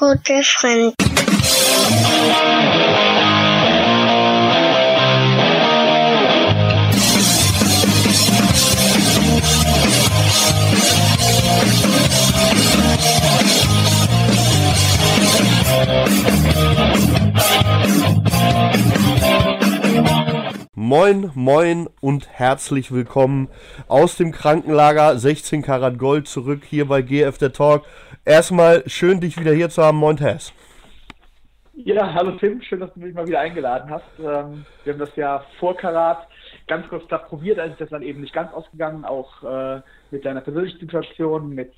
[0.00, 0.94] gute Freund.
[20.74, 23.48] Moin, moin und herzlich willkommen
[23.86, 27.84] aus dem Krankenlager 16 Karat Gold zurück hier bei GF der Talk.
[28.24, 29.96] Erstmal schön, dich wieder hier zu haben.
[29.96, 30.52] Moin, Tess.
[31.72, 34.04] Ja, hallo Tim, schön, dass du mich mal wieder eingeladen hast.
[34.18, 36.28] Ähm, wir haben das ja vor Karat
[36.66, 40.26] ganz kurz da probiert, als ist das dann eben nicht ganz ausgegangen, auch äh, mit
[40.26, 41.72] deiner persönlichen Situation, mit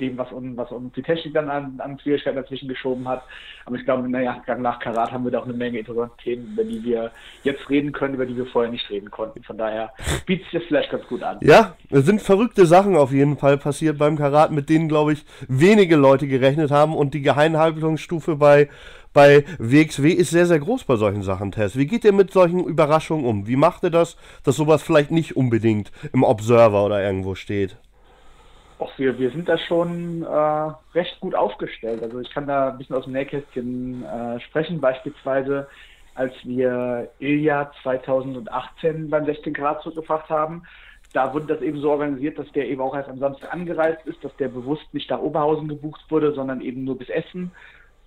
[0.00, 3.22] dem, was uns, was uns die Technik dann an, an Schwierigkeiten dazwischen geschoben hat.
[3.64, 6.64] Aber ich glaube, naja, nach Karat haben wir da auch eine Menge interessante Themen, über
[6.64, 7.10] die wir
[7.44, 9.42] jetzt reden können, über die wir vorher nicht reden konnten.
[9.42, 9.92] Von daher
[10.26, 11.38] bietet sich das vielleicht ganz gut an.
[11.40, 15.24] Ja, es sind verrückte Sachen auf jeden Fall passiert beim Karat, mit denen, glaube ich,
[15.48, 18.68] wenige Leute gerechnet haben und die Geheimhaltungsstufe bei
[19.12, 21.76] bei WXW ist sehr, sehr groß bei solchen Sachen, Tess.
[21.76, 23.46] Wie geht ihr mit solchen Überraschungen um?
[23.46, 27.76] Wie macht ihr das, dass sowas vielleicht nicht unbedingt im Observer oder irgendwo steht?
[28.82, 32.02] Och, wir, wir sind da schon äh, recht gut aufgestellt.
[32.02, 34.80] Also ich kann da ein bisschen aus dem Nähkästchen äh, sprechen.
[34.80, 35.68] Beispielsweise,
[36.16, 40.64] als wir Ilja 2018 beim 16 Grad zurückgebracht haben,
[41.12, 44.24] da wurde das eben so organisiert, dass der eben auch erst am Samstag angereist ist,
[44.24, 47.52] dass der bewusst nicht nach Oberhausen gebucht wurde, sondern eben nur bis Essen,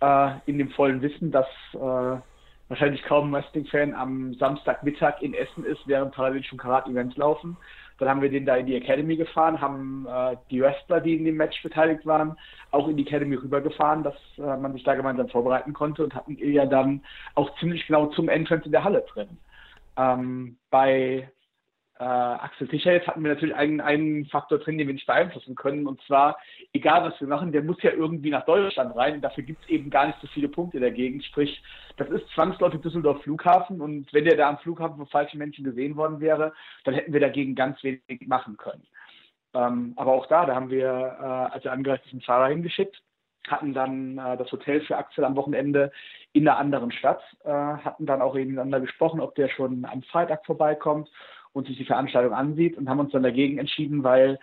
[0.02, 2.20] äh, in dem vollen Wissen, dass äh,
[2.68, 7.56] wahrscheinlich kaum ein Wrestling-Fan am Samstagmittag in Essen ist, während parallel schon Karat-Events laufen.
[7.98, 11.26] Dann haben wir den da in die Academy gefahren, haben äh, die Wrestler, die in
[11.26, 12.38] dem Match beteiligt waren,
[12.72, 16.38] auch in die Academy rübergefahren, dass äh, man sich da gemeinsam vorbereiten konnte und hatten
[16.38, 17.02] ja dann
[17.36, 19.38] auch ziemlich genau zum Entrance in der Halle drin.
[19.98, 21.30] Ähm, bei
[21.98, 25.56] äh, Axel Tischer, jetzt hatten wir natürlich einen, einen Faktor drin, den wir nicht beeinflussen
[25.56, 25.88] können.
[25.88, 26.38] Und zwar,
[26.74, 29.22] egal was wir machen, der muss ja irgendwie nach Deutschland rein.
[29.22, 31.24] Dafür gibt es eben gar nicht so viele Punkte Gegend.
[31.24, 31.64] Sprich,
[31.98, 33.80] das ist zwangsläufig Düsseldorf Flughafen.
[33.80, 37.22] Und wenn der da am Flughafen von falschen Menschen gesehen worden wäre, dann hätten wir
[37.22, 38.86] dagegen ganz wenig machen können.
[39.54, 43.02] Ähm, aber auch da, da haben wir, äh, als er angereist ist, einen Fahrer hingeschickt
[43.48, 45.92] hatten dann äh, das Hotel für Axel am Wochenende
[46.34, 50.02] in einer anderen Stadt, äh, hatten dann auch eben miteinander gesprochen, ob der schon am
[50.04, 51.10] Freitag vorbeikommt
[51.56, 54.40] und sich die Veranstaltung ansieht und haben uns dann dagegen entschieden, weil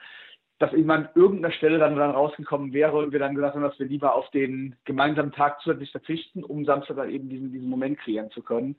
[0.58, 3.78] das eben an irgendeiner Stelle dann, dann rausgekommen wäre und wir dann gesagt haben, dass
[3.78, 7.98] wir lieber auf den gemeinsamen Tag zusätzlich verzichten, um Samstag dann eben diesen, diesen Moment
[7.98, 8.76] kreieren zu können,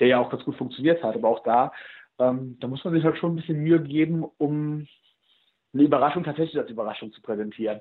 [0.00, 1.14] der ja auch ganz gut funktioniert hat.
[1.14, 1.72] Aber auch da,
[2.18, 4.88] ähm, da muss man sich halt schon ein bisschen Mühe geben, um
[5.72, 7.80] eine Überraschung tatsächlich als Überraschung zu präsentieren.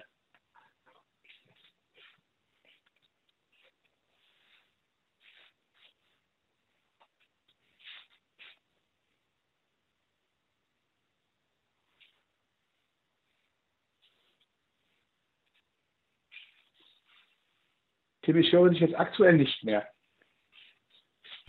[18.30, 19.88] Tim, ich höre dich jetzt aktuell nicht mehr.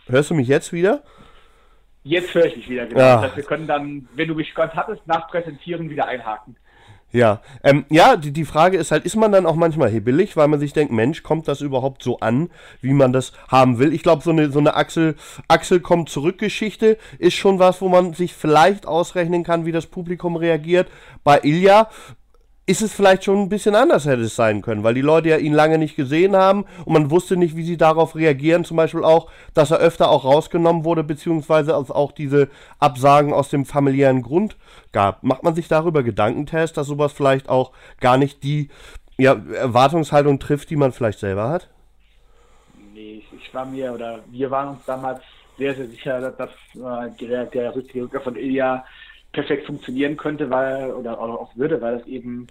[0.07, 1.03] Hörst du mich jetzt wieder?
[2.01, 2.99] Jetzt höre ich dich wieder, genau.
[2.99, 3.15] Ja.
[3.17, 6.57] Das heißt, wir können dann, wenn du mich gehört hattest, nach Präsentieren wieder einhaken.
[7.11, 10.47] Ja, ähm, ja, die, die Frage ist halt, ist man dann auch manchmal hibbelig, weil
[10.47, 12.49] man sich denkt, Mensch, kommt das überhaupt so an,
[12.81, 13.93] wie man das haben will?
[13.93, 15.17] Ich glaube, so eine, so eine Axel,
[15.49, 19.85] Axel kommt zurück Geschichte ist schon was, wo man sich vielleicht ausrechnen kann, wie das
[19.85, 20.89] Publikum reagiert.
[21.23, 21.89] Bei Ilja
[22.67, 25.37] ist es vielleicht schon ein bisschen anders hätte es sein können, weil die Leute ja
[25.37, 28.63] ihn lange nicht gesehen haben und man wusste nicht, wie sie darauf reagieren.
[28.63, 33.65] Zum Beispiel auch, dass er öfter auch rausgenommen wurde, beziehungsweise auch diese Absagen aus dem
[33.65, 34.57] familiären Grund
[34.91, 35.23] gab.
[35.23, 38.69] Macht man sich darüber Gedanken, Test, dass sowas vielleicht auch gar nicht die
[39.17, 41.69] ja, Erwartungshaltung trifft, die man vielleicht selber hat?
[42.93, 45.21] Nee, ich war mir oder wir waren uns damals
[45.57, 48.85] sehr, sehr sicher, dass, äh, der, der Rückkehr von Ilya
[49.31, 52.47] perfekt funktionieren könnte, weil, oder auch würde, weil das eben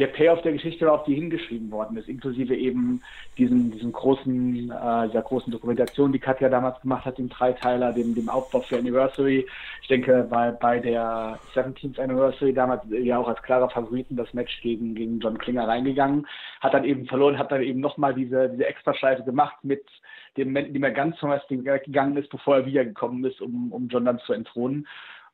[0.00, 3.02] der Payoff der Geschichte war, auf die hingeschrieben worden ist, inklusive eben
[3.36, 8.14] diesen, diesen großen, äh, dieser großen Dokumentation, die Katja damals gemacht hat, dem Dreiteiler, dem,
[8.14, 9.46] dem Aufbau für Anniversary.
[9.82, 14.62] Ich denke, bei, bei der 17th Anniversary damals ja auch als klarer Favoriten das Match
[14.62, 16.26] gegen, gegen John Klinger reingegangen,
[16.60, 19.84] hat dann eben verloren, hat dann eben nochmal diese, diese Extraschleife gemacht mit
[20.38, 23.70] dem Moment, in dem er ganz zum Wrestling gegangen ist, bevor er wiedergekommen ist, um,
[23.70, 24.86] um John dann zu entthronen.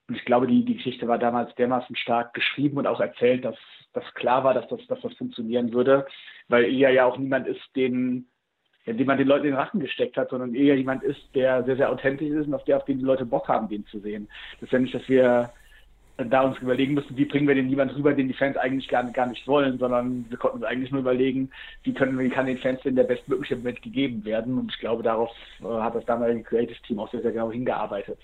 [0.08, 3.56] Und ich glaube, die, die Geschichte war damals dermaßen stark geschrieben und auch erzählt, dass
[3.92, 6.06] das klar war, dass das, dass das funktionieren würde,
[6.48, 8.26] weil Ilya ja auch niemand ist, den,
[8.84, 11.64] ja, den man den Leuten in den Rachen gesteckt hat, sondern eher jemand ist, der
[11.64, 13.98] sehr, sehr authentisch ist und auf der, auf den die Leute Bock haben, den zu
[14.00, 14.28] sehen.
[14.60, 15.50] Das ist ja nicht, dass wir
[16.18, 19.04] da uns überlegen müssen, wie bringen wir den jemand rüber, den die Fans eigentlich gar,
[19.04, 21.50] gar nicht wollen, sondern wir konnten uns eigentlich nur überlegen,
[21.82, 24.56] wie können wie kann den Fans denn der bestmögliche Moment gegeben werden.
[24.56, 25.30] Und ich glaube, darauf
[25.60, 28.18] äh, hat das damalige Creative Team auch sehr, sehr genau hingearbeitet.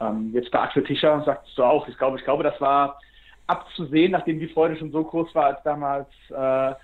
[0.00, 3.00] Ähm, jetzt bei Axel Tischer sagst du auch, ich glaube, ich glaube, das war
[3.46, 6.74] abzusehen, nachdem die Freude schon so groß war, als damals äh,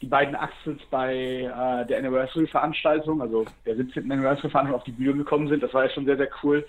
[0.00, 4.10] die beiden Axels bei äh, der Anniversary-Veranstaltung, also der 17.
[4.10, 5.62] Anniversary-Veranstaltung auf die Bühne gekommen sind.
[5.62, 6.66] Das war ja schon sehr, sehr cool.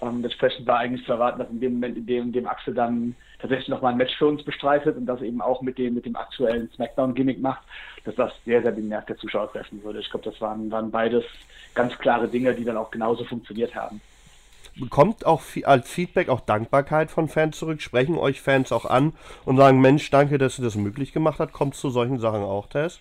[0.00, 2.72] Ähm, entsprechend war eigentlich zu erwarten, dass in dem Moment, in dem, in dem Axel
[2.72, 6.06] dann tatsächlich nochmal ein Match für uns bestreitet und das eben auch mit dem, mit
[6.06, 7.62] dem aktuellen Smackdown-Gimmick macht,
[8.04, 9.98] dass das sehr, sehr den Nerv der Zuschauer treffen würde.
[9.98, 11.24] Ich glaube, das waren, waren beides
[11.74, 14.00] ganz klare Dinge, die dann auch genauso funktioniert haben.
[14.80, 17.82] Bekommt auch als Feedback auch Dankbarkeit von Fans zurück?
[17.82, 19.12] Sprechen euch Fans auch an
[19.44, 21.52] und sagen, Mensch, danke, dass ihr das möglich gemacht habt?
[21.52, 23.00] Kommt zu solchen Sachen auch, Tess?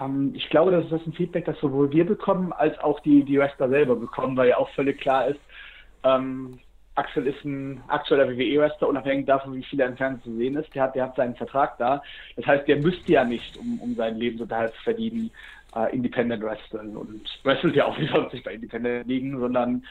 [0.00, 3.38] Ähm, ich glaube, das ist ein Feedback, das sowohl wir bekommen, als auch die, die
[3.38, 5.40] Wrestler selber bekommen, weil ja auch völlig klar ist,
[6.04, 6.58] ähm,
[6.96, 10.72] Axel ist ein aktueller WWE-Wrestler, unabhängig davon, wie viel er im Fernsehen zu sehen ist.
[10.74, 12.02] Der hat, der hat seinen Vertrag da.
[12.36, 15.30] Das heißt, der müsste ja nicht, um, um seinen Lebensunterhalt zu verdienen,
[15.74, 19.84] äh, Independent wresteln und wrestelt ja auch nicht sonst bei Independent liegen, sondern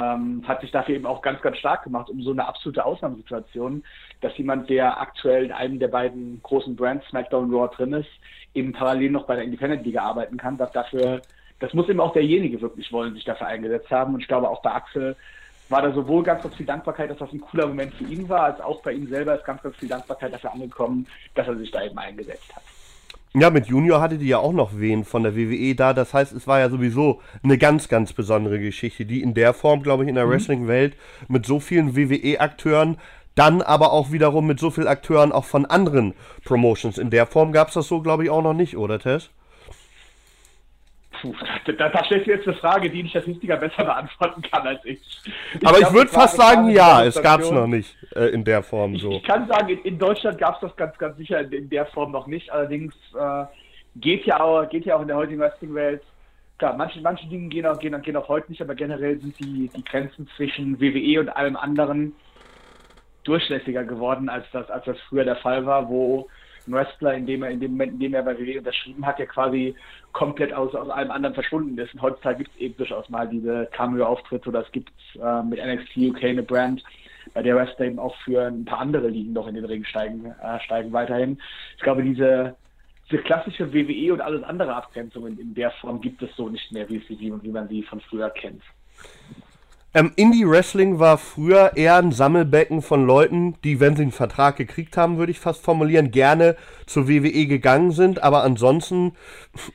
[0.00, 3.82] ähm, hat sich dafür eben auch ganz, ganz stark gemacht, um so eine absolute Ausnahmesituation,
[4.20, 8.10] dass jemand, der aktuell in einem der beiden großen Brands, SmackDown Raw drin ist,
[8.54, 11.22] eben parallel noch bei der Independent Liga arbeiten kann, dass dafür,
[11.58, 14.14] das muss eben auch derjenige wirklich wollen, sich dafür eingesetzt haben.
[14.14, 15.16] Und ich glaube auch bei Axel
[15.68, 18.44] war da sowohl ganz, ganz viel Dankbarkeit, dass das ein cooler Moment für ihn war,
[18.44, 21.70] als auch bei ihm selber ist ganz, ganz viel Dankbarkeit dafür angekommen, dass er sich
[21.70, 22.62] da eben eingesetzt hat.
[23.32, 25.92] Ja, mit Junior hatte die ja auch noch wen von der WWE da.
[25.92, 29.84] Das heißt, es war ja sowieso eine ganz, ganz besondere Geschichte, die in der Form,
[29.84, 30.30] glaube ich, in der mhm.
[30.30, 30.96] Wrestling-Welt
[31.28, 32.98] mit so vielen WWE-Akteuren,
[33.36, 36.98] dann aber auch wiederum mit so vielen Akteuren auch von anderen Promotions.
[36.98, 39.30] In der Form gab es das so, glaube ich, auch noch nicht, oder Tess?
[41.20, 41.34] Puh,
[41.66, 45.00] da, da stellst du jetzt eine Frage, die ein Statistiker besser beantworten kann als ich.
[45.54, 48.62] ich Aber ich würde fast sagen, ja, es gab es noch nicht äh, in der
[48.62, 49.10] Form so.
[49.10, 51.70] Ich, ich kann sagen, in, in Deutschland gab es das ganz, ganz sicher in, in,
[51.70, 52.50] der Form noch nicht.
[52.50, 53.44] Allerdings äh,
[53.96, 56.02] geht, ja auch, geht ja auch in der heutigen Wrestling-Welt
[56.60, 59.70] klar, manche, manche Dinge gehen auch, gehen, gehen auch heute nicht, aber generell sind die,
[59.74, 62.14] die Grenzen zwischen WWE und allem anderen
[63.24, 66.28] durchlässiger geworden, als das, als das früher der Fall war, wo
[66.66, 69.18] ein Wrestler, in dem er in dem Moment, in dem er bei WWE unterschrieben hat,
[69.18, 69.74] ja quasi
[70.12, 71.94] komplett aus, aus allem anderen verschwunden ist.
[71.94, 75.96] Und heutzutage gibt es eben durchaus mal diese Cameo-Auftritte oder es gibt äh, mit NXT
[75.96, 76.82] UK eine Brand,
[77.34, 80.26] bei der Wrestler eben auch für ein paar andere Ligen noch in den Ring steigen,
[80.26, 81.38] äh, steigen weiterhin.
[81.76, 82.56] Ich glaube, diese,
[83.10, 86.88] diese klassische WWE und alles andere Abgrenzungen in der Form gibt es so nicht mehr,
[86.88, 88.62] wie, sie, wie man sie von früher kennt.
[89.92, 94.96] Ähm, Indie-Wrestling war früher eher ein Sammelbecken von Leuten, die, wenn sie einen Vertrag gekriegt
[94.96, 96.56] haben, würde ich fast formulieren, gerne
[96.86, 99.12] zur WWE gegangen sind, aber ansonsten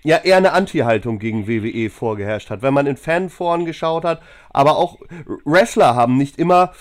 [0.03, 2.61] ja eher eine Anti-Haltung gegen WWE vorgeherrscht hat.
[2.61, 4.21] Wenn man in Fanforen geschaut hat,
[4.51, 4.99] aber auch
[5.43, 6.71] Wrestler haben nicht immer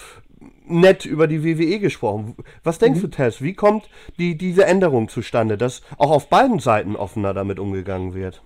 [0.66, 2.36] nett über die WWE gesprochen.
[2.62, 3.02] Was denkst mhm.
[3.02, 3.42] du, Tess?
[3.42, 8.42] Wie kommt die, diese Änderung zustande, dass auch auf beiden Seiten offener damit umgegangen wird?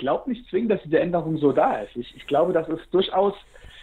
[0.00, 1.94] Glaube nicht zwingend, dass diese Änderung so da ist.
[1.96, 3.34] Ich, ich glaube, dass es durchaus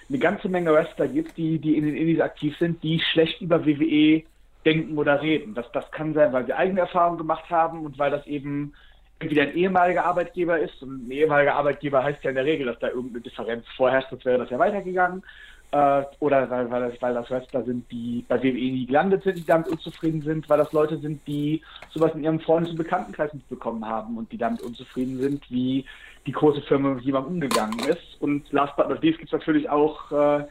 [0.10, 3.66] eine ganze Menge Wrestler gibt, die, die in den Indies aktiv sind, die schlecht über
[3.66, 4.24] WWE
[4.66, 5.54] denken oder reden.
[5.54, 8.74] Das, das kann sein, weil sie eigene Erfahrungen gemacht haben und weil das eben
[9.20, 12.80] entweder ein ehemaliger Arbeitgeber ist und ein ehemaliger Arbeitgeber heißt ja in der Regel, dass
[12.80, 15.24] da irgendeine Differenz vorherrscht, sonst wäre das ja weitergegangen
[15.72, 19.38] äh, oder weil, weil, das, weil das Wrestler sind, die bei WWE nie gelandet sind,
[19.38, 21.62] die damit unzufrieden sind, weil das Leute sind, die
[21.92, 25.86] sowas in ihrem Freundes- und Bekanntenkreis mitbekommen haben und die damit unzufrieden sind, wie
[26.28, 28.22] die große Firma mit jemandem umgegangen ist.
[28.22, 30.46] Und last but not least gibt es natürlich auch äh,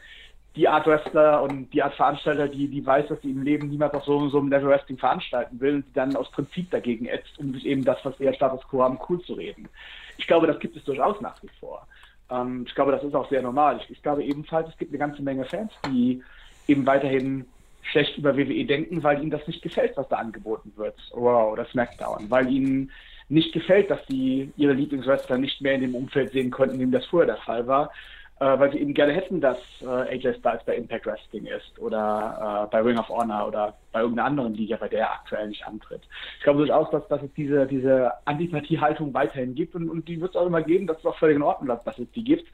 [0.57, 3.93] die Art Wrestler und die Art Veranstalter, die, die weiß, dass sie im Leben niemals
[3.93, 7.37] auf so, so einem Level Wrestling veranstalten will und die dann aus Prinzip dagegen ätzt,
[7.37, 9.69] um sich eben das, was eher Status Quo haben, cool zu reden.
[10.17, 11.87] Ich glaube, das gibt es durchaus nach wie vor.
[12.31, 13.79] Ähm, ich glaube, das ist auch sehr normal.
[13.83, 16.23] Ich, ich, glaube ebenfalls, es gibt eine ganze Menge Fans, die
[16.67, 17.45] eben weiterhin
[17.83, 20.95] schlecht über WWE denken, weil ihnen das nicht gefällt, was da angeboten wird.
[21.13, 22.29] Wow, oder SmackDown.
[22.29, 22.91] Weil ihnen
[23.29, 26.91] nicht gefällt, dass sie ihre Lieblingswrestler nicht mehr in dem Umfeld sehen konnten, in dem
[26.91, 27.91] das früher der Fall war
[28.39, 32.67] äh, weil sie eben gerne hätten, dass äh, AJ Styles bei Impact Wrestling ist oder
[32.67, 35.65] äh, bei Ring of Honor oder bei irgendeiner anderen Liga, bei der er aktuell nicht
[35.65, 36.01] antritt.
[36.37, 40.31] Ich glaube durchaus, dass, dass es diese, diese Antipathie-Haltung weiterhin gibt und, und die wird
[40.31, 42.47] es auch immer geben, dass es auch völlig in Ordnung ist, dass es die gibt,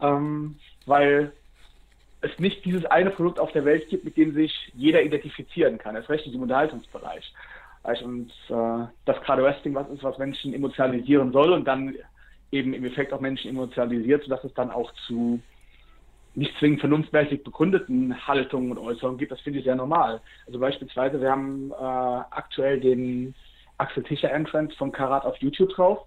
[0.00, 1.32] ähm, weil
[2.20, 5.94] es nicht dieses eine Produkt auf der Welt gibt, mit dem sich jeder identifizieren kann.
[5.94, 7.32] Es recht im Unterhaltungsbereich.
[8.02, 11.94] Und äh, dass gerade Wrestling was ist, was Menschen emotionalisieren soll und dann
[12.52, 15.40] eben im Effekt auch Menschen emotionalisiert, sodass es dann auch zu
[16.34, 19.32] nicht zwingend vernunftmäßig begründeten Haltungen und Äußerungen gibt.
[19.32, 20.20] Das finde ich sehr normal.
[20.46, 23.34] Also beispielsweise, wir haben äh, aktuell den
[23.78, 26.06] Axel Tischer Entrance von Karat auf YouTube drauf.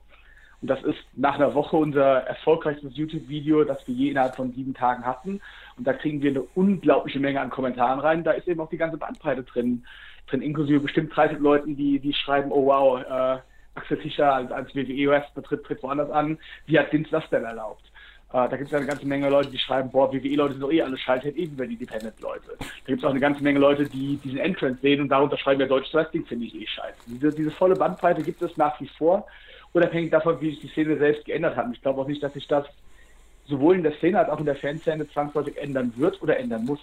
[0.62, 4.74] Und das ist nach einer Woche unser erfolgreichstes YouTube-Video, das wir je innerhalb von sieben
[4.74, 5.41] Tagen hatten.
[5.77, 8.24] Und da kriegen wir eine unglaubliche Menge an Kommentaren rein.
[8.24, 9.86] Da ist eben auch die ganze Bandbreite drin,
[10.27, 13.39] drin inklusive bestimmt 30 Leuten, die, die schreiben, oh wow, äh,
[13.75, 16.38] Axel Fischer als, als WWE-Wrestler tritt, tritt woanders an.
[16.65, 17.84] Wie hat Vince das denn erlaubt?
[18.29, 20.82] Äh, da gibt es eine ganze Menge Leute, die schreiben, boah, WWE-Leute sind doch eh
[20.82, 22.55] alle scheiße, eben über die Independent-Leute.
[22.60, 25.62] Da gibt es auch eine ganze Menge Leute, die diesen Entrance sehen und darunter schreiben,
[25.62, 26.98] ja, deutsches Wrestling finde ich eh scheiße.
[27.08, 29.27] Diese, diese volle Bandbreite gibt es nach wie vor,
[29.74, 31.65] unabhängig davon, wie sich die Szene selbst geändert hat.
[31.65, 32.65] Und ich glaube auch nicht, dass sich das
[33.46, 36.79] sowohl in der Szene als auch in der Fanszene zwangsläufig ändern wird oder ändern muss.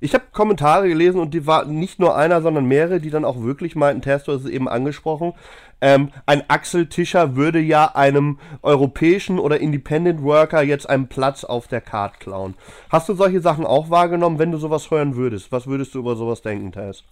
[0.00, 3.42] Ich habe Kommentare gelesen und die war nicht nur einer, sondern mehrere, die dann auch
[3.42, 5.34] wirklich meinten, Testo ist es eben angesprochen,
[5.82, 11.68] ähm, ein Axel Tischer würde ja einem europäischen oder Independent Worker jetzt einen Platz auf
[11.68, 12.54] der Card klauen.
[12.90, 15.52] Hast du solche Sachen auch wahrgenommen, wenn du sowas hören würdest?
[15.52, 17.04] Was würdest du über sowas denken, Tess?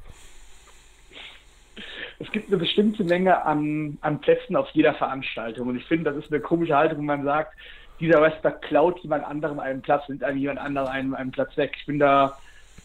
[2.19, 6.25] Es gibt eine bestimmte Menge an, an Plätzen auf jeder Veranstaltung und ich finde, das
[6.25, 7.55] ist eine komische Haltung, wenn man sagt,
[8.01, 11.75] dieser Wrestler klaut jemand anderem einen Platz, nimmt einem jemand anderem einen, einen Platz weg.
[11.79, 12.37] Ich bin da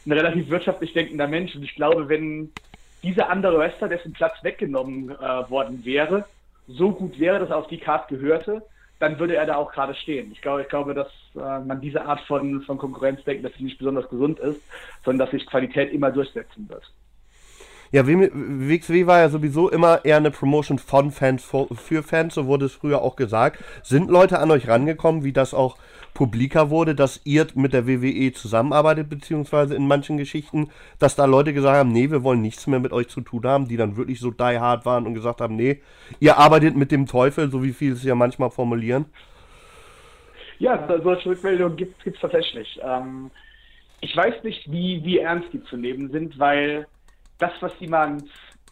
[0.06, 2.52] ein relativ wirtschaftlich denkender Mensch und ich glaube, wenn
[3.04, 6.26] dieser andere Wrestler, dessen Platz weggenommen äh, worden wäre,
[6.68, 8.64] so gut wäre, dass er auf die Karte gehörte,
[9.00, 10.32] dann würde er da auch gerade stehen.
[10.32, 13.64] Ich glaube, ich glaube, dass äh, man diese Art von, von Konkurrenz denkt, dass sie
[13.64, 14.62] nicht besonders gesund ist,
[15.04, 16.84] sondern dass sich Qualität immer durchsetzen wird.
[17.92, 22.66] Ja, WXW war ja sowieso immer eher eine Promotion von Fans für Fans, so wurde
[22.66, 23.64] es früher auch gesagt.
[23.84, 25.78] Sind Leute an euch rangekommen, wie das auch
[26.14, 31.54] publiker wurde, dass ihr mit der WWE zusammenarbeitet, beziehungsweise in manchen Geschichten, dass da Leute
[31.54, 34.20] gesagt haben, nee, wir wollen nichts mehr mit euch zu tun haben, die dann wirklich
[34.20, 35.82] so die hard waren und gesagt haben, nee,
[36.20, 39.06] ihr arbeitet mit dem Teufel, so wie viele es ja manchmal formulieren?
[40.60, 42.80] Ja, solche Rückmeldungen gibt es tatsächlich.
[42.84, 43.32] Ähm,
[44.02, 46.88] ich weiß nicht, wie, wie ernst die zu nehmen sind, weil
[47.40, 48.24] das, was jemand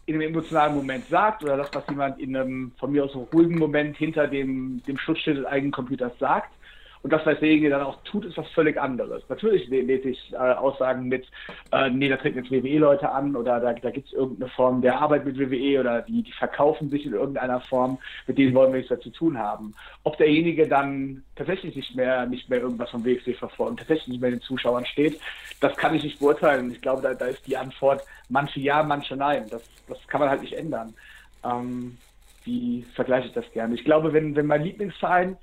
[0.06, 3.58] in einem emotionalen Moment sagt oder das, was jemand in einem von mir aus ruhigen
[3.58, 6.52] Moment hinter dem, dem Schutzschild des eigenen Computers sagt,
[7.02, 9.24] und das, was derjenige dann auch tut, ist was völlig anderes.
[9.28, 11.26] Natürlich lese ich äh, Aussagen mit,
[11.72, 15.00] äh, nee, da treten jetzt WWE-Leute an oder da, da gibt es irgendeine Form der
[15.00, 18.78] Arbeit mit WWE oder die, die verkaufen sich in irgendeiner Form, mit denen wollen wir
[18.78, 19.74] nichts mehr zu tun haben.
[20.04, 24.20] Ob derjenige dann tatsächlich nicht mehr, nicht mehr irgendwas vom WXW verfolgt und tatsächlich nicht
[24.20, 25.18] mehr den Zuschauern steht,
[25.60, 26.70] das kann ich nicht beurteilen.
[26.70, 29.46] Ich glaube, da, da ist die Antwort manche ja, manche nein.
[29.50, 30.94] Das, das kann man halt nicht ändern.
[31.44, 31.96] Ähm,
[32.44, 33.74] wie vergleiche ich das gerne?
[33.74, 35.36] Ich glaube, wenn, wenn mein Lieblingsverein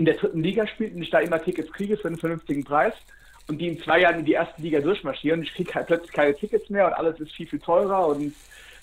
[0.00, 2.94] in der dritten Liga spielt und ich da immer Tickets kriege für einen vernünftigen Preis
[3.48, 6.10] und die in zwei Jahren in die erste Liga durchmarschieren und ich kriege halt plötzlich
[6.10, 8.32] keine Tickets mehr und alles ist viel, viel teurer und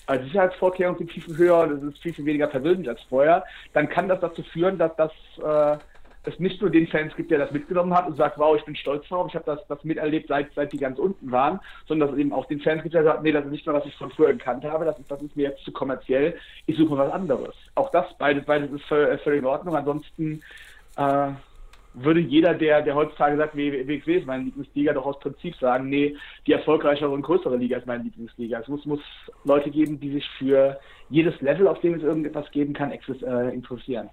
[0.06, 3.44] äh, Sicherheitsvorkehrungen sind viel, viel höher und es ist viel, viel weniger persönlich als vorher,
[3.72, 5.10] dann kann das dazu führen, dass das
[5.42, 5.78] äh,
[6.22, 8.76] es nicht nur den Fans gibt, der das mitgenommen hat und sagt, wow, ich bin
[8.76, 11.58] stolz drauf, ich habe das, das miterlebt, seit, seit die ganz unten waren,
[11.88, 13.74] sondern dass es eben auch den Fans gibt, der sagt, nee, das ist nicht mehr,
[13.74, 16.76] was ich von früher gekannt habe, das ist, das ist mir jetzt zu kommerziell, ich
[16.76, 17.56] suche was anderes.
[17.74, 19.74] Auch das, beides, beides ist völlig in Ordnung.
[19.74, 20.42] Ansonsten
[20.98, 21.32] äh,
[21.94, 26.16] würde jeder, der, der heutzutage sagt, WXW ist meine Lieblingsliga, doch aus Prinzip sagen, nee,
[26.46, 28.60] die erfolgreichere und größere Liga ist meine Lieblingsliga.
[28.60, 29.00] Es muss, muss
[29.44, 30.78] Leute geben, die sich für
[31.08, 34.10] jedes Level, auf dem es irgendetwas geben kann, äh, interessieren.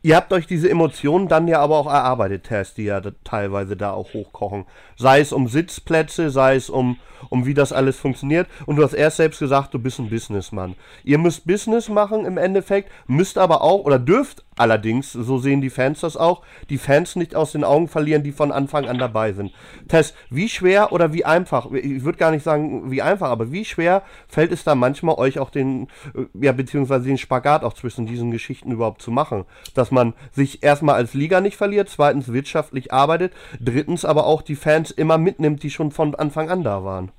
[0.00, 3.90] Ihr habt euch diese Emotionen dann ja aber auch erarbeitet, Tess, die ja teilweise da
[3.90, 4.64] auch hochkochen.
[4.96, 6.98] Sei es um Sitzplätze, sei es um,
[7.30, 8.46] um wie das alles funktioniert.
[8.66, 10.76] Und du hast erst selbst gesagt, du bist ein Businessmann.
[11.02, 15.70] Ihr müsst Business machen im Endeffekt, müsst aber auch oder dürft allerdings, so sehen die
[15.70, 19.32] Fans das auch, die Fans nicht aus den Augen verlieren, die von Anfang an dabei
[19.32, 19.52] sind.
[19.88, 23.64] Tess, wie schwer oder wie einfach, ich würde gar nicht sagen wie einfach, aber wie
[23.64, 28.06] schwer fällt es da manchmal euch auch den, äh, ja, beziehungsweise den Spagat auch zwischen
[28.06, 29.44] diesen Geschichten überhaupt zu machen?
[29.88, 34.54] Dass man sich erstmal als Liga nicht verliert, zweitens wirtschaftlich arbeitet, drittens aber auch die
[34.54, 37.10] Fans immer mitnimmt, die schon von Anfang an da waren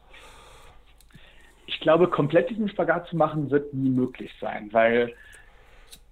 [1.66, 5.14] ich glaube, komplett diesen Spagat zu machen, wird nie möglich sein, weil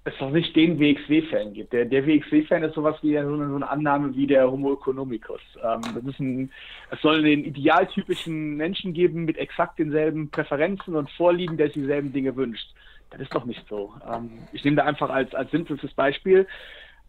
[0.06, 1.74] es noch nicht den WXW-Fan gibt.
[1.74, 5.42] Der, der WXW-Fan ist sowas wie so eine, so eine, Annahme wie der Homo economicus.
[5.62, 6.52] Ähm, das ist ein,
[6.92, 12.14] es soll den idealtypischen Menschen geben mit exakt denselben Präferenzen und Vorlieben, der sich dieselben
[12.14, 12.70] Dinge wünscht.
[13.10, 13.94] Das ist doch nicht so.
[14.12, 16.48] Ähm, ich nehme da einfach als, als simpelstes Beispiel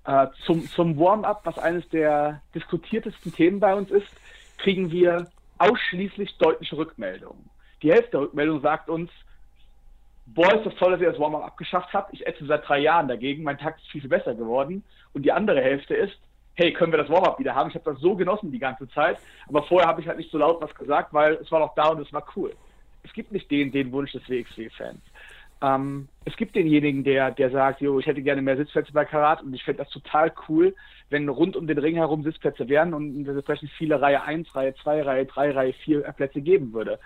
[0.05, 4.09] äh, zum, zum Warm-up, was eines der diskutiertesten Themen bei uns ist,
[4.59, 5.29] kriegen wir
[5.59, 7.51] ausschließlich deutliche Rückmeldungen.
[7.83, 9.11] Die Hälfte der Rückmeldung sagt uns,
[10.27, 12.13] boah, ist das toll, dass ihr das Warm-up abgeschafft habt.
[12.15, 13.43] Ich ätze seit drei Jahren dagegen.
[13.43, 14.85] Mein Takt ist viel, viel besser geworden.
[15.13, 16.19] Und die andere Hälfte ist,
[16.55, 17.71] hey, können wir das Warm-up wieder haben?
[17.71, 19.19] Ich habe das so genossen die ganze Zeit.
[19.49, 21.89] Aber vorher habe ich halt nicht so laut was gesagt, weil es war noch da
[21.89, 22.55] und es war cool.
[23.05, 25.01] Es gibt nicht den, den Wunsch des WXW-Fans.
[25.61, 29.43] Ähm, es gibt denjenigen, der, der sagt, jo, ich hätte gerne mehr Sitzplätze bei Karat
[29.43, 30.75] und ich fände das total cool,
[31.11, 34.75] wenn rund um den Ring herum Sitzplätze wären und es entsprechend viele Reihe 1, Reihe
[34.75, 36.99] 2, Reihe 3, Reihe 4 Plätze geben würde.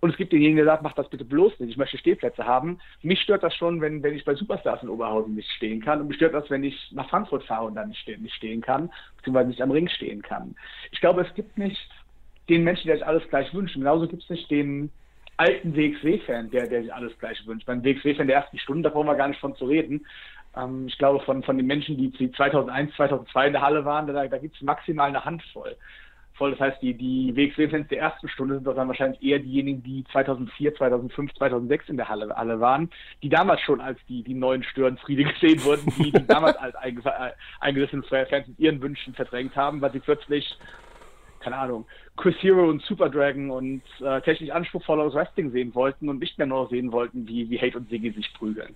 [0.00, 2.78] Und es gibt denjenigen, der sagt, mach das bitte bloß nicht, ich möchte Stehplätze haben.
[3.02, 6.00] Mich stört das schon, wenn, wenn ich bei Superstars in Oberhausen nicht stehen kann.
[6.00, 8.60] Und mich stört das, wenn ich nach Frankfurt fahre und dann nicht stehen, nicht stehen
[8.60, 10.54] kann, beziehungsweise nicht am Ring stehen kann.
[10.92, 11.90] Ich glaube, es gibt nicht
[12.48, 13.74] den Menschen, der sich alles gleich wünscht.
[13.74, 14.92] Genauso gibt es nicht den
[15.38, 17.66] alten WXW-Fan, der, der sich alles gleich wünscht.
[17.66, 20.06] Beim WXW-Fan der ersten Stunde, da brauchen wir gar nicht von zu reden.
[20.56, 24.26] Ähm, ich glaube, von, von den Menschen, die 2001, 2002 in der Halle waren, da,
[24.26, 25.76] da gibt es maximal eine Handvoll.
[26.34, 29.82] Voll, das heißt, die, die WXW-Fans der ersten Stunde sind doch dann wahrscheinlich eher diejenigen,
[29.82, 32.90] die 2004, 2005, 2006 in der Halle, Halle waren,
[33.24, 36.76] die damals schon als die, die neuen Störenfriede gesehen wurden, die, die damals als
[37.60, 40.56] eingerissene Fans mit ihren Wünschen verdrängt haben, weil sie plötzlich
[41.40, 46.18] keine Ahnung, Chris Hero und Super Dragon und äh, technisch anspruchsvolleres Wrestling sehen wollten und
[46.18, 48.74] nicht mehr nur sehen wollten, wie, wie Hate und Siggy sich prügeln.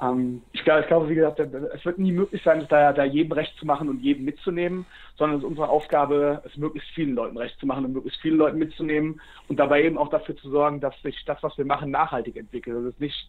[0.00, 3.32] Ähm, ich, glaube, ich glaube, wie gesagt, es wird nie möglich sein, da, da jedem
[3.32, 7.36] recht zu machen und jedem mitzunehmen, sondern es ist unsere Aufgabe, es möglichst vielen Leuten
[7.36, 10.80] recht zu machen und möglichst viele Leute mitzunehmen und dabei eben auch dafür zu sorgen,
[10.80, 12.76] dass sich das, was wir machen, nachhaltig entwickelt.
[12.76, 13.28] Dass es nicht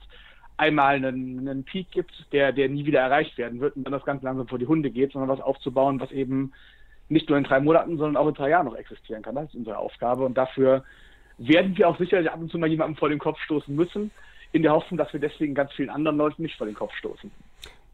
[0.57, 4.05] einmal einen, einen Peak gibt, der, der nie wieder erreicht werden wird und dann das
[4.05, 6.53] ganz langsam vor die Hunde geht, sondern was aufzubauen, was eben
[7.11, 9.35] nicht nur in drei Monaten, sondern auch in drei Jahren noch existieren kann.
[9.35, 10.23] Das ist unsere Aufgabe.
[10.25, 10.83] Und dafür
[11.37, 14.11] werden wir auch sicherlich ab und zu mal jemandem vor den Kopf stoßen müssen,
[14.53, 17.31] in der Hoffnung, dass wir deswegen ganz vielen anderen Leuten nicht vor den Kopf stoßen.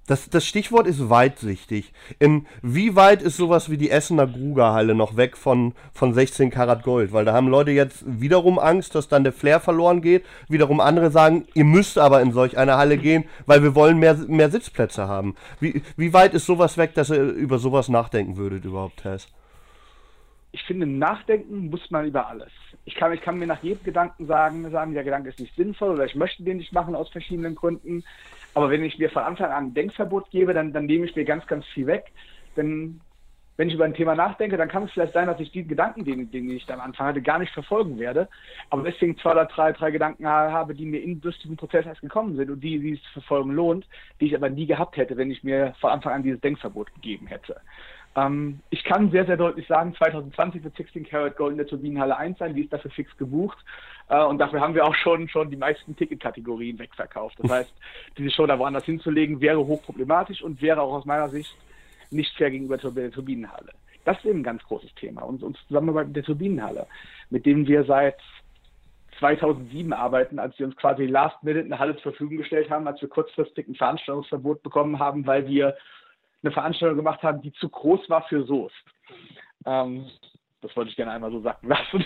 [0.07, 1.91] Das, das Stichwort ist weitsichtig.
[2.61, 7.11] Wie weit ist sowas wie die Essener Grugerhalle noch weg von, von 16 Karat Gold?
[7.11, 10.25] Weil da haben Leute jetzt wiederum Angst, dass dann der Flair verloren geht.
[10.47, 14.15] Wiederum andere sagen, ihr müsst aber in solch eine Halle gehen, weil wir wollen mehr,
[14.15, 15.35] mehr Sitzplätze haben.
[15.59, 19.27] Wie, wie weit ist sowas weg, dass ihr über sowas nachdenken würdet überhaupt, Tess?
[20.53, 22.51] Ich finde, nachdenken muss man über alles.
[22.85, 25.91] Ich kann, ich kann mir nach jedem Gedanken sagen, sagen, der Gedanke ist nicht sinnvoll
[25.95, 28.05] oder ich möchte den nicht machen aus verschiedenen Gründen.
[28.53, 31.25] Aber wenn ich mir von Anfang an ein Denkverbot gebe, dann, dann nehme ich mir
[31.25, 32.05] ganz, ganz viel weg.
[32.55, 33.01] Denn
[33.57, 36.05] wenn ich über ein Thema nachdenke, dann kann es vielleicht sein, dass ich die Gedanken,
[36.05, 38.29] den, den ich am Anfang hatte, gar nicht verfolgen werde.
[38.69, 42.01] Aber deswegen zwei oder drei, drei Gedanken habe, die mir in durch diesen Prozess erst
[42.01, 43.87] gekommen sind und die, die es verfolgen lohnt,
[44.21, 47.25] die ich aber nie gehabt hätte, wenn ich mir von Anfang an dieses Denkverbot gegeben
[47.25, 47.59] hätte.
[48.17, 52.17] Ähm, ich kann sehr, sehr deutlich sagen, 2020 wird 16 Karat Gold in der Turbinenhalle
[52.17, 53.57] 1 sein, die ist dafür fix gebucht.
[54.09, 57.37] Äh, und dafür haben wir auch schon, schon die meisten Ticketkategorien wegverkauft.
[57.39, 57.73] Das heißt,
[58.17, 61.55] diese Show da woanders hinzulegen, wäre hochproblematisch und wäre auch aus meiner Sicht
[62.09, 63.71] nicht fair gegenüber der Turbinenhalle.
[64.03, 65.21] Das ist eben ein ganz großes Thema.
[65.21, 66.87] Und, und Zusammenarbeit mit der Turbinenhalle,
[67.29, 68.17] mit dem wir seit
[69.19, 73.01] 2007 arbeiten, als wir uns quasi last minute eine Halle zur Verfügung gestellt haben, als
[73.01, 75.75] wir kurzfristig ein Veranstaltungsverbot bekommen haben, weil wir
[76.47, 78.75] eine Veranstaltung gemacht haben, die zu groß war für Soest.
[79.65, 80.05] Ähm,
[80.61, 82.05] das wollte ich gerne einmal so sagen lassen.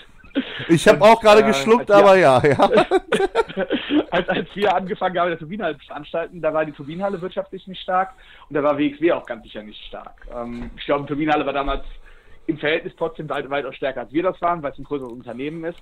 [0.68, 2.58] Ich habe auch gerade äh, geschluckt, aber ja, ja.
[4.10, 7.82] als, als wir angefangen haben, der Turbinenhalle zu veranstalten, da war die Turbinenhalle wirtschaftlich nicht
[7.82, 8.14] stark
[8.48, 10.26] und da war WXW auch ganz sicher nicht stark.
[10.34, 11.84] Ähm, ich glaube, die Turbinenhalle war damals
[12.46, 15.64] im Verhältnis trotzdem weit, weitaus stärker, als wir das waren, weil es ein größeres Unternehmen
[15.64, 15.80] ist.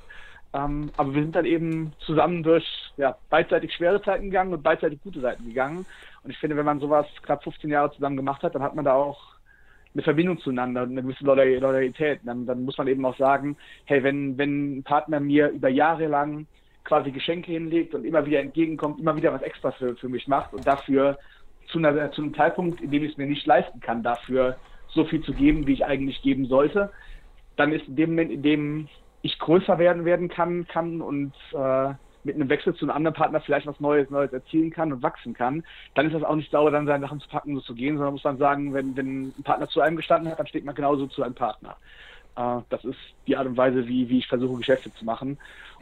[0.53, 5.01] Ähm, aber wir sind dann eben zusammen durch ja, beidseitig schwere Zeiten gegangen und beidseitig
[5.01, 5.87] gute Seiten gegangen.
[6.22, 8.85] Und ich finde, wenn man sowas knapp 15 Jahre zusammen gemacht hat, dann hat man
[8.85, 9.20] da auch
[9.94, 12.20] eine Verbindung zueinander, eine gewisse Loyalität.
[12.24, 13.56] Dann, dann muss man eben auch sagen,
[13.87, 16.46] hey, wenn, wenn ein Partner mir über Jahre lang
[16.85, 20.52] quasi Geschenke hinlegt und immer wieder entgegenkommt, immer wieder was extra für, für mich macht
[20.52, 21.18] und dafür
[21.68, 24.56] zu, einer, zu einem Zeitpunkt, in dem ich es mir nicht leisten kann, dafür
[24.88, 26.90] so viel zu geben, wie ich eigentlich geben sollte,
[27.56, 28.88] dann ist in dem Moment, in dem
[29.22, 33.40] ich größer werden werden kann, kann und äh, mit einem Wechsel zu einem anderen Partner
[33.40, 36.70] vielleicht was Neues, Neues erzielen kann und wachsen kann, dann ist das auch nicht sauber,
[36.70, 39.42] dann seine Sachen zu packen und zu gehen, sondern muss man sagen, wenn, wenn ein
[39.42, 41.76] Partner zu einem gestanden hat, dann steht man genauso zu einem Partner.
[42.37, 45.38] Äh, das ist die Art und Weise, wie, wie ich versuche, Geschäfte zu machen.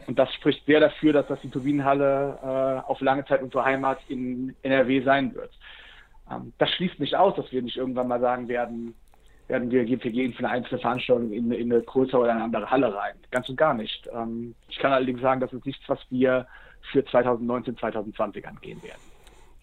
[0.07, 3.99] Und das spricht sehr dafür, dass das die Turbinenhalle äh, auf lange Zeit unsere Heimat
[4.07, 5.51] in NRW sein wird.
[6.31, 8.95] Ähm, das schließt nicht aus, dass wir nicht irgendwann mal sagen werden,
[9.49, 12.69] werden wir, wir gehen für eine einzelne Veranstaltung in, in eine größere oder eine andere
[12.69, 13.15] Halle rein.
[13.31, 14.07] Ganz und gar nicht.
[14.13, 16.47] Ähm, ich kann allerdings sagen, das ist nichts, was wir
[16.91, 19.01] für 2019, 2020 angehen werden.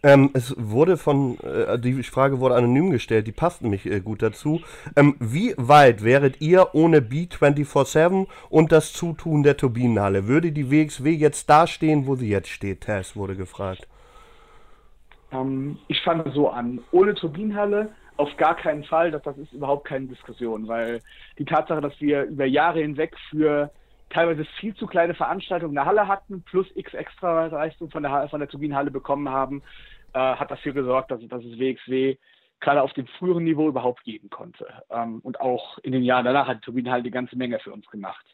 [0.02, 4.22] Ähm, es wurde von, äh, die Frage wurde anonym gestellt, die passt nämlich äh, gut
[4.22, 4.60] dazu.
[4.94, 10.26] Ähm, wie weit wäret ihr ohne B247 und das Zutun der Turbinenhalle?
[10.26, 12.82] Würde die WXW jetzt da stehen, wo sie jetzt steht?
[12.82, 13.88] Tess wurde gefragt.
[15.32, 16.80] Ähm, ich fange so an.
[16.92, 21.00] Ohne Turbinenhalle auf gar keinen Fall, das, das ist überhaupt keine Diskussion, weil
[21.38, 23.70] die Tatsache, dass wir über Jahre hinweg für
[24.10, 28.40] teilweise viel zu kleine Veranstaltungen eine Halle hatten, plus x extra Leistung von der, von
[28.40, 29.62] der Turbinenhalle bekommen haben,
[30.12, 32.16] äh, hat dafür gesorgt, dass, dass es WXW
[32.60, 34.66] gerade auf dem früheren Niveau überhaupt geben konnte.
[34.90, 37.86] Ähm, und auch in den Jahren danach hat die Turbinenhalle eine ganze Menge für uns
[37.88, 38.24] gemacht.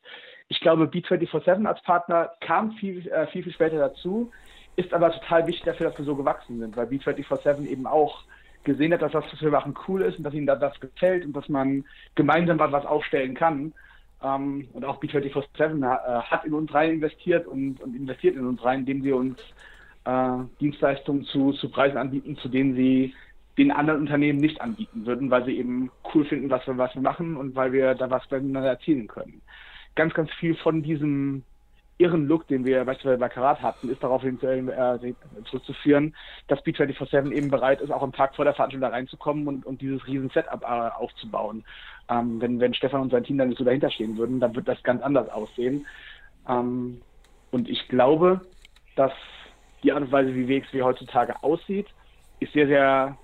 [0.49, 4.31] Ich glaube, B247 als Partner kam viel, äh, viel, viel später dazu,
[4.77, 8.25] ist aber total wichtig dafür, dass wir so gewachsen sind, weil B247 eben auch
[8.64, 11.35] gesehen hat, dass das, was wir machen, cool ist und dass ihnen das gefällt und
[11.35, 13.72] dass man gemeinsam was aufstellen kann.
[14.22, 18.62] Ähm, und auch B247 äh, hat in uns rein investiert und, und, investiert in uns
[18.64, 19.40] rein, indem sie uns
[20.05, 23.14] äh, Dienstleistungen zu, zu Preisen anbieten, zu denen sie
[23.59, 27.03] den anderen Unternehmen nicht anbieten würden, weil sie eben cool finden, was wir, was wir
[27.03, 29.42] machen und weil wir da was miteinander erzielen können.
[29.94, 31.42] Ganz, ganz viel von diesem
[31.98, 36.14] irren Look, den wir beispielsweise bei Karat hatten, ist darauf hin, äh, zurückzuführen,
[36.48, 39.81] dass B247 eben bereit ist, auch am Tag vor der Veranstaltung da reinzukommen und, und
[39.81, 41.64] dieses riesen Setup äh, aufzubauen.
[42.09, 44.68] Ähm, wenn, wenn Stefan und sein Team dann nicht so dahinter stehen würden, dann wird
[44.68, 45.87] das ganz anders aussehen.
[46.48, 47.00] Ähm,
[47.50, 48.40] und ich glaube,
[48.96, 49.12] dass
[49.83, 51.87] die Art und Weise, wie WXW heutzutage aussieht,
[52.40, 53.16] ist sehr, sehr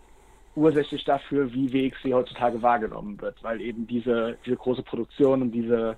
[0.54, 5.96] ursächlich dafür, wie WXW heutzutage wahrgenommen wird, weil eben diese, diese große Produktion und diese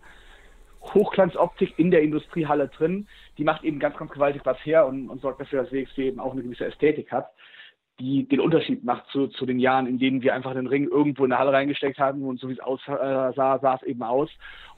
[0.83, 3.07] Hochglanzoptik in der Industriehalle drin,
[3.39, 6.21] die macht eben ganz, ganz gewaltig was her und, und sorgt dafür, dass WXW eben
[6.21, 7.31] auch eine gewisse Ästhetik hat,
[7.99, 11.25] die den Unterschied macht zu, zu den Jahren, in denen wir einfach den Ring irgendwo
[11.25, 14.31] in der Halle reingesteckt haben und so wie es aussah, äh, sah es eben aus.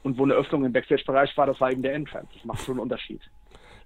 [0.03, 2.29] Und wo eine Öffnung im Backstage-Bereich war, das war eben der Entrance.
[2.35, 3.21] Das macht schon einen Unterschied.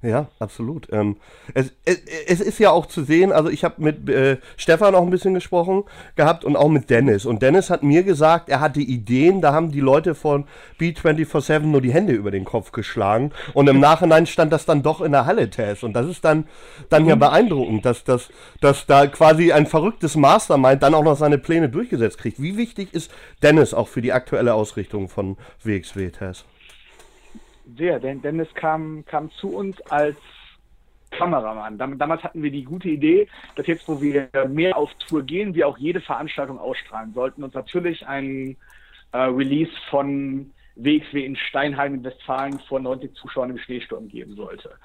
[0.06, 0.86] Ja, absolut.
[0.92, 1.16] Ähm,
[1.52, 5.02] es, es, es, ist ja auch zu sehen, also ich habe mit äh, Stefan auch
[5.02, 5.82] ein bisschen gesprochen
[6.14, 7.26] gehabt und auch mit Dennis.
[7.26, 10.44] Und Dennis hat mir gesagt, er hatte Ideen, da haben die Leute von
[10.78, 13.32] B247 nur die Hände über den Kopf geschlagen.
[13.52, 15.82] Und im Nachhinein stand das dann doch in der Halle-Test.
[15.82, 16.46] Und das ist dann,
[16.88, 17.08] dann mhm.
[17.08, 18.28] ja beeindruckend, dass, dass,
[18.60, 22.40] dass da quasi ein verrücktes Mastermind dann auch noch seine Pläne durchgesetzt kriegt.
[22.40, 23.10] Wie wichtig ist
[23.42, 26.44] Dennis auch für die aktuelle Ausrichtung von WXW-Test?
[27.76, 30.16] Sehr, denn Dennis kam, kam zu uns als
[31.10, 31.78] Kameramann.
[31.78, 35.66] Damals hatten wir die gute Idee, dass jetzt, wo wir mehr auf Tour gehen, wir
[35.66, 38.56] auch jede Veranstaltung ausstrahlen sollten und natürlich ein
[39.12, 44.76] äh, Release von WXW in Steinheim in Westfalen vor 90 Zuschauern im Schneesturm geben sollte.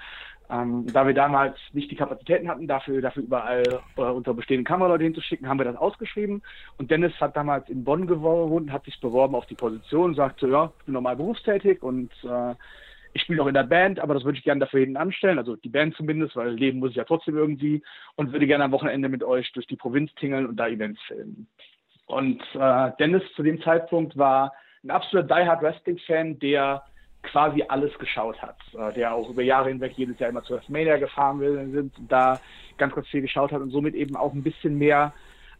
[0.52, 3.64] Ähm, da wir damals nicht die Kapazitäten hatten, dafür, dafür überall
[3.96, 6.42] äh, unsere bestehenden Kameraleute hinzuschicken, haben wir das ausgeschrieben.
[6.78, 10.74] Und Dennis hat damals in Bonn gewohnt, hat sich beworben auf die Position, sagte, ja,
[10.80, 12.56] ich bin normal berufstätig und äh,
[13.14, 15.56] ich spiele noch in der Band, aber das würde ich gerne dafür hinten anstellen, also
[15.56, 17.82] die Band zumindest, weil leben muss ich ja trotzdem irgendwie
[18.16, 21.48] und würde gerne am Wochenende mit euch durch die Provinz tingeln und da Events filmen.
[22.08, 26.84] Und äh, Dennis zu dem Zeitpunkt war ein absoluter Die Hard Wrestling Fan, der
[27.24, 30.98] quasi alles geschaut hat, äh, der auch über Jahre hinweg jedes Jahr immer zu WrestleMania
[30.98, 32.40] gefahren sind da
[32.78, 35.14] ganz, ganz viel geschaut hat und somit eben auch ein bisschen mehr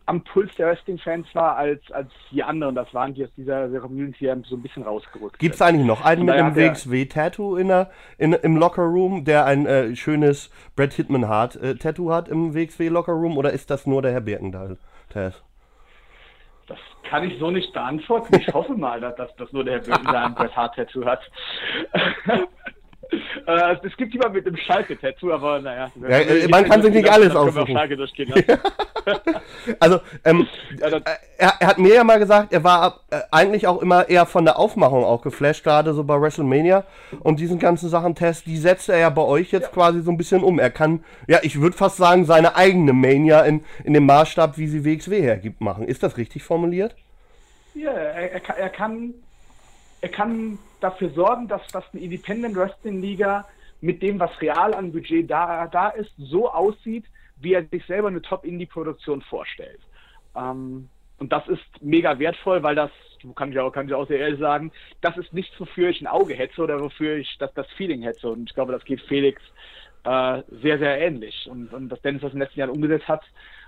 [0.06, 2.76] am Puls der Wrestling-Fans war als, als die anderen.
[2.76, 5.40] Das waren die aus dieser, Community so ein bisschen rausgerückt.
[5.40, 7.72] Gibt es eigentlich noch einen mit einem WXW-Tattoo in
[8.18, 13.86] in, im Locker-Room, der ein äh, schönes Brad Hitman-Hart-Tattoo hat im WXW-Locker-Room oder ist das
[13.86, 14.78] nur der Herr Birkendahl?
[16.68, 18.36] Das kann ich so nicht beantworten.
[18.36, 21.22] Ich hoffe mal, dass das nur der Herr Birkendahl ein Bret Hart-Tattoo hat.
[23.46, 25.92] Äh, es gibt jemand mit dem Schalke-Tattoo, aber naja.
[26.02, 27.78] Ja, äh, man kann sich nicht alles aussuchen.
[29.80, 30.48] also, ähm,
[30.80, 31.02] er,
[31.38, 34.58] er, hat mir ja mal gesagt, er war äh, eigentlich auch immer eher von der
[34.58, 36.86] Aufmachung auch geflasht, gerade so bei WrestleMania
[37.20, 39.74] und diesen ganzen Sachen Test, die setzt er ja bei euch jetzt ja.
[39.74, 40.60] quasi so ein bisschen um.
[40.60, 44.68] Er kann, ja, ich würde fast sagen, seine eigene Mania in, in dem Maßstab, wie
[44.68, 45.86] sie WXW hergibt, machen.
[45.86, 46.96] Ist das richtig formuliert?
[47.74, 49.14] Ja, er, er, er kann
[50.02, 53.48] er kann dafür sorgen, dass, dass eine Independent Wrestling Liga
[53.82, 57.06] mit dem, was real an Budget da, da ist, so aussieht,
[57.38, 59.80] wie er sich selber eine Top-Indie-Produktion vorstellt.
[60.36, 62.92] Ähm, und das ist mega wertvoll, weil das,
[63.36, 66.08] kann ich auch, kann ich auch sehr ehrlich sagen, das ist nichts, wofür ich ein
[66.08, 68.30] Auge hätte oder wofür ich das, das Feeling hätte.
[68.30, 69.42] Und ich glaube, das geht Felix
[70.04, 71.48] äh, sehr, sehr ähnlich.
[71.50, 73.24] Und, und dass Dennis das in den letzten Jahren umgesetzt hat,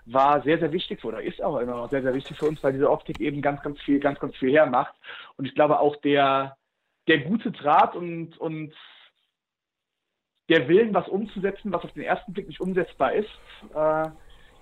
[0.06, 2.74] war sehr, sehr wichtig oder ist auch immer noch sehr, sehr wichtig für uns, weil
[2.74, 4.94] diese Optik eben ganz, ganz viel, ganz, ganz viel hermacht.
[5.38, 6.58] Und ich glaube auch der,
[7.08, 8.74] der gute Draht und, und
[10.50, 13.30] der Willen, was umzusetzen, was auf den ersten Blick nicht umsetzbar ist,
[13.74, 14.10] äh,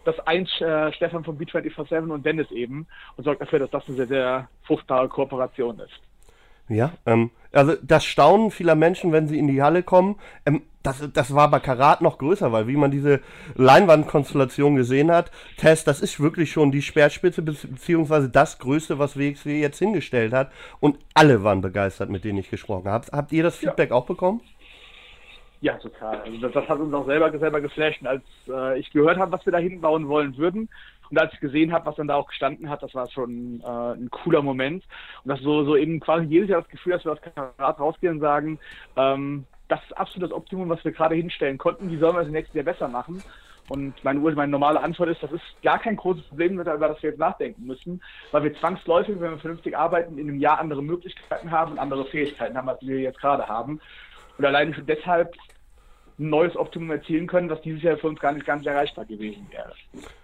[0.04, 3.98] das eint äh, Stefan von B247 und Dennis eben und sorgt dafür, dass das eine
[3.98, 6.02] sehr, sehr fruchtbare Kooperation ist.
[6.72, 11.08] Ja, ähm, also das Staunen vieler Menschen, wenn sie in die Halle kommen, ähm, das,
[11.14, 13.20] das war bei Karat noch größer, weil wie man diese
[13.56, 19.60] Leinwandkonstellation gesehen hat, Test, das ist wirklich schon die Speerspitze beziehungsweise das Größte, was WXW
[19.60, 20.52] jetzt hingestellt hat.
[20.80, 23.06] Und alle waren begeistert, mit denen ich gesprochen habe.
[23.12, 23.96] Habt ihr das Feedback ja.
[23.96, 24.42] auch bekommen?
[25.60, 26.22] Ja, total.
[26.22, 28.04] Also das, das, hat uns auch selber, selber geflasht.
[28.04, 30.70] Als äh, ich gehört habe, was wir da hinbauen wollen würden,
[31.12, 33.94] und als ich gesehen habe, was dann da auch gestanden hat, das war schon äh,
[33.94, 34.84] ein cooler Moment.
[35.24, 38.16] Und das so, so eben quasi jedes Jahr das Gefühl, dass wir aus Karat rausgehen
[38.16, 38.60] und sagen,
[38.96, 41.92] ähm, das ist absolut das Optimum, was wir gerade hinstellen konnten.
[41.92, 43.22] Wie sollen wir das im nächsten Jahr besser machen?
[43.70, 47.10] Und meine, meine normale Antwort ist, das ist gar kein großes Problem, über das wir
[47.10, 51.52] jetzt nachdenken müssen, weil wir zwangsläufig, wenn wir vernünftig arbeiten, in einem Jahr andere Möglichkeiten
[51.52, 53.80] haben und andere Fähigkeiten haben, als wir jetzt gerade haben.
[54.38, 55.36] Und alleine schon deshalb
[56.22, 59.48] ein neues Optimum erzielen können, was dieses Jahr für uns gar nicht ganz erreichbar gewesen
[59.50, 59.74] wäre.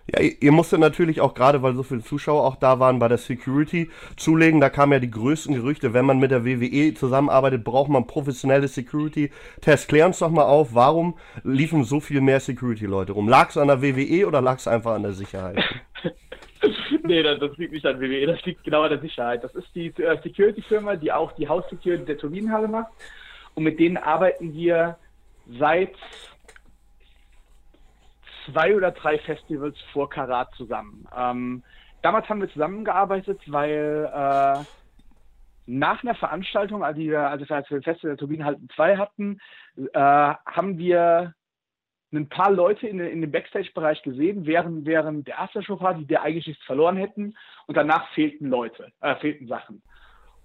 [0.09, 3.17] Ja, ihr musstet natürlich auch gerade, weil so viele Zuschauer auch da waren, bei der
[3.17, 4.61] Security zulegen.
[4.61, 8.67] Da kamen ja die größten Gerüchte, wenn man mit der WWE zusammenarbeitet, braucht man professionelle
[8.67, 9.87] Security-Tests.
[9.87, 13.27] Klär uns doch mal auf, warum liefen so viel mehr Security-Leute rum?
[13.27, 15.57] Lag es an der WWE oder lag es einfach an der Sicherheit?
[17.03, 19.43] nee, das, das, liegt nicht an WWE, das liegt genau an der Sicherheit.
[19.43, 22.91] Das ist die äh, Security-Firma, die auch die House-Security der Turbinenhalle macht.
[23.55, 24.97] und mit denen arbeiten wir
[25.47, 25.95] seit
[28.45, 31.07] zwei oder drei Festivals vor Karat zusammen.
[31.15, 31.63] Ähm,
[32.01, 34.63] damals haben wir zusammengearbeitet, weil äh,
[35.67, 39.39] nach einer Veranstaltung, als wir, als wir das Festival der Turbinenhalten 2 hatten,
[39.75, 41.33] äh, haben wir
[42.13, 46.63] ein paar Leute in, in dem Backstage-Bereich gesehen, während, während der Aftershow-Party, die eigentlich nichts
[46.63, 47.35] verloren hätten
[47.67, 49.81] und danach fehlten Leute, äh, fehlten Sachen.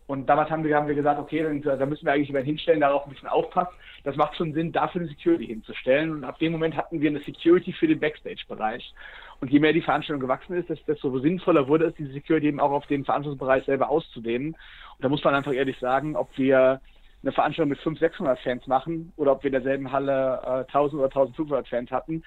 [0.07, 2.81] Und damals haben wir, haben wir gesagt, okay, dann, da müssen wir eigentlich über hinstellen,
[2.81, 3.75] darauf ein bisschen aufpassen.
[4.05, 6.11] Das macht schon Sinn, dafür eine Security hinzustellen.
[6.11, 8.93] Und ab dem Moment hatten wir eine Security für den Backstage-Bereich.
[9.41, 12.73] Und je mehr die Veranstaltung gewachsen ist, desto sinnvoller wurde es, diese Security eben auch
[12.73, 14.49] auf den Veranstaltungsbereich selber auszudehnen.
[14.53, 16.81] Und da muss man einfach ehrlich sagen, ob wir
[17.23, 21.01] eine Veranstaltung mit 500, 600 Fans machen oder ob wir in derselben Halle äh, 1000
[21.01, 22.25] oder 1500 Fans hatten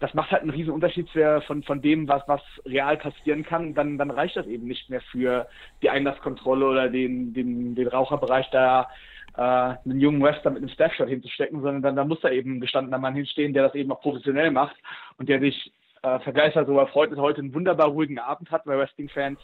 [0.00, 1.08] das macht halt einen riesen Unterschied
[1.46, 3.74] von, von dem, was, was real passieren kann.
[3.74, 5.48] Dann, dann reicht das eben nicht mehr für
[5.82, 8.88] die Einlasskontrolle oder den, den, den Raucherbereich da
[9.36, 12.60] äh, einen jungen Wrestler mit einem Staffshot hinzustecken, sondern dann, dann muss da eben ein
[12.60, 14.76] gestandener Mann hinstehen, der das eben auch professionell macht
[15.18, 18.66] und der sich äh, vergleichsweise darüber freut, dass er heute einen wunderbar ruhigen Abend hat,
[18.66, 19.38] weil Wrestling-Fans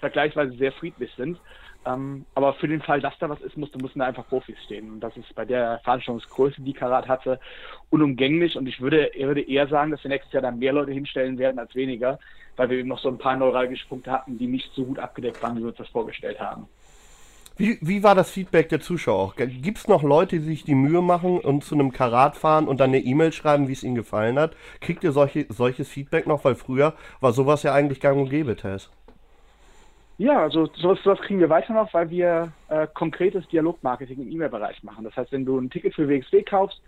[0.00, 1.38] vergleichsweise sehr friedlich sind.
[1.88, 4.90] Ähm, aber für den Fall, dass da was ist, musste, mussten da einfach Profis stehen.
[4.92, 7.40] Und das ist bei der Veranstaltungsgröße, die Karat hatte,
[7.90, 8.56] unumgänglich.
[8.56, 11.58] Und ich würde, würde eher sagen, dass wir nächstes Jahr dann mehr Leute hinstellen werden
[11.58, 12.18] als weniger,
[12.56, 15.42] weil wir eben noch so ein paar neuralgische Punkte hatten, die nicht so gut abgedeckt
[15.42, 16.68] waren, wie wir uns das vorgestellt haben.
[17.56, 19.34] Wie, wie war das Feedback der Zuschauer?
[19.36, 22.78] Gibt es noch Leute, die sich die Mühe machen und zu einem Karat fahren und
[22.78, 24.54] dann eine E-Mail schreiben, wie es ihnen gefallen hat?
[24.80, 26.44] Kriegt ihr solche, solches Feedback noch?
[26.44, 28.90] Weil früher war sowas ja eigentlich gang und gäbe, Tess.
[30.18, 34.82] Ja, also sowas, sowas kriegen wir weiter noch, weil wir äh, konkretes Dialogmarketing im E-Mail-Bereich
[34.82, 35.04] machen.
[35.04, 36.82] Das heißt, wenn du ein Ticket für WXW kaufst,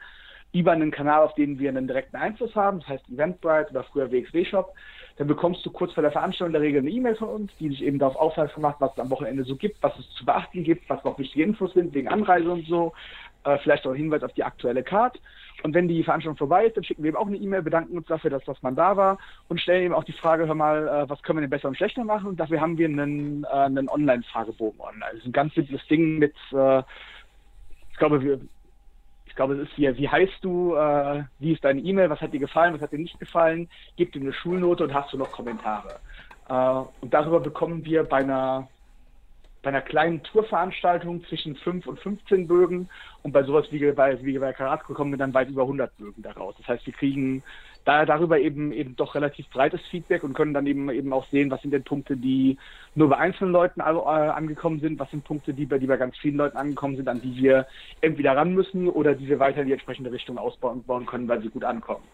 [0.53, 4.11] über einen Kanal, auf den wir einen direkten Einfluss haben, das heißt Eventbrite oder früher
[4.11, 4.75] WXW Shop,
[5.17, 7.69] dann bekommst du kurz vor der Veranstaltung in der Regel eine E-Mail von uns, die
[7.69, 10.65] dich eben darauf aufmerksam macht, was es am Wochenende so gibt, was es zu beachten
[10.65, 12.93] gibt, was noch wichtige Infos sind wegen Anreise und so,
[13.45, 15.21] äh, vielleicht auch Hinweis auf die aktuelle Card.
[15.63, 18.07] Und wenn die Veranstaltung vorbei ist, dann schicken wir eben auch eine E-Mail, bedanken uns
[18.07, 21.09] dafür, dass das man da war und stellen eben auch die Frage, hör mal, äh,
[21.09, 22.29] was können wir denn besser und schlechter machen?
[22.29, 25.13] Und dafür haben wir einen, äh, einen Online-Fragebogen online.
[25.13, 26.83] Das ist ein ganz simples Ding mit, äh,
[27.91, 28.41] ich glaube, wir,
[29.27, 32.33] ich glaube, es ist hier, wie heißt du, äh, wie ist deine E-Mail, was hat
[32.33, 35.31] dir gefallen, was hat dir nicht gefallen, gib dir eine Schulnote und hast du noch
[35.31, 36.01] Kommentare.
[36.49, 38.69] Äh, und darüber bekommen wir bei einer
[39.63, 42.89] bei einer kleinen Tourveranstaltung zwischen 5 und 15 Bögen
[43.23, 46.23] und bei sowas wie bei, wie bei Karatko kommen wir dann weit über 100 Bögen
[46.23, 46.55] daraus.
[46.59, 47.43] Das heißt, wir kriegen
[47.85, 51.51] da darüber eben eben doch relativ breites Feedback und können dann eben eben auch sehen,
[51.51, 52.59] was sind denn Punkte, die
[52.95, 56.17] nur bei einzelnen Leuten äh, angekommen sind, was sind Punkte, die bei, die bei ganz
[56.19, 57.67] vielen Leuten angekommen sind, an die wir
[58.01, 61.49] entweder ran müssen oder die wir weiter in die entsprechende Richtung ausbauen können, weil sie
[61.49, 62.05] gut ankommen.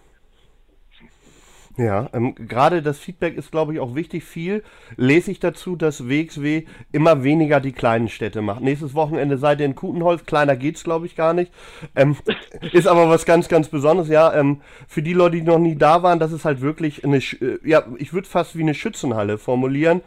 [1.79, 4.25] Ja, ähm, gerade das Feedback ist, glaube ich, auch wichtig.
[4.25, 4.63] Viel
[4.97, 8.63] lese ich dazu, dass WXW immer weniger die kleinen Städte macht.
[8.63, 11.53] Nächstes Wochenende seid ihr in Kutenholz, kleiner geht's, glaube ich, gar nicht.
[11.95, 12.17] Ähm,
[12.73, 14.09] ist aber was ganz, ganz Besonderes.
[14.09, 17.19] Ja, ähm, für die Leute, die noch nie da waren, das ist halt wirklich eine,
[17.19, 20.01] äh, ja, ich würde fast wie eine Schützenhalle formulieren.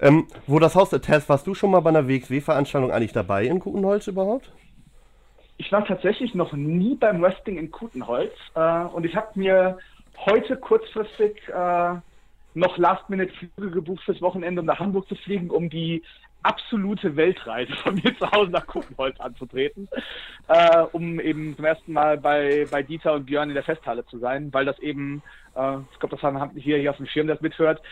[0.00, 3.46] Ähm, wo das Haus der Test, warst du schon mal bei einer WXW-Veranstaltung eigentlich dabei
[3.46, 4.52] in Kutenholz überhaupt?
[5.56, 9.78] Ich war tatsächlich noch nie beim Wrestling in Kutenholz äh, und ich habe mir
[10.18, 11.94] heute kurzfristig äh,
[12.54, 16.02] noch Last-Minute-Flüge gebucht fürs Wochenende, um nach Hamburg zu fliegen, um die
[16.42, 19.88] absolute Weltreise von mir zu Hause nach Kuchenholz anzutreten,
[20.48, 24.18] äh, um eben zum ersten Mal bei, bei Dieter und Björn in der Festhalle zu
[24.18, 25.22] sein, weil das eben,
[25.56, 27.82] äh, ich glaube, das haben hier, hier auf dem Schirm, das mithört.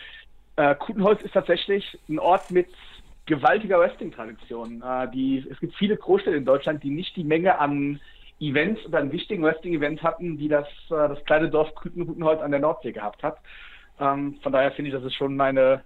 [0.55, 2.67] Äh, Kutenholz ist tatsächlich ein Ort mit
[3.25, 4.83] gewaltiger Wrestling-Tradition.
[4.85, 7.99] Äh, es gibt viele Großstädte in Deutschland, die nicht die Menge an
[8.39, 12.59] Events oder einen wichtigen Wrestling-Event hatten, die das, äh, das kleine Dorf Kütenhutenholz an der
[12.59, 13.37] Nordsee gehabt hat.
[13.99, 15.83] Ähm, von daher finde ich, das ist schon meine,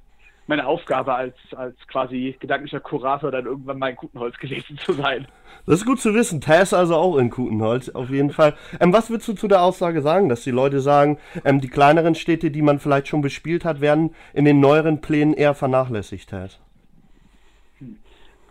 [0.48, 5.28] meine Aufgabe als, als quasi gedanklicher Kurator, dann irgendwann mal in Kutenholz gewesen zu sein.
[5.66, 6.40] Das ist gut zu wissen.
[6.40, 8.56] Tess also auch in Kutenholz, auf jeden Fall.
[8.80, 12.16] Ähm, was würdest du zu der Aussage sagen, dass die Leute sagen, ähm, die kleineren
[12.16, 16.60] Städte, die man vielleicht schon bespielt hat, werden in den neueren Plänen eher vernachlässigt, Tess?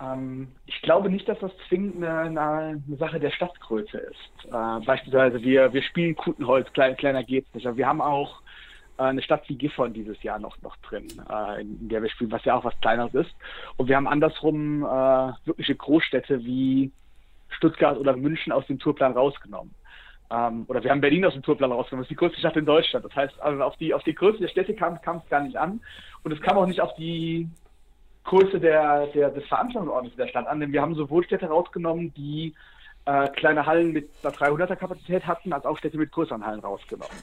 [0.00, 4.46] Ähm, ich glaube nicht, dass das zwingend eine, eine, Sache der Stadtgröße ist.
[4.46, 7.66] Äh, beispielsweise, wir, wir spielen Kutenholz, klein, kleiner geht's nicht.
[7.66, 8.42] Aber wir haben auch
[8.98, 12.32] äh, eine Stadt wie Gifhorn dieses Jahr noch, noch drin, äh, in der wir spielen,
[12.32, 13.35] was ja auch was Kleineres ist.
[13.76, 16.92] Und wir haben andersrum äh, wirkliche Großstädte wie
[17.48, 19.74] Stuttgart oder München aus dem Tourplan rausgenommen.
[20.30, 22.02] Ähm, oder wir haben Berlin aus dem Tourplan rausgenommen.
[22.02, 23.04] Das ist die größte Stadt in Deutschland.
[23.04, 25.80] Das heißt, also auf die, auf die Größe der Städte kam es gar nicht an.
[26.22, 27.48] Und es kam auch nicht auf die
[28.26, 32.54] Größe der, der, des Veranstaltungsordnens der Stadt an, denn wir haben sowohl Städte rausgenommen, die
[33.06, 37.16] äh, kleine Hallen mit einer 300er Kapazität hatten, als auch Städte mit größeren Hallen rausgenommen.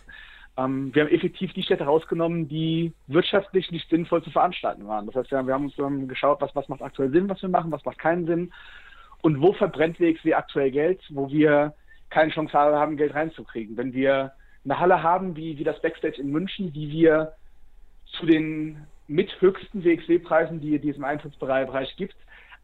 [0.56, 5.06] Ähm, wir haben effektiv die Städte rausgenommen, die wirtschaftlich nicht sinnvoll zu veranstalten waren.
[5.06, 7.72] Das heißt, wir haben uns dann geschaut, was, was macht aktuell Sinn, was wir machen,
[7.72, 8.54] was macht keinen Sinn.
[9.22, 11.74] Und wo verbrennt WXW aktuell Geld, wo wir
[12.10, 13.76] keine Chance haben, Geld reinzukriegen?
[13.76, 14.32] Wenn wir
[14.64, 17.34] eine Halle haben, wie, wie das Backstage in München, die wir
[18.06, 22.16] zu den mit höchsten WXW-Preisen, die, es im Eintrittsbereich gibt,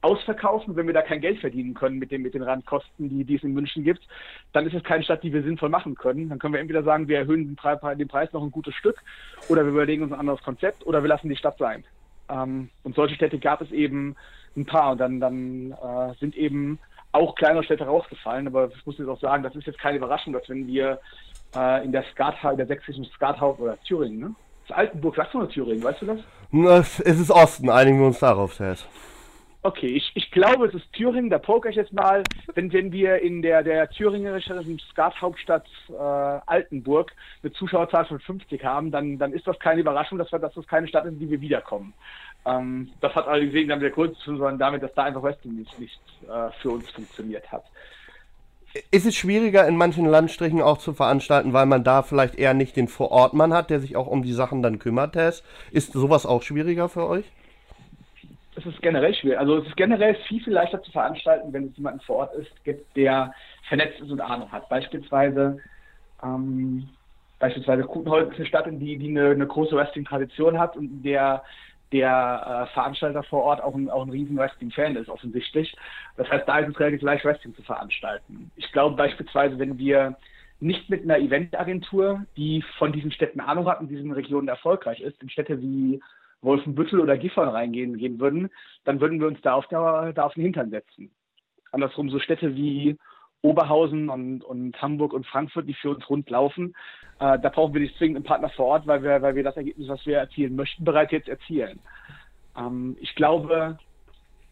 [0.02, 0.76] ausverkaufen.
[0.76, 3.44] Wenn wir da kein Geld verdienen können mit den, mit den Randkosten, die, die es
[3.44, 4.08] in München gibt,
[4.54, 6.30] dann ist es keine Stadt, die wir sinnvoll machen können.
[6.30, 9.02] Dann können wir entweder sagen, wir erhöhen den, Preis, den Preis noch ein gutes Stück
[9.50, 11.84] oder wir überlegen uns ein anderes Konzept oder wir lassen die Stadt sein.
[12.30, 14.16] Ähm, und solche Städte gab es eben
[14.56, 16.80] ein paar und dann, dann äh, sind eben
[17.12, 18.48] auch kleinere Städte rausgefallen.
[18.48, 21.00] Aber ich muss jetzt auch sagen, das ist jetzt keine Überraschung, dass wenn wir
[21.56, 24.36] äh, in der Skathalle, der sächsischen Skathaus oder Thüringen, ne?
[24.72, 27.00] Altenburg, sagst du nur Thüringen, weißt du das?
[27.00, 28.88] Es ist Osten, einigen wir uns darauf, Tess.
[29.62, 32.24] Okay, ich, ich glaube, es ist Thüringen, da poker ich jetzt mal.
[32.56, 37.12] Wenn, wenn wir in der, der thüringerischen Skathauptstadt äh, Altenburg
[37.44, 40.66] eine Zuschauerzahl von 50 haben, dann, dann ist das keine Überraschung, dass, wir, dass das
[40.66, 41.94] keine Stadt ist, in die wir wiederkommen.
[42.46, 45.58] Ähm, das hat allerdings wegen der Grund zu tun, sondern damit, dass da einfach Wrestling
[45.58, 47.66] nicht, nicht äh, für uns funktioniert hat.
[48.92, 52.76] Ist es schwieriger in manchen Landstrichen auch zu veranstalten, weil man da vielleicht eher nicht
[52.76, 55.44] den Vorortmann hat, der sich auch um die Sachen dann kümmert, Tess?
[55.72, 57.26] Ist sowas auch schwieriger für euch?
[58.56, 59.40] Es ist generell schwierig.
[59.40, 62.52] Also es ist generell viel, viel leichter zu veranstalten, wenn es jemanden vor Ort ist,
[62.64, 63.34] gibt, der
[63.68, 64.70] vernetzt ist und Ahnung hat.
[64.70, 65.60] Beispielsweise,
[66.22, 66.90] ähm,
[67.40, 71.42] beispielsweise Kutenholz ist eine Stadt, die, die eine, eine große Wrestling-Tradition hat und der
[71.92, 75.76] der äh, Veranstalter vor Ort auch ein, auch ein riesen Wrestling-Fan ist, offensichtlich.
[76.18, 78.52] Das heißt, da ist es relativ leicht, Wrestling zu veranstalten.
[78.56, 80.18] Ich glaube beispielsweise, wenn wir
[80.60, 85.22] nicht mit einer Eventagentur, die von diesen Städten Ahnung hat und diesen Regionen erfolgreich ist,
[85.22, 86.02] in Städte wie
[86.42, 88.50] Wolfenbüttel oder Gifhorn reingehen gehen würden,
[88.84, 91.12] dann würden wir uns da auf, der, da auf den Hintern setzen.
[91.72, 92.98] Andersrum so Städte wie
[93.42, 96.76] Oberhausen und, und Hamburg und Frankfurt, die für uns rund laufen.
[97.20, 99.58] Äh, da brauchen wir nicht zwingend einen Partner vor Ort, weil wir, weil wir das
[99.58, 101.80] Ergebnis, was wir erzielen möchten, bereits jetzt erzielen.
[102.58, 103.78] Ähm, ich glaube,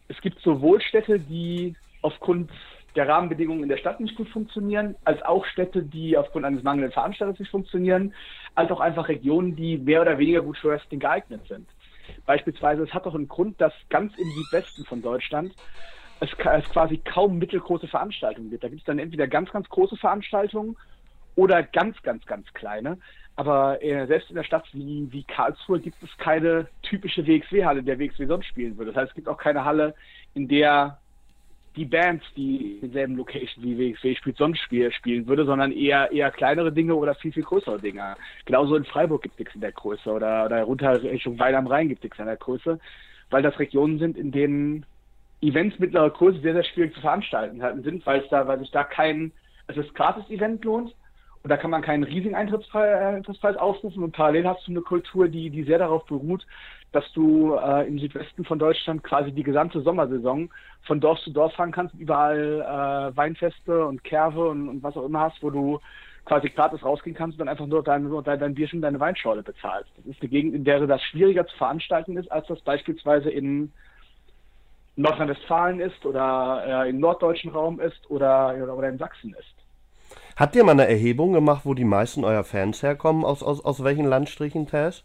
[0.08, 2.50] es gibt sowohl Städte, die aufgrund
[2.96, 6.92] der Rahmenbedingungen in der Stadt nicht gut funktionieren, als auch Städte, die aufgrund eines mangelnden
[6.92, 8.14] Veranstalters nicht funktionieren,
[8.54, 11.68] als auch einfach Regionen, die mehr oder weniger gut für Wrestling geeignet sind.
[12.26, 15.52] Beispielsweise, es hat doch einen Grund, dass ganz im Südwesten von Deutschland
[16.20, 18.64] es, es quasi kaum mittelgroße Veranstaltungen gibt.
[18.64, 20.76] Da gibt es dann entweder ganz, ganz große Veranstaltungen
[21.36, 22.98] oder ganz, ganz, ganz kleine.
[23.36, 27.86] Aber äh, selbst in der Stadt wie, wie Karlsruhe gibt es keine typische WXW-Halle, in
[27.86, 28.90] der WXW sonst spielen würde.
[28.92, 29.94] Das heißt, es gibt auch keine Halle,
[30.34, 30.98] in der
[31.76, 36.10] die Bands, die in derselben Location wie WXW spielt, sonst spiel, spielen würde, sondern eher
[36.10, 38.16] eher kleinere Dinge oder viel, viel größere Dinge.
[38.44, 41.68] Genauso in Freiburg gibt es nichts in der Größe oder, oder runter Richtung Weil am
[41.68, 42.80] Rhein gibt es nichts in der Größe,
[43.30, 44.86] weil das Regionen sind, in denen
[45.40, 48.84] Events mittlerer Größe sehr, sehr schwierig zu veranstalten sind, weil es da, weil sich da
[48.84, 49.32] kein,
[49.66, 50.94] also das Gratis-Event lohnt
[51.42, 55.50] und da kann man keinen riesigen Eintrittspreis, aufrufen und parallel hast du eine Kultur, die,
[55.50, 56.44] die sehr darauf beruht,
[56.92, 60.50] dass du äh, im Südwesten von Deutschland quasi die gesamte Sommersaison
[60.82, 65.04] von Dorf zu Dorf fahren kannst, überall äh, Weinfeste und Kerve und, und was auch
[65.04, 65.80] immer hast, wo du
[66.24, 69.90] quasi gratis rausgehen kannst und dann einfach nur dein, dein, dein Bierchen, deine Weinschorle bezahlst.
[69.96, 73.72] Das ist eine Gegend, in der das schwieriger zu veranstalten ist, als das beispielsweise in
[74.98, 79.54] Nordrhein-Westfalen ist oder äh, im norddeutschen Raum ist oder, oder in Sachsen ist.
[80.36, 83.24] Habt ihr mal eine Erhebung gemacht, wo die meisten eurer Fans herkommen?
[83.24, 85.04] Aus, aus, aus welchen Landstrichen, Tess?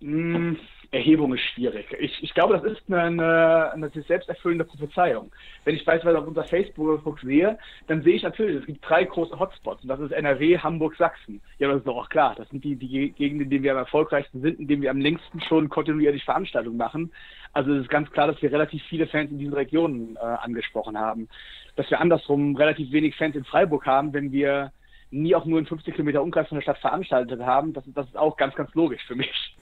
[0.00, 0.54] Mm,
[0.92, 1.86] Erhebung ist schwierig.
[1.98, 5.32] Ich, ich glaube, das ist eine, eine, eine sich selbst erfüllende Prophezeiung.
[5.64, 9.38] Wenn ich beispielsweise auf unser Facebook sehe, dann sehe ich natürlich, es gibt drei große
[9.38, 11.40] Hotspots und das ist NRW, Hamburg, Sachsen.
[11.58, 12.34] Ja, das ist doch auch klar.
[12.36, 15.00] Das sind die, die Gegenden, in denen wir am erfolgreichsten sind, in denen wir am
[15.00, 17.10] längsten schon kontinuierlich Veranstaltungen machen.
[17.52, 20.98] Also es ist ganz klar, dass wir relativ viele Fans in diesen Regionen äh, angesprochen
[20.98, 21.28] haben.
[21.76, 24.72] Dass wir andersrum relativ wenig Fans in Freiburg haben, wenn wir
[25.10, 27.72] nie auch nur in 50 Kilometer Umkreis von der Stadt veranstaltet haben.
[27.72, 29.56] Das, das ist auch ganz, ganz logisch für mich.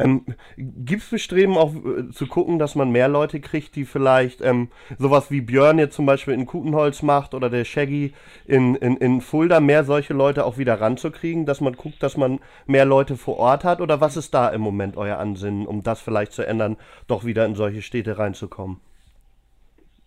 [0.00, 0.24] Ähm,
[0.56, 4.68] Gibt es Bestreben auch äh, zu gucken, dass man mehr Leute kriegt, die vielleicht ähm,
[4.98, 8.12] sowas wie Björn jetzt zum Beispiel in Kutenholz macht oder der Shaggy
[8.46, 12.40] in, in, in Fulda, mehr solche Leute auch wieder ranzukriegen, dass man guckt, dass man
[12.66, 13.80] mehr Leute vor Ort hat?
[13.80, 17.44] Oder was ist da im Moment euer Ansinnen, um das vielleicht zu ändern, doch wieder
[17.46, 18.80] in solche Städte reinzukommen?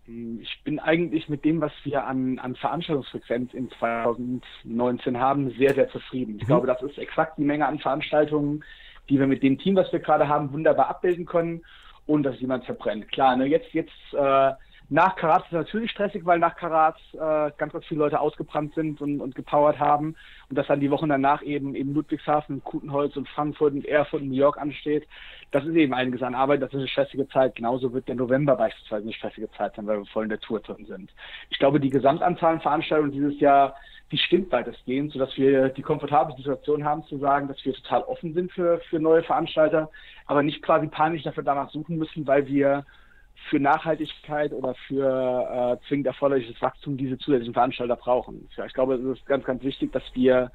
[0.05, 5.89] Ich bin eigentlich mit dem, was wir an, an Veranstaltungsfrequenz in 2019 haben, sehr, sehr
[5.89, 6.35] zufrieden.
[6.35, 6.47] Ich mhm.
[6.47, 8.63] glaube, das ist exakt die Menge an Veranstaltungen,
[9.09, 11.63] die wir mit dem Team, was wir gerade haben, wunderbar abbilden können
[12.05, 13.11] und dass jemand verbrennt.
[13.11, 14.51] Klar, ne, jetzt, jetzt äh,
[14.93, 18.75] nach Karat ist es natürlich stressig, weil nach Karat äh, ganz, ganz viele Leute ausgebrannt
[18.75, 20.15] sind und, und gepowert haben
[20.49, 24.27] und dass dann die Wochen danach eben eben Ludwigshafen, Kutenholz und Frankfurt und Erfurt und
[24.27, 25.07] New York ansteht.
[25.49, 27.55] Das ist eben einiges an Arbeit, das ist eine stressige Zeit.
[27.55, 30.59] Genauso wird der November beispielsweise eine stressige Zeit sein, weil wir voll in der Tour
[30.59, 31.09] drin sind.
[31.49, 33.75] Ich glaube, die Gesamtanzahl an Veranstaltungen dieses Jahr
[34.11, 38.35] die stimmt weitestgehend, sodass wir die komfortable Situation haben zu sagen, dass wir total offen
[38.35, 39.89] sind für, für neue Veranstalter,
[40.27, 42.85] aber nicht quasi panisch dafür danach suchen müssen, weil wir
[43.49, 48.47] für Nachhaltigkeit oder für äh, zwingend erforderliches Wachstum diese zusätzlichen Veranstalter brauchen.
[48.65, 50.51] Ich glaube, es ist ganz, ganz wichtig, dass wir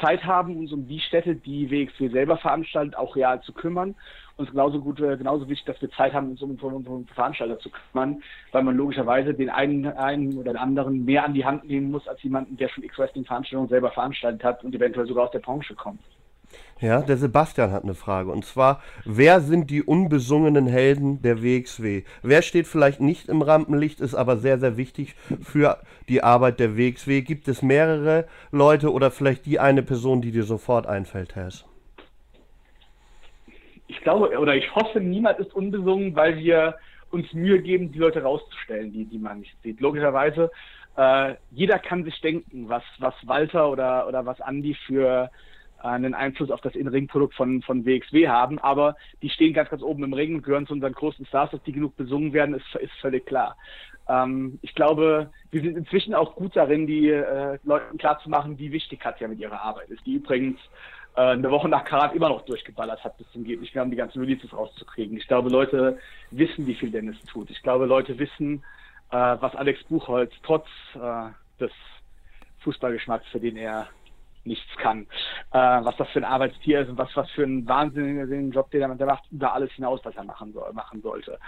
[0.00, 3.94] Zeit haben, uns um die Städte, die WXW selber veranstaltet, auch real zu kümmern.
[4.36, 7.04] Und es ist genauso gut, äh, genauso wichtig, dass wir Zeit haben, uns um unsere
[7.14, 11.44] Veranstalter zu kümmern, weil man logischerweise den einen, einen oder den anderen mehr an die
[11.44, 15.32] Hand nehmen muss, als jemanden, der schon X-Wrestling-Veranstaltungen selber veranstaltet hat und eventuell sogar aus
[15.32, 16.00] der Branche kommt.
[16.82, 18.32] Ja, der Sebastian hat eine Frage.
[18.32, 22.02] Und zwar, wer sind die unbesungenen Helden der WXW?
[22.22, 25.78] Wer steht vielleicht nicht im Rampenlicht, ist aber sehr, sehr wichtig für
[26.08, 27.22] die Arbeit der WXW?
[27.22, 31.64] Gibt es mehrere Leute oder vielleicht die eine Person, die dir sofort einfällt, Tess?
[33.86, 36.74] Ich glaube, oder ich hoffe, niemand ist unbesungen, weil wir
[37.12, 39.80] uns Mühe geben, die Leute rauszustellen, die, die man nicht sieht.
[39.80, 40.50] Logischerweise,
[40.96, 45.30] äh, jeder kann sich denken, was, was Walter oder, oder was Andi für
[45.82, 50.04] einen Einfluss auf das In-Ring-Produkt von, von WXW haben, aber die stehen ganz, ganz oben
[50.04, 52.92] im Ring und gehören zu unseren großen Stars, dass die genug besungen werden, ist, ist
[53.00, 53.56] völlig klar.
[54.08, 59.00] Ähm, ich glaube, wir sind inzwischen auch gut darin, die äh, Leuten klarzumachen, wie wichtig
[59.00, 60.58] Katja mit ihrer Arbeit ist, die übrigens
[61.16, 63.90] äh, eine Woche nach Karat immer noch durchgeballert hat bis zum geht nicht mehr, um
[63.90, 65.16] die ganzen Releases rauszukriegen.
[65.16, 65.98] Ich glaube, Leute
[66.30, 67.50] wissen, wie viel Dennis tut.
[67.50, 68.64] Ich glaube, Leute wissen,
[69.10, 71.28] äh, was Alex Buchholz trotz äh,
[71.60, 71.72] des
[72.60, 73.88] Fußballgeschmacks, für den er
[74.44, 75.06] nichts kann.
[75.52, 78.82] Äh, was das für ein Arbeitstier ist und was, was für einen wahnsinnigen Job, den
[78.82, 81.38] er macht, über alles hinaus, was er machen, soll, machen sollte.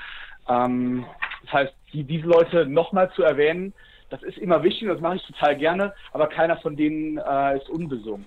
[0.49, 1.05] Ähm,
[1.43, 3.73] das heißt, die, diese Leute nochmal zu erwähnen,
[4.11, 7.69] das ist immer wichtig das mache ich total gerne, aber keiner von denen äh, ist
[7.69, 8.27] unbesungen.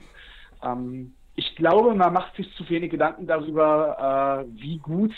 [0.63, 5.13] Ähm, ich glaube, man macht sich zu wenig Gedanken darüber, äh, wie gut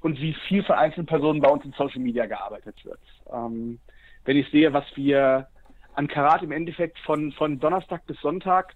[0.00, 3.00] und wie viel von einzelnen Personen bei uns in Social Media gearbeitet wird.
[3.32, 3.80] Ähm,
[4.24, 5.48] wenn ich sehe, was wir
[5.94, 8.74] an Karat im Endeffekt von, von Donnerstag bis Sonntag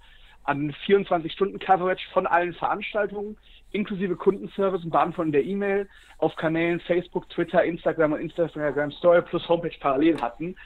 [0.49, 3.37] an 24-Stunden-Coverage von allen Veranstaltungen,
[3.73, 5.87] inklusive Kundenservice und Beantworten der E-Mail
[6.17, 10.57] auf Kanälen Facebook, Twitter, Instagram und Instagram Story plus Homepage parallel hatten.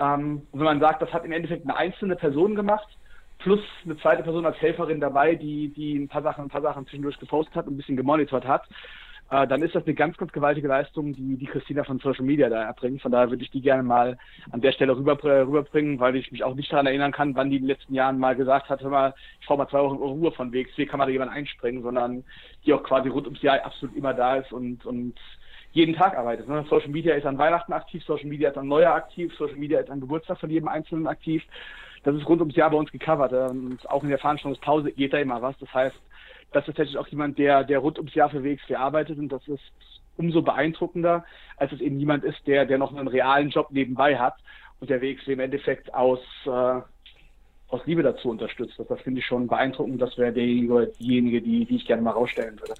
[0.00, 2.88] Ähm, wenn man sagt, das hat im Endeffekt eine einzelne Person gemacht,
[3.38, 6.86] plus eine zweite Person als Helferin dabei, die, die ein paar Sachen, ein paar Sachen
[6.86, 8.66] zwischendurch gepostet hat und ein bisschen gemonitort hat,
[9.30, 12.48] äh, dann ist das eine ganz, ganz gewaltige Leistung, die die Christina von Social Media
[12.48, 13.02] da erbringt.
[13.02, 14.18] Von daher würde ich die gerne mal
[14.52, 17.56] an der Stelle rüber, rüberbringen, weil ich mich auch nicht daran erinnern kann, wann die
[17.56, 20.30] in den letzten Jahren mal gesagt hat, hör mal, ich brauche mal zwei Wochen Ruhe
[20.30, 22.24] von WXW, kann man da jemand einspringen, sondern
[22.64, 25.14] die auch quasi rund ums Jahr absolut immer da ist und, und
[25.72, 26.48] jeden Tag arbeitet.
[26.48, 26.64] Ne?
[26.70, 29.90] Social Media ist an Weihnachten aktiv, Social Media ist an Neujahr aktiv, Social Media ist
[29.90, 31.42] an Geburtstag von jedem Einzelnen aktiv.
[32.04, 33.32] Das ist rund ums Jahr bei uns gecovert.
[33.32, 35.58] Und auch in der Veranstaltungspause geht da immer was.
[35.58, 35.96] Das heißt,
[36.52, 39.46] das ist tatsächlich auch jemand, der, der rund ums Jahr für WXW arbeitet und das
[39.48, 39.72] ist
[40.16, 41.24] umso beeindruckender,
[41.56, 44.34] als es eben jemand ist, der, der noch einen realen Job nebenbei hat
[44.80, 46.80] und der WXW im Endeffekt aus, äh,
[47.68, 48.78] aus Liebe dazu unterstützt.
[48.78, 50.00] Das, das finde ich schon beeindruckend.
[50.00, 52.74] Das wäre derjenige, diejenige, die, die ich gerne mal rausstellen würde.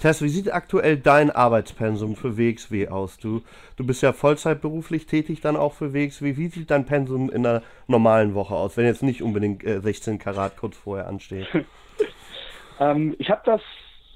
[0.00, 3.18] Tess, wie sieht aktuell dein Arbeitspensum für WXW aus?
[3.18, 3.42] Du,
[3.76, 6.38] du bist ja Vollzeitberuflich tätig dann auch für WXW.
[6.38, 10.18] Wie sieht dein Pensum in einer normalen Woche aus, wenn jetzt nicht unbedingt äh, 16
[10.18, 11.46] Karat kurz vorher ansteht?
[12.80, 13.60] Ähm, ich habe das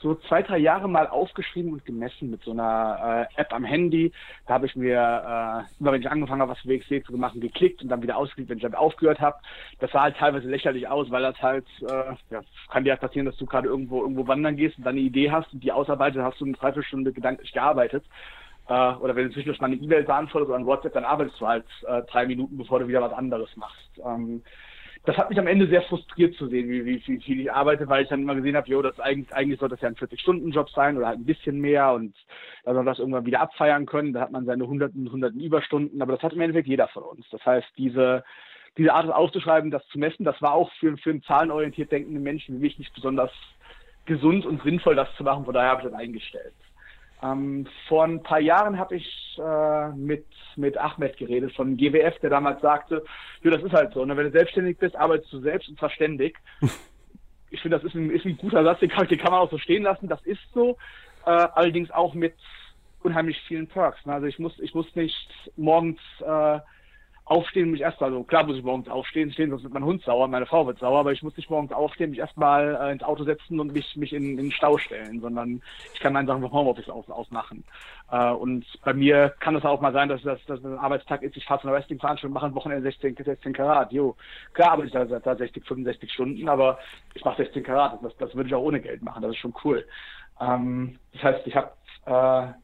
[0.05, 4.13] so zwei, drei Jahre mal aufgeschrieben und gemessen mit so einer äh, App am Handy.
[4.47, 7.41] Da habe ich mir äh, immer, wenn ich angefangen habe, was für WXC zu machen,
[7.41, 9.39] geklickt und dann wieder ausgeklickt, wenn ich damit aufgehört habe.
[9.79, 13.25] Das sah halt teilweise lächerlich aus, weil das halt, äh, ja, kann dir halt passieren,
[13.25, 16.21] dass du gerade irgendwo irgendwo wandern gehst und dann eine Idee hast und die ausarbeitet,
[16.23, 18.05] hast du eine Dreiviertelstunde gedanklich gearbeitet.
[18.69, 21.47] Äh, oder wenn du zwischendurch mal eine E-Mail beantwortest oder ein WhatsApp, dann arbeitest du
[21.47, 24.01] halt äh, drei Minuten, bevor du wieder was anderes machst.
[24.05, 24.43] Ähm,
[25.05, 27.87] das hat mich am Ende sehr frustriert zu sehen, wie, wie, wie viel ich arbeite,
[27.89, 30.71] weil ich dann immer gesehen habe, jo, das eigentlich, eigentlich sollte das ja ein 40-Stunden-Job
[30.71, 32.15] sein oder halt ein bisschen mehr und
[32.65, 34.15] da soll das irgendwann wieder abfeiern können.
[34.15, 37.29] Da hat man seine hunderten, hunderten Überstunden, aber das hat im Endeffekt jeder von uns.
[37.31, 38.25] Das heißt, diese,
[38.79, 42.23] diese Art, es aufzuschreiben, das zu messen, das war auch für, für einen zahlenorientiert denkenden
[42.23, 43.31] Menschen wie mich nicht besonders
[44.07, 45.45] gesund und sinnvoll, das zu machen.
[45.45, 46.55] Von daher habe ich das eingestellt.
[47.25, 52.31] Ähm, vor ein paar Jahren habe ich äh, mit, mit Ahmed geredet von GWF, der
[52.31, 53.03] damals sagte,
[53.43, 54.17] ja, das ist halt so, ne?
[54.17, 56.39] wenn du selbstständig bist, arbeitest du selbst und zwar ständig.
[57.51, 59.51] ich finde, das ist ein, ist ein guter Satz, den kann, den kann man auch
[59.51, 60.77] so stehen lassen, das ist so,
[61.25, 62.35] äh, allerdings auch mit
[63.03, 64.05] unheimlich vielen Perks.
[64.05, 64.13] Ne?
[64.13, 66.59] Also ich muss, ich muss nicht morgens äh,
[67.27, 70.29] aufstehen, mich erstmal so, klar muss ich morgens aufstehen, stehen, sonst wird mein Hund sauer,
[70.29, 73.25] meine Frau wird sauer, aber ich muss nicht morgens aufstehen, mich erstmal äh, ins Auto
[73.25, 75.63] setzen und mich, mich in, in den Stau stellen, sondern
[75.95, 77.65] ich kann meine Sachen vom Homeoffice aus, aus machen.
[78.11, 81.37] Äh, und bei mir kann es auch mal sein, dass das, dass ein Arbeitstag ist,
[81.37, 83.91] ich fahre zu einer Wrestling-Veranstaltung, mache ein Wochenende 16, 16 Karat.
[83.91, 84.17] Jo,
[84.53, 86.79] klar arbeite ich da, da 60, 65 Stunden, aber
[87.15, 87.99] ich mache 16 Karat.
[88.03, 89.87] Das, das würde ich auch ohne Geld machen, das ist schon cool.
[90.41, 91.71] Ähm, das heißt, ich habe
[92.05, 92.64] äh,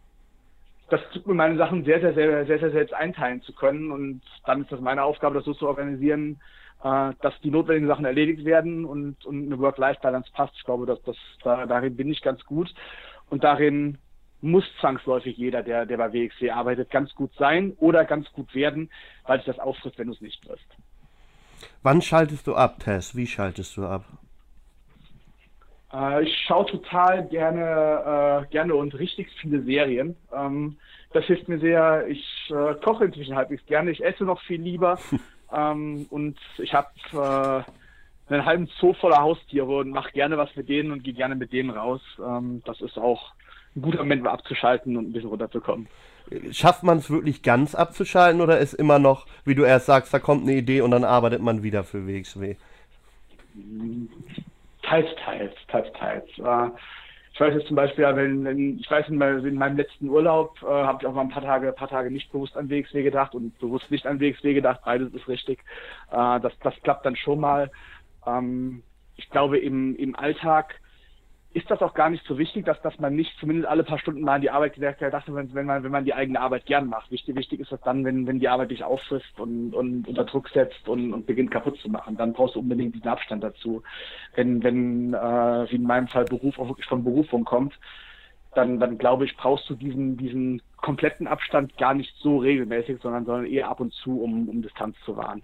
[0.91, 3.91] das tut mir meine Sachen sehr, sehr, sehr, sehr, sehr selbst einteilen zu können.
[3.91, 6.41] Und dann ist das meine Aufgabe, das so zu organisieren,
[6.83, 10.55] äh, dass die notwendigen Sachen erledigt werden und, und eine Work-Life-Balance passt.
[10.57, 12.75] Ich glaube, dass das da, darin bin ich ganz gut.
[13.29, 13.99] Und darin
[14.41, 18.91] muss zwangsläufig jeder, der, der bei WXW arbeitet, ganz gut sein oder ganz gut werden,
[19.27, 20.67] weil sich das auffrisst, wenn du es nicht wirst.
[21.83, 23.15] Wann schaltest du ab, Tess?
[23.15, 24.05] Wie schaltest du ab?
[25.93, 30.17] Äh, ich schaue total gerne, äh, gerne und richtig viele Serien.
[30.35, 30.77] Ähm,
[31.13, 32.07] das hilft mir sehr.
[32.09, 33.91] Ich äh, koche inzwischen halbwegs gerne.
[33.91, 34.99] Ich esse noch viel lieber.
[35.53, 40.69] ähm, und ich habe äh, einen halben Zoo voller Haustiere und mache gerne was mit
[40.69, 42.01] denen und gehe gerne mit denen raus.
[42.25, 43.33] Ähm, das ist auch
[43.77, 45.89] ein guter Moment, mal abzuschalten und ein bisschen runterzukommen.
[46.53, 50.21] Schafft man es wirklich ganz abzuschalten oder ist immer noch, wie du erst sagst, da
[50.21, 52.55] kommt eine Idee und dann arbeitet man wieder für WXW?
[54.91, 56.27] Teils, teils, teils, teils.
[56.39, 56.71] Äh,
[57.33, 60.99] ich weiß jetzt zum Beispiel, wenn, wenn ich weiß, in, meinem letzten Urlaub äh, habe
[61.01, 63.89] ich auch mal ein paar Tage, paar Tage nicht bewusst an WXW gedacht und bewusst
[63.93, 64.81] nicht an WXW gedacht.
[64.85, 65.61] Beides ist richtig.
[66.11, 67.71] Äh, das, das klappt dann schon mal.
[68.27, 68.83] Ähm,
[69.15, 70.81] ich glaube, im, im Alltag
[71.53, 74.21] ist das auch gar nicht so wichtig, dass, dass man nicht zumindest alle paar Stunden
[74.21, 76.87] mal an die Arbeit gedacht hat, wenn, wenn, man, wenn man die eigene Arbeit gern
[76.87, 77.11] macht.
[77.11, 80.49] Wichtig, wichtig ist das dann, wenn, wenn die Arbeit dich auffrisst und, und unter Druck
[80.51, 82.17] setzt und, und beginnt kaputt zu machen.
[82.17, 83.83] Dann brauchst du unbedingt diesen Abstand dazu.
[84.37, 87.77] Wenn, wenn äh, wie in meinem Fall Beruf auch wirklich von Berufung kommt,
[88.55, 93.25] dann, dann glaube ich, brauchst du diesen, diesen kompletten Abstand gar nicht so regelmäßig, sondern,
[93.25, 95.43] sondern eher ab und zu, um, um Distanz zu wahren.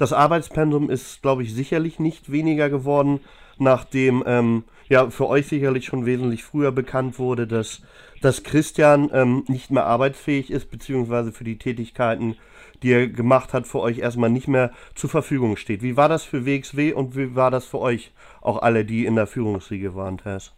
[0.00, 3.20] Das Arbeitspensum ist, glaube ich, sicherlich nicht weniger geworden
[3.60, 7.82] nachdem ähm, ja für euch sicherlich schon wesentlich früher bekannt wurde, dass,
[8.22, 12.36] dass Christian ähm, nicht mehr arbeitsfähig ist, beziehungsweise für die Tätigkeiten,
[12.82, 15.82] die er gemacht hat, für euch erstmal nicht mehr zur Verfügung steht.
[15.82, 19.16] Wie war das für WXW und wie war das für euch, auch alle, die in
[19.16, 20.54] der Führungsriege waren, Tess?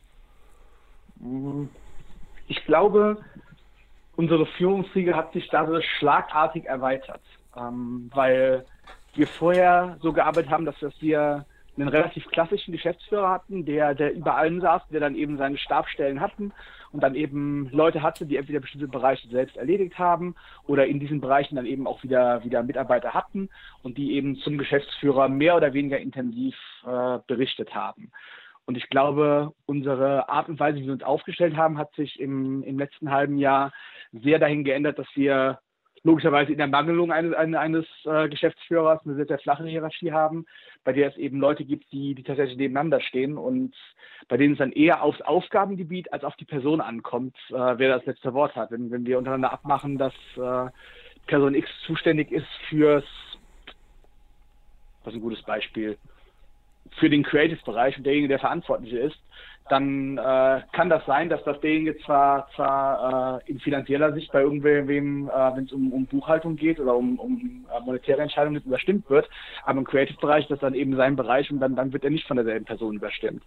[2.47, 3.19] Ich glaube,
[4.15, 7.23] unsere Führungsriege hat sich dadurch schlagartig erweitert,
[7.57, 8.65] ähm, weil
[9.15, 11.45] wir vorher so gearbeitet haben, dass wir
[11.77, 16.21] einen relativ klassischen Geschäftsführer hatten, der, der über allem saß, der dann eben seine Stabstellen
[16.21, 16.53] hatten
[16.93, 20.35] und dann eben Leute hatte, die entweder bestimmte Bereiche selbst erledigt haben
[20.67, 23.49] oder in diesen Bereichen dann eben auch wieder, wieder Mitarbeiter hatten
[23.83, 26.55] und die eben zum Geschäftsführer mehr oder weniger intensiv
[26.87, 28.13] äh, berichtet haben.
[28.65, 32.63] Und ich glaube, unsere Art und Weise, wie wir uns aufgestellt haben, hat sich im,
[32.63, 33.73] im letzten halben Jahr
[34.13, 35.59] sehr dahin geändert, dass wir
[36.05, 40.47] logischerweise in der Mangelung eines, eines äh, Geschäftsführers eine sehr, sehr flache Hierarchie haben,
[40.85, 43.75] bei der es eben Leute gibt, die, die tatsächlich nebeneinander stehen und
[44.29, 48.07] bei denen es dann eher aufs Aufgabengebiet als auf die Person ankommt, äh, wer das
[48.07, 48.73] letzte Wort hat.
[48.73, 50.71] Wenn, wenn wir untereinander abmachen, dass äh,
[51.27, 53.05] Person X zuständig ist fürs,
[55.05, 55.97] was ein gutes Beispiel,
[56.99, 59.19] für den Creative-Bereich und derjenige, der verantwortlich ist,
[59.73, 64.43] dann äh, kann das sein, dass das derjenige zwar, zwar äh, in finanzieller Sicht bei
[64.43, 69.09] irgendwem, äh, wenn es um, um Buchhaltung geht oder um, um äh, monetäre Entscheidungen überstimmt
[69.09, 69.31] wird,
[69.65, 72.37] aber im Creative-Bereich das dann eben sein Bereich und dann, dann wird er nicht von
[72.37, 73.43] derselben Person überstimmt.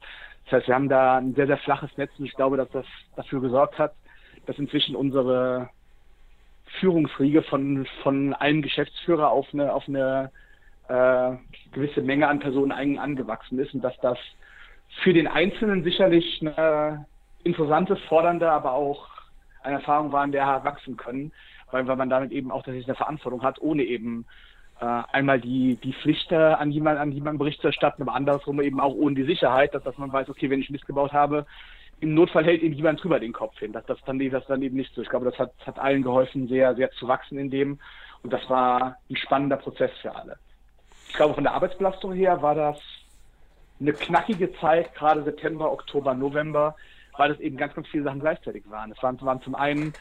[0.45, 2.87] Das heißt, wir haben da ein sehr, sehr flaches Netz und ich glaube, dass das
[3.15, 3.93] dafür gesorgt hat,
[4.47, 5.69] dass inzwischen unsere
[6.79, 10.31] Führungsriege von, von einem Geschäftsführer auf eine, auf eine
[10.87, 11.35] äh,
[11.71, 14.17] gewisse Menge an Personen angewachsen ist und dass das
[15.03, 17.05] für den Einzelnen sicherlich eine
[17.43, 19.07] interessante, fordernde, aber auch
[19.63, 21.31] eine Erfahrung war, in der er wachsen können,
[21.71, 24.25] weil, weil man damit eben auch tatsächlich eine Verantwortung hat, ohne eben
[24.79, 28.61] äh, einmal die, die Pflicht äh, an jemanden, an jemanden Bericht zu erstatten, aber andersrum
[28.61, 31.45] eben auch ohne die Sicherheit, dass, dass man weiß, okay, wenn ich Mist gebaut habe,
[32.01, 33.71] im Notfall hält eben jemand drüber den Kopf hin.
[33.71, 35.01] Das, das, dann, das dann eben nicht so.
[35.01, 37.79] Ich glaube, das hat, hat allen geholfen, sehr, sehr zu wachsen in dem.
[38.21, 40.37] Und das war ein spannender Prozess für alle.
[41.07, 42.77] Ich glaube, von der Arbeitsbelastung her war das
[43.79, 46.75] eine knackige Zeit, gerade September, Oktober, November,
[47.17, 48.91] weil es eben ganz, ganz viele Sachen gleichzeitig waren.
[48.91, 49.93] Es waren, waren zum einen,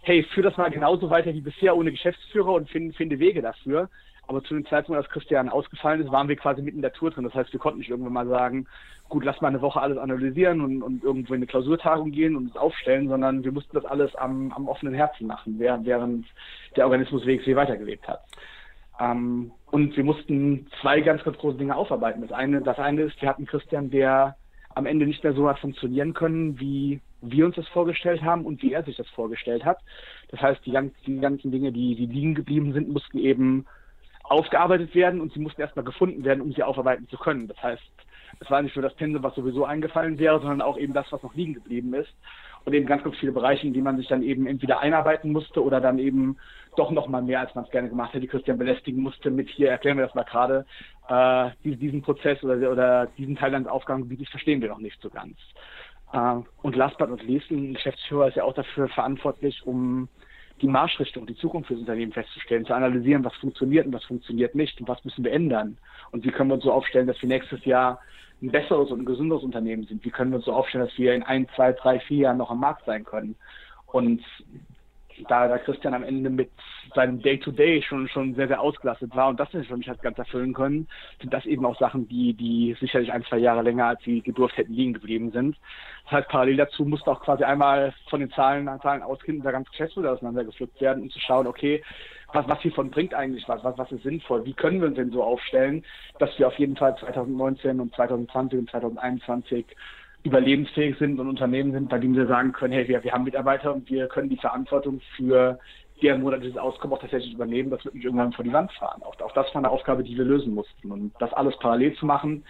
[0.00, 3.88] hey, führ das mal genauso weiter wie bisher ohne Geschäftsführer und finde, finde Wege dafür.
[4.28, 7.10] Aber zu dem Zeitpunkt, als Christian ausgefallen ist, waren wir quasi mitten in der Tour
[7.10, 7.24] drin.
[7.24, 8.66] Das heißt, wir konnten nicht irgendwann mal sagen,
[9.08, 12.46] gut, lass mal eine Woche alles analysieren und, und irgendwo in eine Klausurtagung gehen und
[12.46, 15.86] uns aufstellen, sondern wir mussten das alles am, am offenen Herzen machen, während
[16.76, 18.22] der Organismus WXW weitergelebt hat.
[19.00, 22.20] Ähm, und wir mussten zwei ganz, ganz große Dinge aufarbeiten.
[22.20, 24.36] Das eine, das eine ist, wir hatten Christian, der
[24.74, 28.62] am Ende nicht mehr so hat funktionieren können, wie wir uns das vorgestellt haben und
[28.62, 29.78] wie er sich das vorgestellt hat.
[30.28, 33.64] Das heißt, die, ganz, die ganzen Dinge, die, die liegen geblieben sind, mussten eben
[34.24, 37.48] aufgearbeitet werden und sie mussten erstmal gefunden werden, um sie aufarbeiten zu können.
[37.48, 37.82] Das heißt,
[38.40, 41.22] es war nicht nur das Pensum, was sowieso eingefallen wäre, sondern auch eben das, was
[41.22, 42.12] noch liegen geblieben ist.
[42.64, 45.64] Und eben ganz, ganz viele Bereiche, in die man sich dann eben entweder einarbeiten musste
[45.64, 46.36] oder dann eben
[46.76, 49.70] doch noch mal mehr, als man es gerne gemacht hätte, Christian belästigen musste mit hier,
[49.70, 50.64] erklären wir das mal gerade,
[51.08, 55.36] äh, diesen Prozess oder, oder diesen Teil eines Aufgabengebietes verstehen wir noch nicht so ganz.
[56.12, 60.08] Äh, und last but not least, ein Geschäftsführer ist ja auch dafür verantwortlich, um
[60.62, 64.80] die Marschrichtung, die Zukunft des Unternehmens festzustellen, zu analysieren, was funktioniert und was funktioniert nicht
[64.80, 65.76] und was müssen wir ändern
[66.12, 68.00] und wie können wir uns so aufstellen, dass wir nächstes Jahr
[68.40, 70.04] ein besseres und ein gesünderes Unternehmen sind.
[70.04, 72.50] Wie können wir uns so aufstellen, dass wir in ein, zwei, drei, vier Jahren noch
[72.50, 73.36] am Markt sein können?
[73.86, 74.22] Und
[75.28, 76.50] da, da Christian am Ende mit
[76.94, 80.02] seinem Day-to-Day -Day schon, schon sehr, sehr ausgelastet war und das nicht für mich hat
[80.02, 80.88] ganz erfüllen können,
[81.20, 84.56] sind das eben auch Sachen, die, die sicherlich ein, zwei Jahre länger als sie gedurft
[84.56, 85.56] hätten liegen geblieben sind.
[86.04, 89.70] Das heißt, parallel dazu musste auch quasi einmal von den Zahlen, Zahlen ausgehen, da ganz
[89.70, 91.82] Geschäftsmodell auseinandergepflückt werden, um zu schauen, okay,
[92.32, 95.10] was, was hiervon bringt eigentlich was, was, was ist sinnvoll, wie können wir uns denn
[95.10, 95.84] so aufstellen,
[96.18, 99.66] dass wir auf jeden Fall 2019 und 2020 und 2021
[100.24, 103.74] überlebensfähig sind und Unternehmen sind, bei denen wir sagen können, hey, wir, wir haben Mitarbeiter
[103.74, 105.58] und wir können die Verantwortung für
[106.02, 109.02] deren monatliches Auskommen auch tatsächlich übernehmen, das wird nicht irgendwann vor die Wand fahren.
[109.02, 110.90] Auch, auch das war eine Aufgabe, die wir lösen mussten.
[110.90, 112.44] Und das alles parallel zu machen,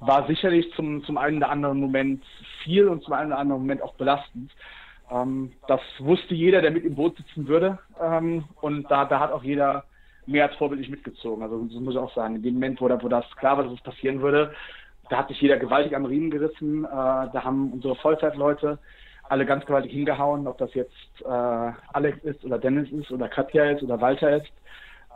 [0.00, 2.24] war sicherlich zum, zum einen oder anderen Moment
[2.62, 4.50] viel und zum einen oder anderen Moment auch belastend.
[5.10, 7.78] Ähm, das wusste jeder, der mit im Boot sitzen würde.
[8.00, 9.84] Ähm, und da, da hat auch jeder
[10.26, 11.42] mehr als vorbildlich mitgezogen.
[11.42, 12.36] Also das muss ich auch sagen.
[12.36, 14.52] In dem Moment, wo, wo das klar war, dass es passieren würde,
[15.08, 16.84] da hat sich jeder gewaltig am Riemen gerissen.
[16.84, 18.78] Äh, da haben unsere Vollzeitleute
[19.28, 23.64] alle ganz gewaltig hingehauen, ob das jetzt äh, Alex ist oder Dennis ist oder Katja
[23.70, 24.52] ist oder Walter ist.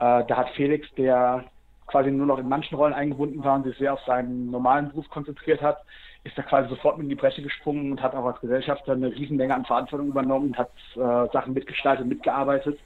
[0.00, 1.44] Äh, da hat Felix, der
[1.86, 5.08] quasi nur noch in manchen Rollen eingebunden war und sich sehr auf seinen normalen Beruf
[5.10, 5.78] konzentriert hat,
[6.24, 9.14] ist da quasi sofort mit in die Bresche gesprungen und hat auch als Gesellschafter eine
[9.14, 12.78] Riesenmenge an Verantwortung übernommen und hat äh, Sachen mitgestaltet, mitgearbeitet.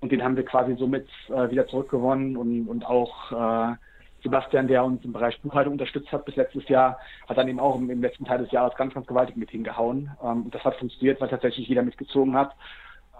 [0.00, 3.74] Und den haben wir quasi somit äh, wieder zurückgewonnen und, und auch äh,
[4.24, 6.98] Sebastian, der uns im Bereich Buchhaltung unterstützt hat bis letztes Jahr,
[7.28, 10.10] hat dann eben auch im, im letzten Teil des Jahres ganz, ganz gewaltig mit hingehauen.
[10.22, 12.56] Ähm, und das hat funktioniert, weil tatsächlich jeder mitgezogen hat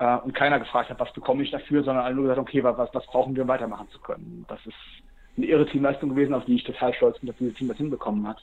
[0.00, 2.92] äh, und keiner gefragt hat, was bekomme ich dafür, sondern alle nur gesagt, okay, was,
[2.92, 4.46] was brauchen wir, um weitermachen zu können.
[4.48, 4.74] Das ist
[5.36, 8.26] eine irre Teamleistung gewesen, auf die ich total stolz bin, dass dieses Team das hinbekommen
[8.26, 8.38] hat.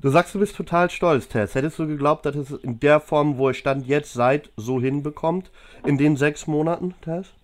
[0.00, 1.54] Du sagst, du bist total stolz, Tess.
[1.54, 5.50] Hättest du geglaubt, dass es in der Form, wo es stand, jetzt seid, so hinbekommt?
[5.84, 7.34] In den sechs Monaten, Tess?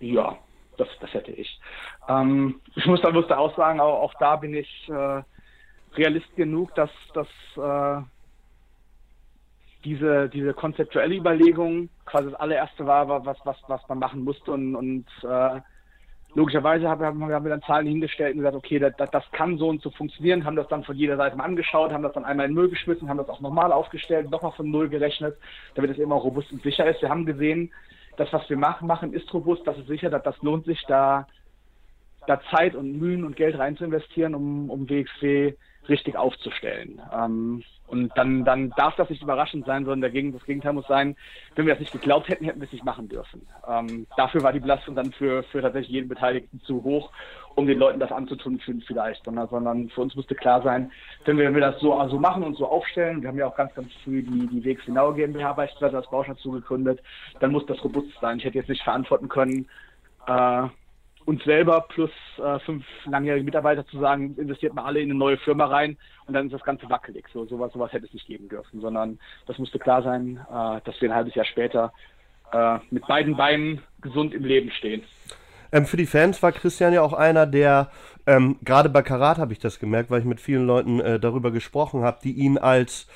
[0.00, 0.36] Ja,
[0.78, 1.60] das, das hätte ich.
[2.08, 5.22] Ähm, ich muss da, musste auch sagen, auch, auch da bin ich äh,
[5.96, 8.02] Realist genug, dass, dass äh,
[9.84, 14.74] diese, diese konzeptuelle Überlegung quasi das allererste war, was, was, was man machen musste und,
[14.74, 15.60] und äh,
[16.34, 19.82] logischerweise haben, haben, wir dann Zahlen hingestellt und gesagt, okay, das, das, kann so und
[19.82, 22.54] so funktionieren, haben das dann von jeder Seite mal angeschaut, haben das dann einmal in
[22.54, 25.36] Null geschmissen, haben das auch nochmal aufgestellt, nochmal von Null gerechnet,
[25.74, 27.00] damit es immer robust und sicher ist.
[27.00, 27.72] Wir haben gesehen,
[28.18, 31.26] das, was wir machen, machen, ist robust, das ist sicher, das, das lohnt sich, da,
[32.28, 35.54] da Zeit und Mühen und Geld rein zu investieren, um, um WXW
[35.88, 37.00] richtig aufzustellen.
[37.12, 41.16] Ähm, und dann, dann darf das nicht überraschend sein, sondern dagegen, das Gegenteil muss sein,
[41.54, 43.46] wenn wir das nicht geglaubt hätten, hätten wir es nicht machen dürfen.
[43.66, 47.10] Ähm, dafür war die Belastung dann für, für tatsächlich jeden Beteiligten zu hoch,
[47.54, 50.92] um den Leuten das anzutun vielleicht, sondern, sondern für uns musste klar sein,
[51.24, 53.56] wenn wir, wenn wir das so also machen und so aufstellen, wir haben ja auch
[53.56, 57.00] ganz, ganz früh die, die Wegs Genau GmbH beispielsweise als Baustadt zugegründet,
[57.40, 58.36] dann muss das robust sein.
[58.36, 59.66] Ich hätte jetzt nicht verantworten können,
[60.26, 60.68] äh,
[61.28, 65.36] uns selber plus äh, fünf langjährige Mitarbeiter zu sagen, investiert mal alle in eine neue
[65.36, 67.26] Firma rein und dann ist das Ganze wackelig.
[67.34, 70.98] So sowas, sowas hätte es nicht geben dürfen, sondern das musste klar sein, äh, dass
[71.02, 71.92] wir ein halbes Jahr später
[72.50, 75.02] äh, mit beiden Beinen gesund im Leben stehen.
[75.70, 77.90] Ähm, für die Fans war Christian ja auch einer, der
[78.26, 81.50] ähm, gerade bei Karat habe ich das gemerkt, weil ich mit vielen Leuten äh, darüber
[81.50, 83.06] gesprochen habe, die ihn als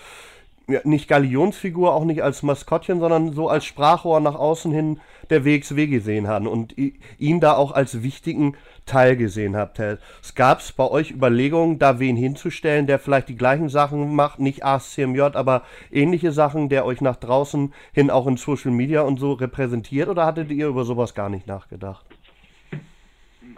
[0.85, 5.01] nicht Galionsfigur, auch nicht als Maskottchen, sondern so als Sprachrohr nach außen hin
[5.31, 6.75] der WXW gesehen haben und
[7.19, 8.57] ihn da auch als wichtigen
[8.87, 9.79] Teil gesehen habt.
[9.79, 14.41] Es gab es bei euch Überlegungen, da wen hinzustellen, der vielleicht die gleichen Sachen macht,
[14.41, 19.19] nicht ASCMJ, aber ähnliche Sachen, der euch nach draußen hin auch in Social Media und
[19.21, 22.05] so repräsentiert oder hattet ihr über sowas gar nicht nachgedacht?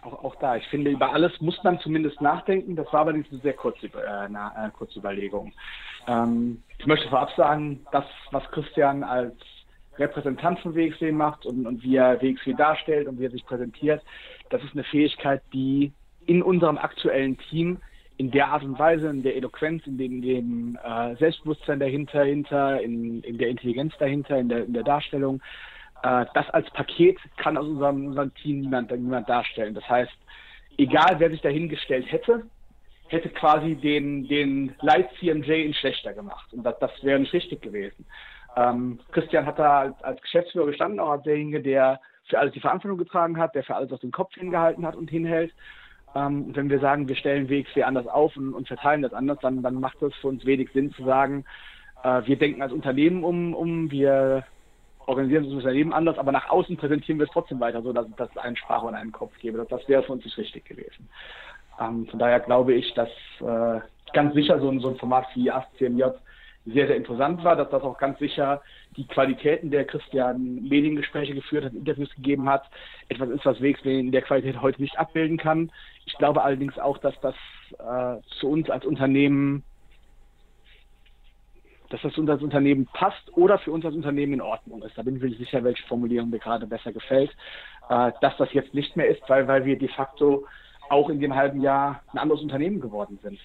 [0.05, 2.77] Auch, auch da, ich finde, über alles muss man zumindest nachdenken.
[2.77, 5.53] Das war allerdings eine sehr kurze, äh, na, äh, kurze Überlegung.
[6.07, 9.35] Ähm, ich möchte vorab sagen, das, was Christian als
[9.97, 14.03] Repräsentant von WXW macht und, und wie er WXW darstellt und wie er sich präsentiert,
[14.51, 15.93] das ist eine Fähigkeit, die
[16.27, 17.79] in unserem aktuellen Team
[18.17, 22.25] in der Art und Weise, in der Eloquenz, in dem, in dem äh, Selbstbewusstsein dahinter,
[22.25, 25.41] hinter, in, in der Intelligenz dahinter, in der, in der Darstellung,
[26.05, 29.75] äh, das als Paket kann aus unserem, unserem Team niemand, niemand darstellen.
[29.75, 30.13] Das heißt,
[30.77, 32.45] egal wer sich dahingestellt hätte,
[33.09, 36.53] hätte quasi den, den Light CMJ in schlechter gemacht.
[36.53, 38.05] Und das, das wäre nicht richtig gewesen.
[38.57, 42.61] Ähm, Christian hat da als, als, Geschäftsführer gestanden, auch als derjenige, der für alles die
[42.61, 45.53] Verantwortung getragen hat, der für alles auf den Kopf hingehalten hat und hinhält.
[46.15, 49.63] Ähm, wenn wir sagen, wir stellen WXW anders auf und, und, verteilen das anders, dann,
[49.63, 51.45] dann macht das für uns wenig Sinn zu sagen,
[52.05, 54.45] äh, wir denken als Unternehmen um, um, wir
[55.07, 58.37] organisieren unser Unternehmen anders, aber nach außen präsentieren wir es trotzdem weiter, so dass, es
[58.37, 59.59] einen Sprache und einen Kopf gebe.
[59.59, 61.09] Das, das wäre für uns nicht richtig gewesen.
[61.81, 63.81] Ähm, von daher glaube ich, dass äh,
[64.13, 66.05] ganz sicher so so ein Format wie ASCMJ
[66.67, 68.63] sehr, sehr interessant war, dass das auch ganz sicher
[68.97, 72.65] die Qualitäten der Christian Mediengespräche geführt hat, Interviews gegeben hat,
[73.09, 75.71] etwas ist, was Wegs in der Qualität heute nicht abbilden kann.
[76.07, 77.35] Ich glaube allerdings auch, dass das
[77.79, 79.63] äh, zu uns als Unternehmen
[81.95, 84.99] dass das uns als Unternehmen passt oder für uns als Unternehmen in Ordnung ist.
[84.99, 87.31] Da bin ich mir sicher, welche Formulierung mir gerade besser gefällt.
[87.89, 90.45] Äh, dass das jetzt nicht mehr ist, weil, weil wir de facto
[90.91, 93.39] auch in dem halben Jahr ein anderes Unternehmen geworden sind.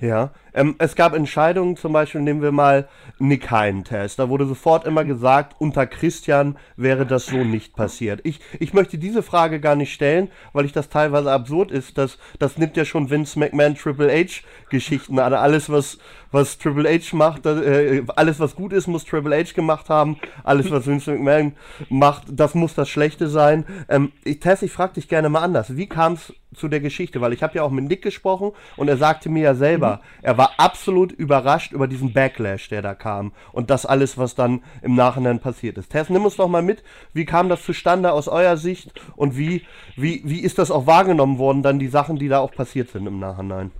[0.00, 2.88] Ja, ähm, es gab Entscheidungen, zum Beispiel nehmen wir mal
[3.18, 4.18] Nick Hein-Test.
[4.18, 8.20] Da wurde sofort immer gesagt, unter Christian wäre das so nicht passiert.
[8.24, 11.96] Ich, ich möchte diese Frage gar nicht stellen, weil ich das teilweise absurd ist.
[11.96, 15.32] Das, das nimmt ja schon Vince McMahon Triple H Geschichten an.
[15.32, 15.98] Alles, was,
[16.32, 20.18] was Triple H macht, äh, alles, was gut ist, muss Triple H gemacht haben.
[20.42, 21.52] Alles, was Vince McMahon
[21.88, 23.64] macht, das muss das Schlechte sein.
[23.88, 25.76] Ähm, ich, Tess, ich frage dich gerne mal anders.
[25.76, 27.20] Wie kam es zu der Geschichte?
[27.20, 30.18] Weil ich habe ja auch mit Nick gesprochen und er sagte mir ja selber, mhm.
[30.22, 34.62] er war absolut überrascht über diesen Backlash, der da kam und das alles, was dann
[34.82, 35.90] im Nachhinein passiert ist.
[35.90, 36.82] Tess, nimm uns doch mal mit.
[37.12, 39.62] Wie kam das zustande aus eurer Sicht und wie,
[39.96, 43.06] wie, wie ist das auch wahrgenommen worden, dann die Sachen, die da auch passiert sind
[43.06, 43.70] im Nachhinein?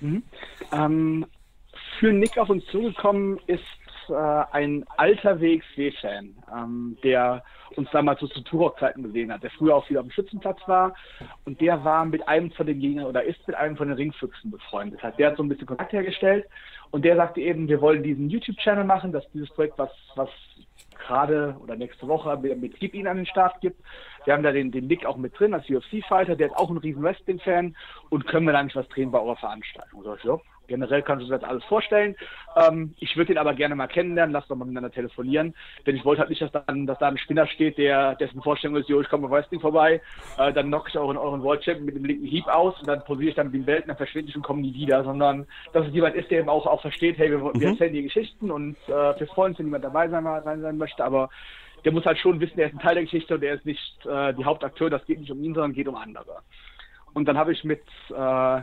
[0.00, 0.22] Mhm.
[0.72, 1.26] Ähm,
[1.98, 3.62] für Nick auf uns zugekommen ist
[4.10, 7.42] äh, ein alter WXW-Fan, ähm, der
[7.76, 10.94] uns damals so zu Turok-Zeiten gesehen hat, der früher auch viel auf dem Schützenplatz war
[11.44, 14.50] und der war mit einem von den Gegnern oder ist mit einem von den Ringfüchsen
[14.50, 15.02] befreundet.
[15.02, 16.46] Hat der hat so ein bisschen Kontakt hergestellt
[16.90, 20.30] und der sagte eben, wir wollen diesen YouTube-Channel machen, dass dieses Projekt, was, was
[21.06, 23.80] gerade oder nächste Woche mit, Gib ihn an den Start gibt.
[24.24, 26.76] Wir haben da den, den Nick auch mit drin als UFC-Fighter, der ist auch ein
[26.78, 27.76] riesen Wrestling-Fan
[28.10, 30.02] und können wir da nicht was drehen bei eurer Veranstaltung?
[30.02, 32.14] So, ja, generell kannst du dir das alles vorstellen.
[32.56, 35.54] Ähm, ich würde ihn aber gerne mal kennenlernen, lass doch mal miteinander telefonieren.
[35.86, 38.76] Denn ich wollte halt nicht, dass, dann, dass da ein Spinner steht, der dessen Vorstellung
[38.76, 40.00] ist, jo, ich komme bei Wrestling vorbei,
[40.38, 42.86] äh, dann knock ich auch in euren World Champion mit dem linken Hieb aus und
[42.86, 45.46] dann posiere ich dann wie ein Welt, dann verschwinde ich und komme nie wieder, sondern
[45.72, 47.60] dass es jemand ist, der eben auch, auch versteht, hey, wir, mhm.
[47.60, 51.04] wir erzählen die Geschichten und äh, wir freuen uns, wenn jemand dabei sein, sein möchte,
[51.04, 51.30] aber
[51.84, 54.06] der muss halt schon wissen, er ist ein Teil der Geschichte und er ist nicht
[54.06, 56.42] äh, die Hauptakteur, das geht nicht um ihn, sondern geht um andere.
[57.14, 58.60] Und dann habe ich mit äh,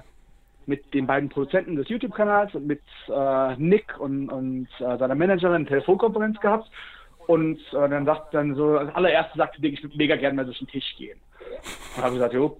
[0.67, 5.55] mit den beiden Produzenten des YouTube-Kanals und mit äh, Nick und, und äh, seiner Managerin
[5.55, 6.69] eine Telefonkonferenz gehabt.
[7.27, 10.45] Und äh, dann sagt dann so, als allererste sagte Nick, ich würde mega gerne mal
[10.45, 11.19] durch den Tisch gehen.
[11.95, 12.59] Und habe gesagt, jo,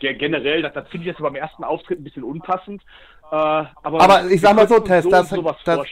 [0.00, 2.82] generell, das, das finde ich jetzt beim ersten Auftritt ein bisschen unpassend.
[3.30, 5.28] Äh, aber, aber, ich sag mal so, Tess, das,
[5.64, 5.86] das,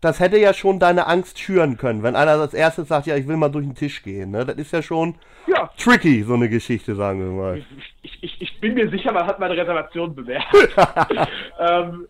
[0.00, 3.26] das, hätte ja schon deine Angst schüren können, wenn einer als erstes sagt, ja, ich
[3.26, 4.30] will mal durch den Tisch gehen.
[4.30, 4.44] Ne?
[4.44, 5.14] Das ist ja schon
[5.46, 5.70] ja.
[5.78, 7.62] tricky, so eine Geschichte, sagen wir mal.
[8.02, 10.54] Ich, ich, ich bin mir sicher, man hat meine Reservation bemerkt.
[11.58, 12.06] ähm,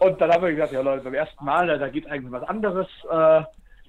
[0.00, 2.86] und dann haben wir gesagt, ja Leute, beim ersten Mal, da, geht eigentlich was anderes.
[3.10, 3.42] Äh,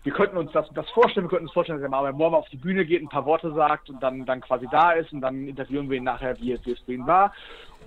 [0.03, 2.47] wir könnten uns das, das vorstellen, wir könnten uns vorstellen, dass er mal morgen auf
[2.49, 5.47] die Bühne geht, ein paar Worte sagt und dann, dann quasi da ist und dann
[5.47, 7.33] interviewen wir ihn nachher, wie es, wie es für ihn war.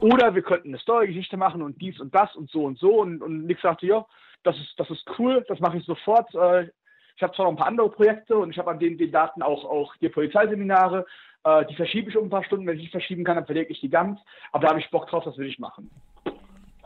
[0.01, 3.23] Oder wir könnten eine Story-Geschichte machen und dies und das und so und so und,
[3.23, 4.07] und Nick sagte, ja,
[4.43, 6.35] das ist, das ist cool, das mache ich sofort.
[6.35, 6.71] Äh,
[7.17, 9.43] ich habe zwar noch ein paar andere Projekte und ich habe an den, den Daten
[9.43, 11.05] auch, auch hier Polizeiseminare,
[11.45, 13.71] äh, die verschiebe ich um ein paar Stunden, wenn ich die verschieben kann, dann verlege
[13.71, 14.19] ich die ganz,
[14.53, 15.91] aber da habe ich Bock drauf, das will ich machen.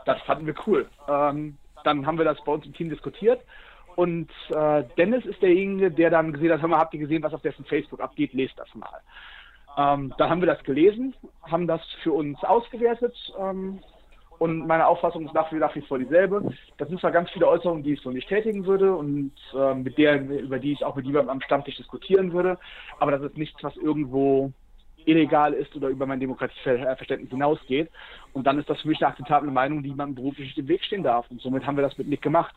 [0.05, 0.87] Das fanden wir cool.
[1.07, 3.41] Ähm, dann haben wir das bei uns im Team diskutiert
[3.95, 7.33] und äh, Dennis ist derjenige, der dann gesehen hat, hör mal, habt ihr gesehen, was
[7.33, 9.01] auf dessen Facebook abgeht, lest das mal.
[9.77, 11.13] Ähm, dann haben wir das gelesen,
[11.43, 13.79] haben das für uns ausgewertet ähm,
[14.37, 16.53] und meine Auffassung ist nach wie, nach wie vor dieselbe.
[16.77, 19.97] Das sind zwar ganz viele Äußerungen, die ich so nicht tätigen würde und äh, mit
[19.97, 22.57] der, über die ich auch mit jemandem am Stammtisch diskutieren würde,
[22.99, 24.51] aber das ist nichts, was irgendwo
[25.05, 27.89] illegal ist oder über mein Demokratieverständnis hinausgeht.
[28.33, 31.03] Und dann ist das für mich eine akzeptable Meinung, die jemandem beruflich im Weg stehen
[31.03, 31.29] darf.
[31.29, 32.55] Und somit haben wir das mit Nick gemacht.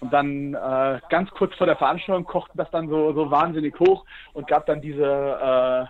[0.00, 4.04] Und dann äh, ganz kurz vor der Veranstaltung kochten das dann so, so wahnsinnig hoch
[4.34, 5.86] und gab dann diese, äh,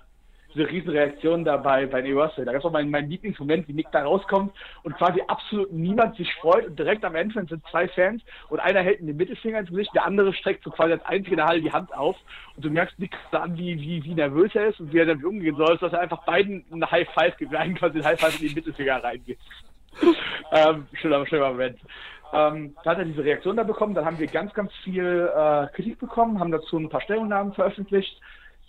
[0.56, 2.44] diese Riesenreaktion dabei bei Universal.
[2.44, 4.52] Da gab es auch mein, mein Lieblingsmoment, wie Nick da rauskommt
[4.82, 8.80] und quasi absolut niemand sich freut und direkt am Ende sind zwei Fans und einer
[8.80, 11.60] hält den Mittelfinger ins Gesicht, der andere streckt so quasi als einziger in der Halle
[11.60, 12.16] die Hand auf
[12.56, 15.06] und du merkst Nick da an, wie, wie, wie nervös er ist und wie er
[15.06, 18.20] damit umgehen soll, dass er einfach beiden eine High Five gibt, einen quasi einen High
[18.20, 19.38] Five in den Mittelfinger reingeht.
[20.52, 21.78] ähm, schöner, schöner Moment.
[22.32, 23.94] Ähm, da hat er diese Reaktion da bekommen.
[23.94, 28.20] Dann haben wir ganz, ganz viel äh, Kritik bekommen, haben dazu ein paar Stellungnahmen veröffentlicht,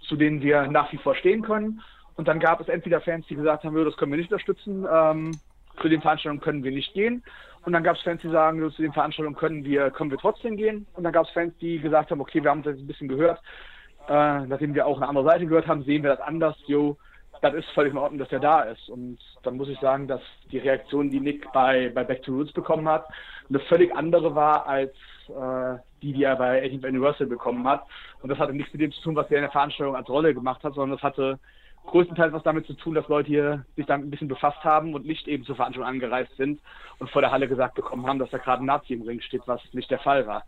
[0.08, 1.82] zu denen wir nach wie vor stehen können.
[2.16, 5.32] Und dann gab es entweder Fans, die gesagt haben, das können wir nicht unterstützen, ähm,
[5.82, 7.24] zu den Veranstaltungen können wir nicht gehen.
[7.64, 10.58] Und dann gab es Fans, die sagen, zu den Veranstaltungen können wir, können wir trotzdem
[10.58, 10.88] gehen.
[10.94, 13.40] Und dann gab es Fans, die gesagt haben, okay, wir haben das ein bisschen gehört.
[14.08, 16.56] Äh, nachdem wir auch eine andere Seite gehört haben, sehen wir das anders.
[16.66, 16.98] Jo,
[17.42, 18.90] das ist völlig in Ordnung, dass er da ist.
[18.90, 20.22] Und dann muss ich sagen, dass
[20.52, 23.06] die Reaktion, die Nick bei, bei Back to Roots bekommen hat,
[23.50, 24.92] eine völlig andere war als
[25.30, 27.84] äh, die, die er bei 18th Universal bekommen hat.
[28.22, 30.34] Und das hatte nichts mit dem zu tun, was er in der Veranstaltung als Rolle
[30.34, 31.40] gemacht hat, sondern das hatte
[31.88, 35.06] größtenteils was damit zu tun, dass Leute hier sich damit ein bisschen befasst haben und
[35.06, 36.60] nicht eben zur Veranstaltung angereist sind
[37.00, 39.44] und vor der Halle gesagt bekommen haben, dass da gerade ein Nazi im Ring steht,
[39.46, 40.44] was nicht der Fall war.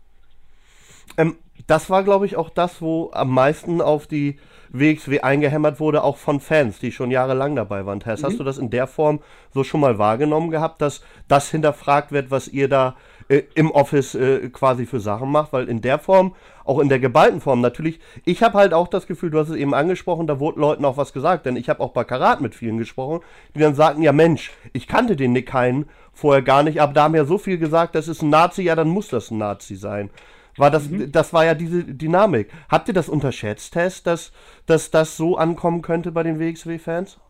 [1.16, 1.36] Ähm,
[1.66, 4.38] das war, glaube ich, auch das, wo am meisten auf die
[4.72, 8.00] WXW eingehämmert wurde, auch von Fans, die schon jahrelang dabei waren.
[8.00, 8.26] Tess, mhm.
[8.26, 9.20] hast du das in der Form
[9.52, 12.96] so schon mal wahrgenommen gehabt, dass das hinterfragt wird, was ihr da
[13.28, 15.52] äh, im Office äh, quasi für Sachen macht?
[15.52, 16.34] Weil in der Form,
[16.64, 19.56] auch in der geballten Form, natürlich, ich habe halt auch das Gefühl, du hast es
[19.56, 22.54] eben angesprochen, da wurde Leuten auch was gesagt, denn ich habe auch bei Karat mit
[22.54, 23.20] vielen gesprochen,
[23.54, 27.04] die dann sagten, ja Mensch, ich kannte den Nick Hein vorher gar nicht, aber da
[27.04, 29.74] haben ja so viel gesagt, das ist ein Nazi, ja, dann muss das ein Nazi
[29.74, 30.10] sein
[30.56, 31.10] war das, mhm.
[31.12, 32.52] das war ja diese Dynamik.
[32.68, 34.32] Habt ihr das unterschätzt, Tess, dass,
[34.66, 37.20] dass das so ankommen könnte bei den WXW-Fans?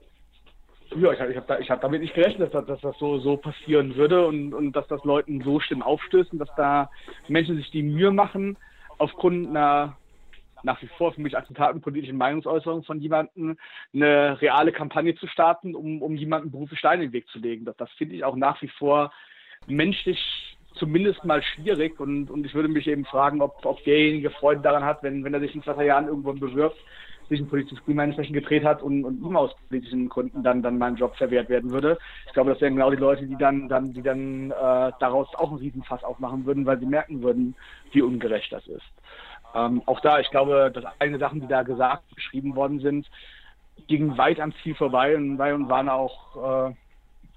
[0.97, 3.95] Ja, ich habe hab da, hab damit nicht gerechnet, dass, dass das so, so passieren
[3.95, 6.91] würde und, und dass das Leuten so Stimmen aufstößt und dass da
[7.29, 8.57] Menschen sich die Mühe machen,
[8.99, 9.97] aufgrund einer
[10.62, 13.57] nach wie vor für mich akzeptablen politischen Meinungsäußerung von jemandem
[13.95, 17.64] eine reale Kampagne zu starten, um, um jemanden beruflich Steine in den Weg zu legen.
[17.64, 19.12] Das, das finde ich auch nach wie vor
[19.66, 24.61] menschlich zumindest mal schwierig und, und ich würde mich eben fragen, ob, ob derjenige Freude
[24.61, 26.79] daran hat, wenn, wenn er sich in zwei Jahren irgendwo bewirbt,
[27.29, 30.79] sich ein politisches Klima entsprechend gedreht hat und, und ihm aus politischen Gründen dann, dann
[30.79, 31.97] mein Job verwehrt werden würde.
[32.27, 35.51] Ich glaube, das wären genau die Leute, die dann, dann, die dann äh, daraus auch
[35.51, 37.55] einen Riesenfass aufmachen würden, weil sie merken würden,
[37.93, 38.83] wie ungerecht das ist.
[39.55, 43.09] Ähm, auch da, ich glaube, dass einige Sachen, die da gesagt, geschrieben worden sind,
[43.87, 46.75] gingen weit am Ziel vorbei und, und waren auch äh,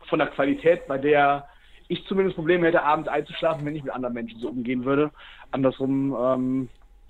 [0.08, 1.48] von der Qualität, bei der
[1.88, 5.12] ich zumindest Probleme hätte, abends einzuschlafen, wenn ich mit anderen Menschen so umgehen würde.
[5.52, 6.70] Andersrum ähm,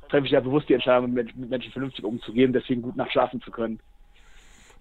[0.10, 3.80] treffe ich ja bewusst die Entscheidung, mit, Menschen vernünftig umzugehen, deswegen gut nachschlafen zu können.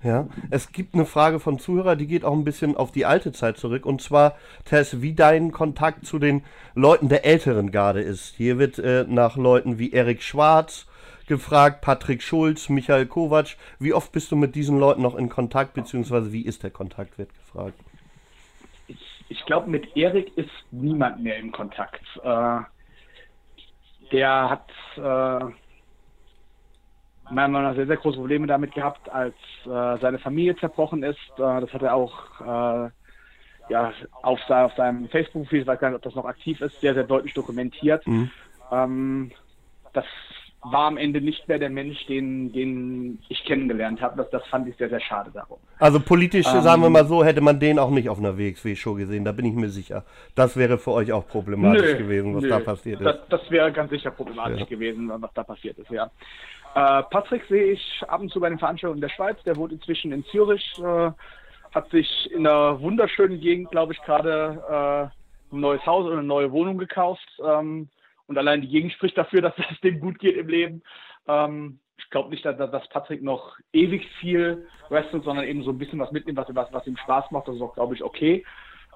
[0.03, 3.31] Ja, es gibt eine Frage von Zuhörer, die geht auch ein bisschen auf die alte
[3.31, 3.87] Zeit zurück.
[3.87, 6.43] Und zwar, Tess, wie dein Kontakt zu den
[6.75, 8.35] Leuten der älteren Garde ist.
[8.35, 10.89] Hier wird äh, nach Leuten wie Erik Schwarz
[11.29, 13.57] gefragt, Patrick Schulz, Michael Kovac.
[13.79, 17.17] Wie oft bist du mit diesen Leuten noch in Kontakt, beziehungsweise wie ist der Kontakt,
[17.17, 17.79] wird gefragt
[19.33, 22.03] ich glaube, mit Erik ist niemand mehr in Kontakt.
[22.23, 22.59] Äh,
[24.13, 25.55] der hat äh,
[27.31, 31.19] meiner Meinung nach sehr, sehr große Probleme damit gehabt, als äh, seine Familie zerbrochen ist.
[31.39, 32.91] Äh, das hat er auch äh,
[33.71, 36.93] ja, auf, auf seinem Facebook-Profil, ich weiß gar nicht, ob das noch aktiv ist, sehr,
[36.93, 38.07] sehr deutlich dokumentiert.
[38.07, 38.31] Mhm.
[38.71, 39.33] Ähm,
[39.95, 40.05] das
[40.63, 44.17] war am Ende nicht mehr der Mensch, den, den ich kennengelernt habe.
[44.17, 45.59] Das, das fand ich sehr, sehr schade darum.
[45.79, 48.95] Also politisch, ähm, sagen wir mal so, hätte man den auch nicht auf einer WXW-Show
[48.95, 50.05] gesehen, da bin ich mir sicher.
[50.37, 53.07] Das wäre für euch auch problematisch nö, gewesen, was nö, da passiert ist.
[53.07, 54.67] Das, das, wäre ganz sicher problematisch ja.
[54.67, 56.11] gewesen, was da passiert ist, ja.
[56.75, 59.73] Äh, Patrick sehe ich ab und zu bei den Veranstaltungen in der Schweiz, der wohnt
[59.73, 61.11] inzwischen in Zürich, äh,
[61.75, 65.11] hat sich in einer wunderschönen Gegend, glaube ich, gerade
[65.51, 67.27] äh, ein neues Haus oder eine neue Wohnung gekauft.
[67.45, 67.89] Ähm,
[68.27, 70.83] und allein die Gegend spricht dafür, dass es dem gut geht im Leben.
[71.29, 75.79] Ähm, ich glaube nicht, dass, dass Patrick noch ewig viel wrestelt, sondern eben so ein
[75.79, 77.49] bisschen was mitnimmt, was, was, was ihm Spaß macht.
[77.49, 78.45] Das ist auch, glaube ich, okay.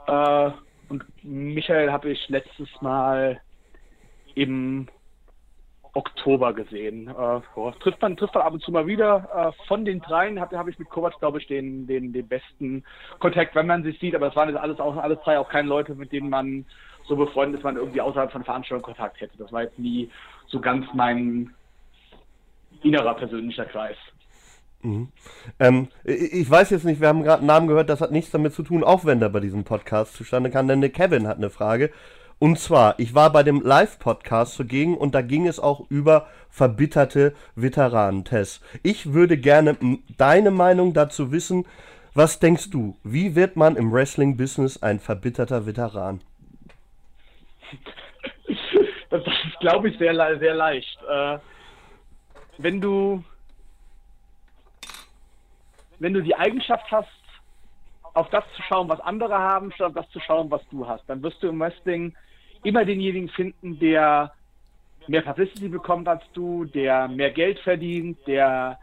[0.07, 0.51] Äh,
[0.89, 3.41] und Michael habe ich letztes Mal
[4.35, 4.89] im
[5.97, 7.09] Oktober gesehen.
[7.09, 9.55] Äh, oh, trifft, man, trifft man ab und zu mal wieder.
[9.57, 12.85] Äh, von den dreien habe hab ich mit Kovac, glaube ich, den, den, den besten
[13.19, 14.15] Kontakt, wenn man sich sieht.
[14.15, 16.67] Aber es waren jetzt alles, auch, alles drei auch keine Leute, mit denen man
[17.07, 19.37] so befreundet, dass man irgendwie außerhalb von Veranstaltungen Kontakt hätte.
[19.39, 20.11] Das war jetzt nie
[20.49, 21.55] so ganz mein
[22.83, 23.97] innerer persönlicher Kreis.
[24.83, 25.09] Mhm.
[25.59, 28.55] Ähm, ich weiß jetzt nicht, wir haben gerade einen Namen gehört, das hat nichts damit
[28.55, 31.51] zu tun, auch wenn der bei diesem Podcast zustande kam, denn der Kevin hat eine
[31.51, 31.91] Frage.
[32.39, 37.35] Und zwar, ich war bei dem Live-Podcast zugegen und da ging es auch über verbitterte
[37.55, 38.61] Veteranen, Tess.
[38.83, 39.77] Ich würde gerne
[40.19, 41.65] deine Meinung dazu wissen.
[42.13, 46.21] Was denkst du, wie wird man im Wrestling-Business ein verbitterter Veteran?
[49.11, 50.99] das ist, glaube ich, sehr, sehr leicht.
[51.09, 51.39] Äh,
[52.59, 53.23] wenn du
[55.99, 57.09] wenn du die Eigenschaft hast,
[58.15, 61.05] auf das zu schauen, was andere haben, statt auf das zu schauen, was du hast,
[61.09, 62.15] dann wirst du im Wrestling
[62.63, 64.33] immer denjenigen finden, der
[65.07, 68.79] mehr Publicity bekommt als du, der mehr Geld verdient, der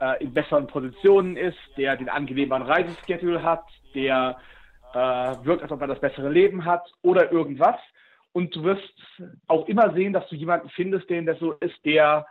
[0.00, 3.64] äh, in besseren Positionen ist, der den angenehmeren Reiseschedule hat,
[3.94, 4.36] der
[4.92, 7.76] äh, wirkt, als ob er das bessere Leben hat oder irgendwas.
[8.34, 8.92] Und du wirst
[9.46, 12.26] auch immer sehen, dass du jemanden findest, den das so ist, der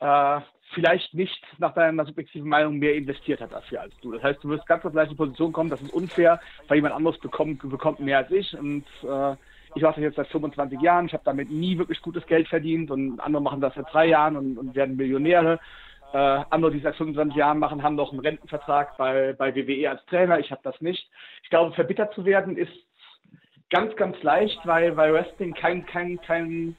[0.00, 0.40] äh,
[0.72, 4.12] vielleicht nicht nach deiner subjektiven Meinung mehr investiert hat dafür als du.
[4.12, 7.18] Das heißt, du wirst ganz auf gleiche Position kommen, das ist unfair, weil jemand anderes
[7.18, 8.58] bekommt, bekommt mehr als ich.
[8.58, 9.36] Und äh,
[9.74, 12.90] ich mache das jetzt seit 25 Jahren, ich habe damit nie wirklich gutes Geld verdient
[12.90, 15.60] und andere machen das seit drei Jahren und, und werden Millionäre.
[16.14, 16.16] Äh,
[16.48, 20.38] andere, die seit 25 Jahren machen, haben noch einen Rentenvertrag bei, bei WWE als Trainer.
[20.38, 21.10] Ich habe das nicht.
[21.42, 22.72] Ich glaube, verbittert zu werden ist
[23.70, 26.76] ganz, ganz leicht, weil, weil Wrestling kein, kein, kein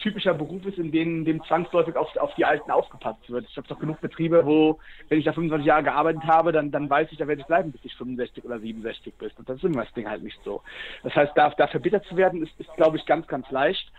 [0.00, 3.46] typischer Beruf ist, in dem, dem zwangsläufig auf, auf die Alten aufgepasst wird.
[3.48, 4.78] Ich habe doch genug Betriebe, wo,
[5.08, 7.70] wenn ich da 25 Jahre gearbeitet habe, dann, dann weiß ich, da werde ich bleiben,
[7.70, 9.30] bis ich 65 oder 67 bin.
[9.36, 10.62] Und das ist immer das Ding halt nicht so.
[11.02, 13.92] Das heißt, da, da verbittert zu werden, ist, ist glaube ich, ganz, ganz leicht.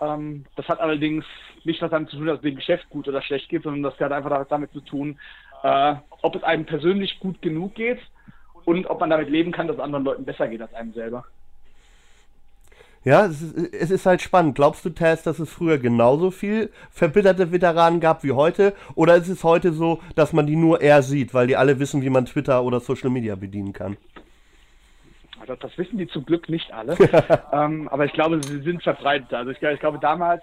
[0.00, 1.24] Ähm, das hat allerdings
[1.64, 3.98] nicht was damit zu tun, dass es dem Geschäft gut oder schlecht geht, sondern das
[3.98, 5.18] hat einfach damit zu tun,
[5.62, 8.00] äh, ob es einem persönlich gut genug geht
[8.66, 11.24] und ob man damit leben kann, dass es anderen Leuten besser geht als einem selber.
[13.08, 14.54] Ja, es ist, es ist, halt spannend.
[14.54, 18.74] Glaubst du, Tess, dass es früher genauso viel verbitterte Veteranen gab wie heute?
[18.96, 22.02] Oder ist es heute so, dass man die nur eher sieht, weil die alle wissen,
[22.02, 23.96] wie man Twitter oder Social Media bedienen kann?
[25.40, 26.98] Also das wissen die zum Glück nicht alle.
[27.54, 29.32] ähm, aber ich glaube, sie sind verbreitet.
[29.32, 30.42] Also ich, ich glaube, damals,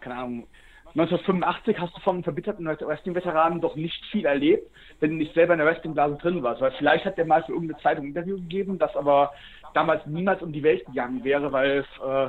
[0.00, 0.48] keine Ahnung,
[0.94, 4.70] 1985 hast du vom verbitterten Wrestling-Veteranen doch nicht viel erlebt,
[5.00, 6.60] wenn du nicht selber in der Wrestling-Blase drin warst.
[6.60, 9.32] Weil vielleicht hat der mal für irgendeine Zeitung ein Interview gegeben, das aber
[9.72, 12.28] damals niemals um die Welt gegangen wäre, weil äh,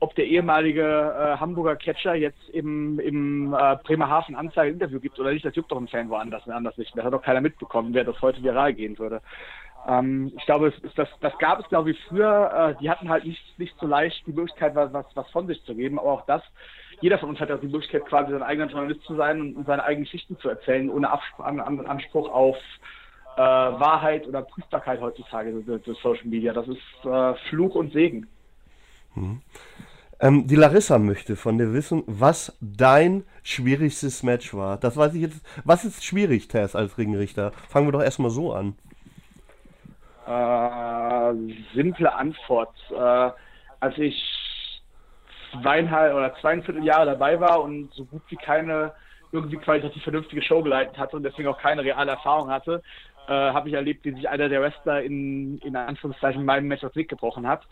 [0.00, 5.32] ob der ehemalige äh, Hamburger Catcher jetzt im, im äh, Bremerhaven Anzeige Interview gibt oder
[5.32, 6.96] nicht, das juckt doch ein Fan woanders, anders nicht.
[6.96, 9.22] Das hat doch keiner mitbekommen, wer das heute viral gehen würde.
[9.86, 12.74] Ähm, ich glaube, es das, das gab es, glaube ich, früher.
[12.76, 15.74] Äh, die hatten halt nicht, nicht so leicht die Möglichkeit, was, was von sich zu
[15.74, 16.42] geben, aber auch das
[17.00, 19.84] jeder von uns hat ja die Möglichkeit, quasi sein eigener Journalist zu sein und seine
[19.84, 22.56] eigenen Geschichten zu erzählen, ohne Anspruch auf
[23.36, 26.52] äh, Wahrheit oder Prüfbarkeit heutzutage durch Social Media.
[26.52, 28.26] Das ist äh, Fluch und Segen.
[29.14, 29.42] Mhm.
[30.20, 34.78] Ähm, die Larissa möchte von dir wissen, was dein schwierigstes Match war.
[34.78, 35.44] Das weiß ich jetzt.
[35.64, 37.52] Was ist schwierig, Tess, als Ringrichter?
[37.68, 38.76] Fangen wir doch erstmal so an.
[40.26, 42.74] Äh, simple Antwort.
[42.90, 43.30] Äh,
[43.80, 44.43] als ich
[45.60, 48.92] zweieinhalb oder zweieinviertel Jahre dabei war und so gut wie keine
[49.32, 52.82] irgendwie qualitativ vernünftige Show geleitet hatte und deswegen auch keine reale Erfahrung hatte,
[53.26, 56.94] äh, habe ich erlebt, wie sich einer der Wrestler in, in Anführungszeichen meinem Match das
[56.94, 57.62] Weg gebrochen hat.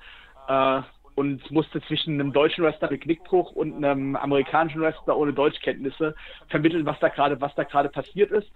[0.48, 0.82] Äh,
[1.14, 6.14] und musste zwischen einem deutschen Wrestler mit Knickbruch und einem amerikanischen Wrestler ohne Deutschkenntnisse
[6.48, 8.50] vermitteln, was da gerade, was da gerade passiert ist.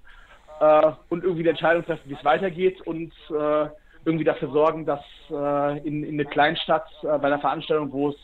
[0.61, 3.69] Äh, und irgendwie die Entscheidung treffen, wie es weitergeht und äh,
[4.07, 8.17] irgendwie dafür sorgen, dass äh, in, in eine Kleinstadt äh, bei einer Veranstaltung, wo es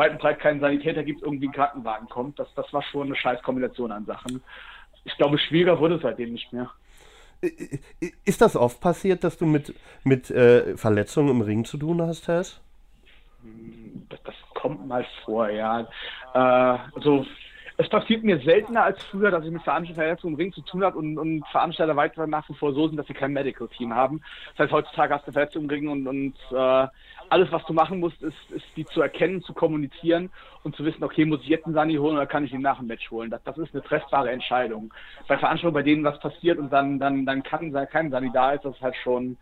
[0.00, 2.38] weit und breit keinen Sanitäter gibt, irgendwie ein Krankenwagen kommt.
[2.38, 4.42] Das, das war schon eine scheiß Kombination an Sachen.
[5.04, 6.70] Ich glaube, schwieriger wurde es seitdem nicht mehr.
[8.24, 12.22] Ist das oft passiert, dass du mit, mit äh, Verletzungen im Ring zu tun hast,
[12.22, 12.60] Tess?
[14.08, 15.80] Das, das kommt mal vor, ja.
[16.34, 17.24] Äh, also
[17.80, 20.98] es passiert mir seltener als früher, dass ich mit Veranstaltungen im Ring zu tun habe
[20.98, 24.20] und, und Veranstalter weiter nach wie vor so sind, dass sie kein Medical Team haben.
[24.50, 26.88] Das heißt, heutzutage hast du Verletzungen im Ring und, und äh,
[27.30, 30.30] alles, was du machen musst, ist, ist die zu erkennen, zu kommunizieren
[30.62, 32.78] und zu wissen, okay, muss ich jetzt einen Sani holen oder kann ich ihn nach
[32.78, 33.30] dem Match holen?
[33.30, 34.92] Das, das ist eine treffbare Entscheidung.
[35.26, 38.64] Bei Veranstaltungen, bei denen was passiert und dann, dann, dann kann kein Sani da ist,
[38.66, 39.38] das ist halt schon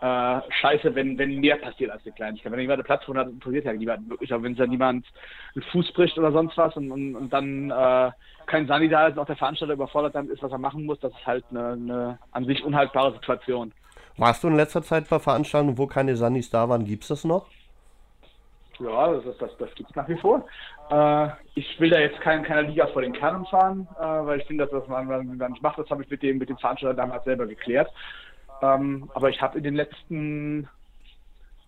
[0.00, 2.52] äh, scheiße, wenn, wenn mehr passiert als eine Kleinigkeit.
[2.52, 4.32] Wenn jemand eine Plattform hat, interessiert ja niemand wirklich.
[4.32, 5.06] Aber wenn es dann jemand
[5.54, 8.10] einen Fuß bricht oder sonst was und, und, und dann äh,
[8.46, 11.12] kein Sani da ist, auch der Veranstalter überfordert damit ist, was er machen muss, das
[11.12, 13.72] ist halt eine, eine an sich unhaltbare Situation.
[14.16, 16.84] Warst du in letzter Zeit bei Veranstaltungen, wo keine Sanis da waren?
[16.84, 17.46] Gibt es das noch?
[18.78, 20.46] Ja, das, das, das gibt es nach wie vor.
[20.90, 24.46] Äh, ich will da jetzt kein, keiner Liga vor den Kernen fahren, äh, weil ich
[24.46, 25.78] finde, dass das man, man nicht macht.
[25.78, 27.90] Das habe ich mit dem, mit dem Veranstalter damals selber geklärt.
[28.62, 30.68] Ähm, aber ich habe in den letzten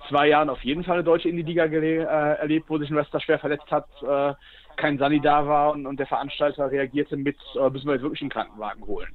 [0.09, 3.38] zwei Jahren auf jeden Fall eine deutsche Indie-Liga äh, erlebt, wo sich ein Wrestler schwer
[3.38, 4.34] verletzt hat, äh,
[4.76, 8.22] kein Sani da war und, und, der Veranstalter reagierte mit, äh, müssen wir jetzt wirklich
[8.22, 9.14] einen Krankenwagen holen.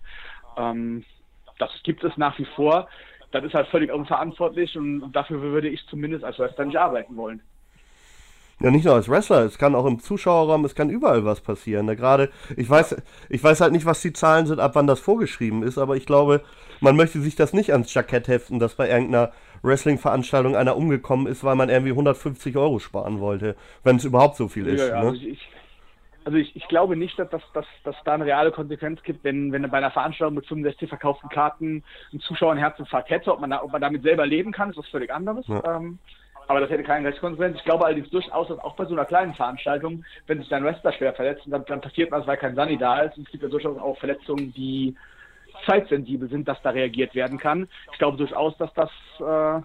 [0.57, 1.03] Ähm,
[1.59, 2.87] das gibt es nach wie vor.
[3.31, 7.41] Das ist halt völlig unverantwortlich und dafür würde ich zumindest als Wrestler nicht arbeiten wollen.
[8.59, 11.85] Ja, nicht nur als Wrestler, es kann auch im Zuschauerraum, es kann überall was passieren.
[11.85, 14.99] Da gerade, ich weiß, ich weiß halt nicht, was die Zahlen sind, ab wann das
[14.99, 16.41] vorgeschrieben ist, aber ich glaube,
[16.81, 19.31] man möchte sich das nicht ans Jackett heften, dass bei irgendeiner
[19.61, 24.47] Wrestling-Veranstaltung einer umgekommen ist, weil man irgendwie 150 Euro sparen wollte, wenn es überhaupt so
[24.47, 24.81] viel ist.
[24.81, 25.09] Ja, ja, ne?
[25.09, 25.49] also ich,
[26.25, 29.51] also ich, ich, glaube nicht, dass, dass, dass, dass da eine reale Konsequenz gibt, wenn,
[29.51, 33.31] wenn bei einer Veranstaltung mit 65 verkauften Karten ein Zuschauer ein Herzinfarkt hätte.
[33.31, 35.47] Ob man, da, ob man damit selber leben kann, ist was völlig anderes.
[35.47, 35.77] Ja.
[35.77, 35.99] Ähm,
[36.47, 37.57] aber das hätte keine Rechtskonsequenz.
[37.57, 40.93] Ich glaube allerdings durchaus, dass auch bei so einer kleinen Veranstaltung, wenn sich dein Wrestler
[40.93, 43.17] schwer verletzt, dann, dann passiert was, weil kein Sunny da ist.
[43.17, 44.95] Und es gibt ja durchaus auch Verletzungen, die
[45.65, 47.67] zeitsensibel sind, dass da reagiert werden kann.
[47.91, 49.61] Ich glaube durchaus, dass das äh,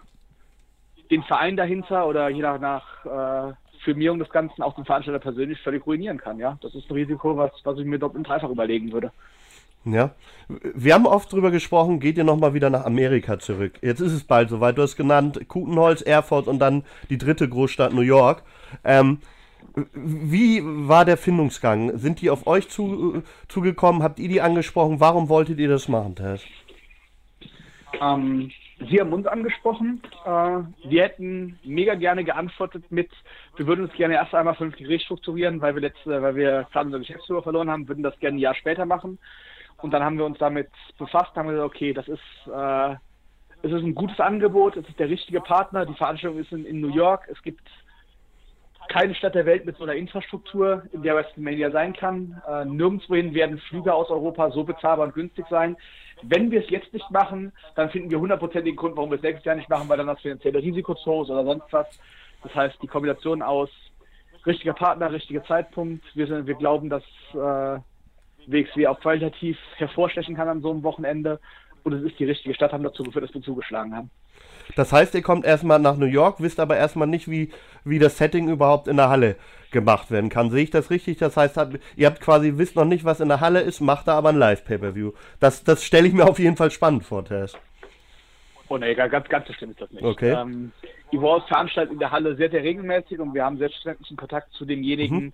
[1.10, 3.54] den Verein dahinter oder je nach, nach äh,
[3.84, 6.38] Firmierung des Ganzen auch den Veranstalter persönlich völlig ruinieren kann.
[6.38, 9.12] Ja, das ist ein Risiko, was, was ich mir doppelt und dreifach überlegen würde.
[9.84, 10.14] Ja,
[10.48, 13.74] wir haben oft drüber gesprochen, geht ihr nochmal wieder nach Amerika zurück.
[13.82, 14.78] Jetzt ist es bald soweit.
[14.78, 18.42] Du hast genannt Kutenholz, Erfurt und dann die dritte Großstadt New York.
[18.84, 19.18] Ähm,
[19.94, 21.98] wie war der Findungsgang?
[21.98, 24.02] Sind die auf euch zu, zugekommen?
[24.02, 25.00] Habt ihr die angesprochen?
[25.00, 26.44] Warum wolltet ihr das machen, Tess?
[28.00, 28.50] Ähm,
[28.88, 30.02] Sie haben uns angesprochen.
[30.24, 33.10] Äh, wir hätten mega gerne geantwortet mit,
[33.56, 37.00] wir würden uns gerne erst einmal vernünftig restrukturieren, weil wir letzte, weil wir gerade unsere
[37.00, 39.18] Geschäftsführer verloren haben, würden das gerne ein Jahr später machen.
[39.82, 40.68] Und dann haben wir uns damit
[40.98, 42.92] befasst, haben gesagt, okay, das ist, äh,
[43.62, 46.80] es ist ein gutes Angebot, es ist der richtige Partner, die Veranstaltung ist in, in
[46.80, 47.68] New York, es gibt
[48.88, 52.42] keine Stadt der Welt mit so einer Infrastruktur, in der WrestleMania sein kann.
[52.48, 55.76] Äh, nirgendwohin werden Flüge aus Europa so bezahlbar und günstig sein.
[56.22, 59.44] Wenn wir es jetzt nicht machen, dann finden wir hundertprozentigen Grund, warum wir es nächstes
[59.44, 61.86] Jahr nicht machen, weil dann das finanzielle Risiko zu hoch ist oder sonst was.
[62.42, 63.70] Das heißt, die Kombination aus
[64.46, 66.04] richtiger Partner, richtiger Zeitpunkt.
[66.14, 67.04] Wir, sind, wir glauben, dass
[67.34, 67.80] äh,
[68.47, 71.40] WXW auch qualitativ hervorstechen kann an so einem Wochenende.
[71.84, 74.11] Und es ist die richtige Stadt, haben dazu geführt, dass wir zugeschlagen haben.
[74.76, 77.51] Das heißt, ihr kommt erstmal nach New York, wisst aber erstmal nicht, wie,
[77.84, 79.36] wie das Setting überhaupt in der Halle
[79.72, 80.51] gemacht werden kann.
[80.51, 81.18] Sehe ich das richtig?
[81.18, 81.59] Das heißt,
[81.97, 84.36] ihr habt quasi, wisst noch nicht, was in der Halle ist, macht da aber ein
[84.36, 85.12] Live-Pay-Per-View.
[85.40, 87.57] Das, das stelle ich mir auf jeden Fall spannend vor, Tess.
[88.68, 90.03] Oh ne, ganz, ganz so schlimm ist das nicht.
[90.03, 90.30] Okay.
[90.30, 90.72] Ähm,
[91.11, 95.24] Evolve veranstaltet in der Halle sehr, sehr regelmäßig und wir haben selbstverständlich Kontakt zu demjenigen,
[95.24, 95.32] mhm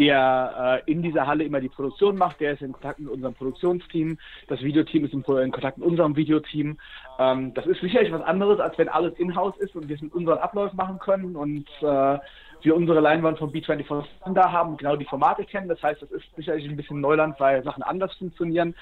[0.00, 2.40] der äh, in dieser Halle immer die Produktion macht.
[2.40, 4.18] Der ist in Kontakt mit unserem Produktionsteam.
[4.48, 6.78] Das Videoteam ist in, in Kontakt mit unserem Videoteam.
[7.18, 10.14] Ähm, das ist sicherlich was anderes, als wenn alles in-house ist und wir es mit
[10.14, 12.18] unseren Abläufen machen können und äh,
[12.62, 15.68] wir unsere Leinwand von B24 da haben, genau die Formate kennen.
[15.68, 18.74] Das heißt, das ist sicherlich ein bisschen Neuland, weil Sachen anders funktionieren.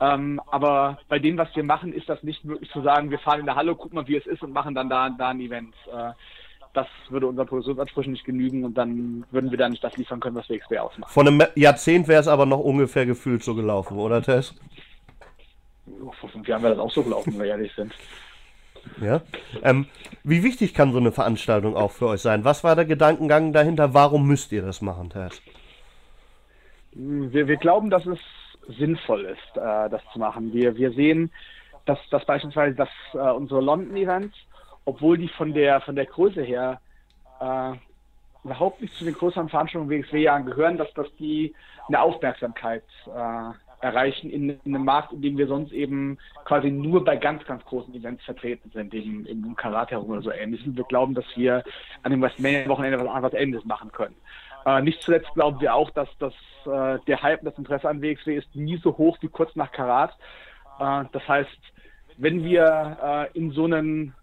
[0.00, 3.40] Ähm, aber bei dem, was wir machen, ist das nicht möglich zu sagen, wir fahren
[3.40, 5.74] in der Halle, gucken mal, wie es ist und machen dann da, da ein Event.
[5.86, 6.12] Äh,
[6.72, 10.36] das würde unseren Produktionsansprüchen nicht genügen und dann würden wir da nicht das liefern können,
[10.36, 11.12] was WXW ausmacht.
[11.12, 14.54] Von einem Jahrzehnt wäre es aber noch ungefähr gefühlt so gelaufen, oder Tess?
[16.18, 17.92] Vor fünf Jahren wäre das auch so gelaufen, wenn wir ehrlich sind.
[19.00, 19.20] Ja.
[19.62, 19.86] Ähm,
[20.24, 22.44] wie wichtig kann so eine Veranstaltung auch für euch sein?
[22.44, 23.94] Was war der Gedankengang dahinter?
[23.94, 25.40] Warum müsst ihr das machen, Tess?
[26.92, 28.18] Wir, wir glauben, dass es
[28.78, 30.52] sinnvoll ist, äh, das zu machen.
[30.52, 31.30] Wir, wir sehen,
[31.86, 34.36] dass, dass beispielsweise dass, äh, unsere London-Events
[34.84, 36.80] obwohl die von der von der Größe her
[37.40, 37.72] äh,
[38.44, 41.54] überhaupt nicht zu den größeren Veranstaltungen WXW-Jahren gehören, dass, dass die
[41.88, 47.04] eine Aufmerksamkeit äh, erreichen in, in, einem Markt, in dem wir sonst eben quasi nur
[47.04, 50.64] bei ganz, ganz großen Events vertreten sind, eben im Karate herum oder so ähnlich.
[50.64, 51.64] Und wir glauben, dass wir
[52.02, 54.14] an dem WrestleMania-Wochenende was, was Ähnliches machen können.
[54.64, 56.34] Äh, nicht zuletzt glauben wir auch, dass, dass
[56.66, 60.16] äh, der Hype das Interesse an WXW ist nie so hoch wie kurz nach Karat.
[60.78, 61.58] Äh, das heißt,
[62.18, 64.14] wenn wir äh, in so einen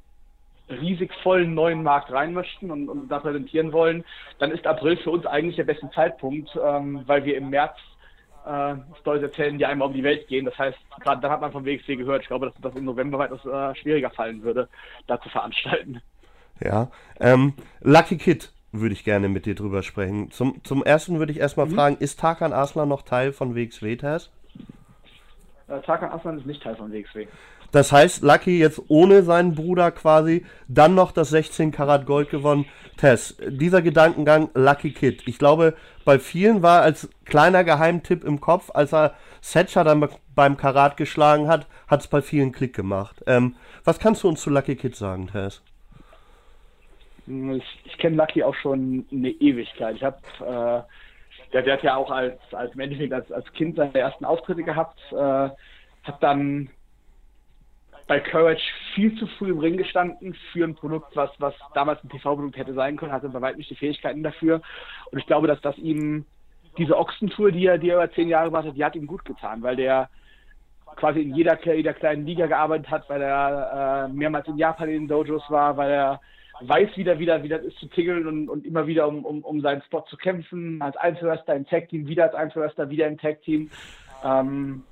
[0.70, 4.04] riesig vollen neuen Markt rein möchten und, und da präsentieren wollen,
[4.38, 7.76] dann ist April für uns eigentlich der beste Zeitpunkt, ähm, weil wir im März
[8.46, 10.46] äh, Stories erzählen, die einmal um die Welt gehen.
[10.46, 12.22] Das heißt, gerade dann hat man vom WXC gehört.
[12.22, 14.70] Ich glaube, dass das im November weitaus äh, schwieriger fallen würde,
[15.08, 16.02] da zu veranstalten.
[16.60, 16.90] Ja,
[17.20, 20.32] ähm, Lucky Kid würde ich gerne mit dir drüber sprechen.
[20.32, 21.76] Zum, zum ersten würde ich erstmal mhm.
[21.76, 24.32] fragen, ist Tarkan Aslan noch Teil von WXW, Tess?
[25.68, 27.28] Äh, Tarkan Aslan ist nicht Teil von WXW.
[27.72, 32.66] Das heißt, Lucky jetzt ohne seinen Bruder quasi dann noch das 16 Karat Gold gewonnen.
[32.98, 35.24] Tess, dieser Gedankengang Lucky Kid.
[35.26, 40.06] Ich glaube, bei vielen war als kleiner Geheimtipp im Kopf, als er Setcher dann
[40.36, 43.24] beim Karat geschlagen hat, hat es bei vielen Klick gemacht.
[43.26, 43.56] Ähm,
[43.86, 45.62] was kannst du uns zu Lucky Kid sagen, Tess?
[47.28, 49.96] Ich, ich kenne Lucky auch schon eine Ewigkeit.
[49.96, 54.26] Ich habe äh, der, der, hat ja auch als, als als, als Kind seine ersten
[54.26, 56.70] Auftritte gehabt, äh, hat dann
[58.10, 58.64] bei Courage
[58.96, 62.74] viel zu früh im Ring gestanden für ein Produkt, was, was damals ein TV-Produkt hätte
[62.74, 64.64] sein können, hatte bei weitem nicht die Fähigkeiten dafür.
[65.12, 66.26] Und ich glaube, dass das ihm
[66.80, 69.24] diese Ochsentour, die er, die er über zehn Jahre gemacht hat, die hat ihm gut
[69.26, 70.10] getan, weil der
[70.96, 75.02] quasi in jeder, jeder kleinen Liga gearbeitet hat, weil er äh, mehrmals in Japan in
[75.02, 76.20] den Dojos war, weil er
[76.62, 79.62] weiß wieder, wieder, wie das ist zu tingeln und, und immer wieder um, um, um
[79.62, 83.70] seinen Spot zu kämpfen, als Einzelwrestler im Tag-Team, wieder als Einzelwrestler, wieder im Tag-Team.
[84.26, 84.84] Ähm,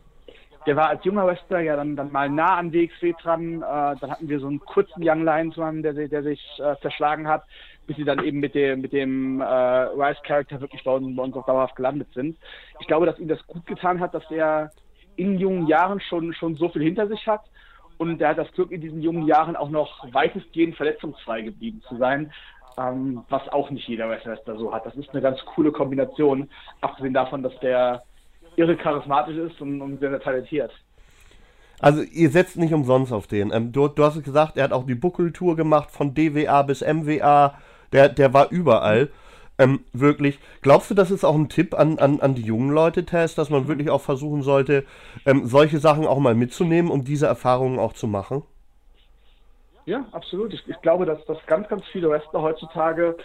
[0.68, 3.62] der war als junger Wrestler ja dann, dann mal nah an WXW dran.
[3.62, 7.44] Äh, dann hatten wir so einen kurzen Young Lionsman, der, der sich äh, zerschlagen hat,
[7.88, 11.36] bis sie dann eben mit dem, mit dem äh, Rice-Charakter wirklich bei uns, bei uns
[11.38, 12.38] auch dauerhaft gelandet sind.
[12.82, 14.72] Ich glaube, dass ihm das gut getan hat, dass er
[15.16, 17.42] in jungen Jahren schon, schon so viel hinter sich hat.
[17.98, 21.96] Und er hat das Glück, in diesen jungen Jahren auch noch weitestgehend verletzungsfrei geblieben zu
[21.96, 22.32] sein.
[22.78, 24.86] Ähm, was auch nicht jeder Wrestler so hat.
[24.86, 26.48] Das ist eine ganz coole Kombination,
[26.82, 28.04] abgesehen davon, dass der
[28.58, 30.72] irre charismatisch ist und, und sehr, sehr talentiert.
[31.80, 33.52] Also ihr setzt nicht umsonst auf den.
[33.54, 37.54] Ähm, du, du, hast gesagt, er hat auch die Buckeltour gemacht von DWA bis MWA.
[37.94, 39.10] Der, der war überall.
[39.60, 40.40] Ähm, wirklich.
[40.62, 43.50] Glaubst du, das ist auch ein Tipp an, an, an die jungen Leute, Tess, dass
[43.50, 44.86] man wirklich auch versuchen sollte,
[45.26, 48.44] ähm, solche Sachen auch mal mitzunehmen, um diese Erfahrungen auch zu machen?
[49.86, 50.54] Ja, absolut.
[50.54, 53.18] Ich, ich glaube, dass, dass ganz, ganz viele Wrestler heutzutage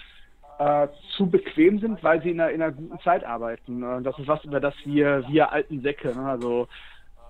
[0.62, 3.82] äh, zu bequem sind, weil sie in einer, in einer guten Zeit arbeiten.
[3.82, 6.24] Und das ist was, über das wir, wir alten Säcke, ne?
[6.24, 6.68] also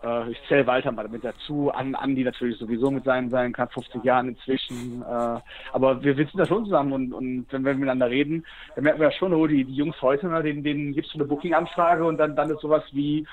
[0.02, 3.72] Äh, ich zähle Walter mal damit dazu, an Andi natürlich sowieso mit seinen, seinen knapp
[3.72, 5.02] 50 Jahren inzwischen.
[5.02, 5.40] Äh,
[5.72, 8.44] aber wir, sind da schon zusammen und, und wenn wir miteinander reden,
[8.74, 11.18] dann merken wir ja schon, oh, die, die Jungs heute, ne, denen, denen gibst du
[11.18, 13.24] eine Booking-Anfrage und dann, dann ist sowas wie,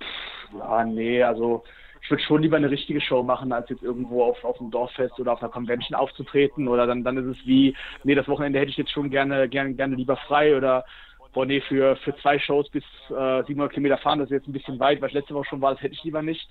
[0.00, 1.64] pff, ja, nee, also
[2.02, 5.18] ich würde schon lieber eine richtige Show machen, als jetzt irgendwo auf, auf einem Dorffest
[5.20, 6.66] oder auf einer Convention aufzutreten.
[6.66, 9.74] Oder dann, dann ist es wie, nee, das Wochenende hätte ich jetzt schon gerne, gerne,
[9.74, 10.84] gerne lieber frei oder
[11.32, 14.52] boah, nee, für, für zwei Shows bis äh, 700 Kilometer fahren, das ist jetzt ein
[14.52, 16.46] bisschen weit, weil es letzte Woche schon war, das hätte ich lieber nicht.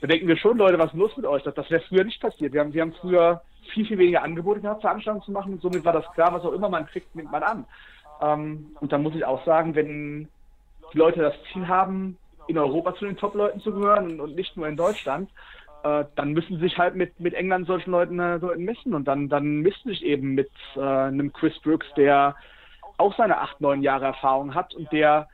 [0.00, 1.42] Da denken wir schon, Leute, was ist los mit euch?
[1.44, 2.52] Das, das wäre früher nicht passiert.
[2.52, 3.40] Wir haben, wir haben früher
[3.72, 5.58] viel, viel weniger Angebote gehabt, Veranstaltungen zu machen.
[5.60, 7.64] Somit war das klar, was auch immer man kriegt, nimmt man an.
[8.20, 10.28] Ähm, und dann muss ich auch sagen, wenn
[10.92, 14.68] die Leute das Ziel haben, in Europa zu den Top-Leuten zu gehören und, nicht nur
[14.68, 15.30] in Deutschland,
[15.84, 18.94] äh, dann müssen sie sich halt mit, mit England solchen Leuten, äh, Leuten messen.
[18.94, 22.36] Und dann, dann misst sich eben mit äh, einem Chris Brooks, der
[22.98, 25.28] auch seine acht, neun Jahre Erfahrung hat und der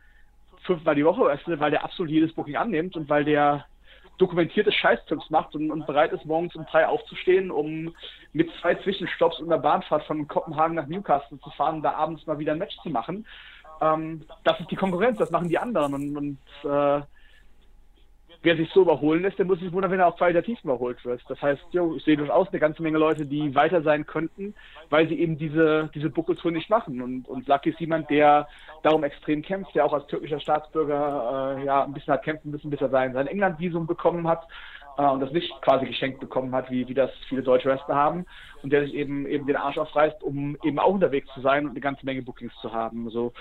[0.62, 3.64] fünfmal die Woche öffnet, weil der absolut jedes Booking annimmt und weil der
[4.18, 7.94] dokumentierte Scheißtipps macht und, und, bereit ist, morgens um drei aufzustehen, um
[8.32, 12.26] mit zwei Zwischenstopps und einer Bahnfahrt von Kopenhagen nach Newcastle zu fahren und da abends
[12.26, 13.26] mal wieder ein Match zu machen.
[13.80, 16.38] Ähm, das ist die Konkurrenz, das machen die anderen und, und
[16.70, 17.02] äh,
[18.42, 21.20] wer sich so überholen lässt, der muss sich wundern, wenn er auch qualitativ überholt wird.
[21.28, 24.54] Das heißt, jo, ich sehe durchaus eine ganze Menge Leute, die weiter sein könnten,
[24.90, 27.02] weil sie eben diese, diese Buckeltour nicht machen.
[27.02, 28.46] Und, und Lucky ist jemand, der
[28.82, 32.70] darum extrem kämpft, der auch als türkischer Staatsbürger äh, ja ein bisschen hat kämpfen müssen,
[32.70, 34.46] bis er sein, sein England-Visum bekommen hat
[34.98, 38.24] äh, und das nicht quasi geschenkt bekommen hat, wie, wie das viele deutsche Wrestler haben.
[38.62, 41.70] Und der sich eben eben den Arsch aufreißt, um eben auch unterwegs zu sein und
[41.72, 43.06] eine ganze Menge Bookings zu haben.
[43.06, 43.32] Also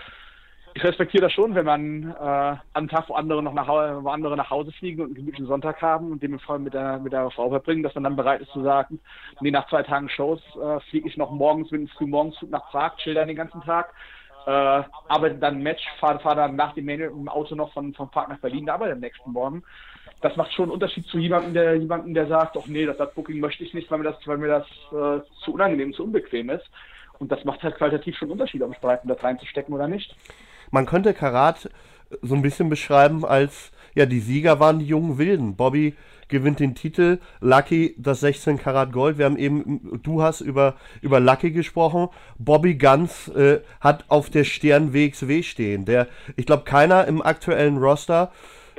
[0.77, 4.37] ich respektiere das schon, wenn man äh, am Tag, wo andere noch nach, wo andere
[4.37, 7.31] nach Hause fliegen und einen gemütlichen Sonntag haben und dem Fall mit der, mit der
[7.31, 8.99] Frau verbringen, dass man dann bereit ist zu sagen,
[9.41, 12.95] nee, nach zwei Tagen Shows äh, fliege ich noch morgens mit einem Frühmorgensflug nach Prag,
[12.97, 13.91] chill dann den ganzen Tag,
[14.45, 17.95] äh, arbeite dann ein Match, fahre fahr dann nach dem Main im Auto noch von,
[17.95, 19.63] von Prag nach Berlin, arbeite am nächsten Morgen.
[20.21, 23.11] Das macht schon einen Unterschied zu jemandem, der jemanden, der sagt, ach nee, das, das
[23.15, 26.51] Booking möchte ich nicht, weil mir das, weil mir das äh, zu unangenehm, zu unbequem
[26.51, 26.69] ist.
[27.17, 29.87] Und das macht halt qualitativ schon einen Unterschied, ob ich bereit bin, das reinzustecken oder
[29.87, 30.15] nicht.
[30.71, 31.69] Man könnte Karat
[32.21, 35.55] so ein bisschen beschreiben als, ja, die Sieger waren die jungen Wilden.
[35.55, 35.95] Bobby
[36.27, 39.17] gewinnt den Titel, Lucky das 16 Karat Gold.
[39.17, 42.09] Wir haben eben, du hast über, über Lucky gesprochen.
[42.37, 45.85] Bobby Ganz äh, hat auf der Stirn WXW stehen.
[45.85, 48.31] Der, ich glaube, keiner im aktuellen Roster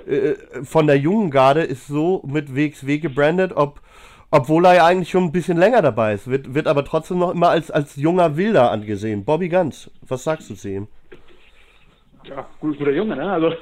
[0.06, 0.34] äh,
[0.64, 3.80] von der jungen Garde ist so mit WXW gebrandet, ob
[4.30, 7.30] obwohl er ja eigentlich schon ein bisschen länger dabei ist, wird, wird aber trotzdem noch
[7.30, 9.24] immer als, als junger Wilder angesehen.
[9.24, 10.88] Bobby Ganz, was sagst du zu ihm?
[12.28, 13.30] Ja, gut, guter Junge, ne?
[13.30, 13.54] Also äh,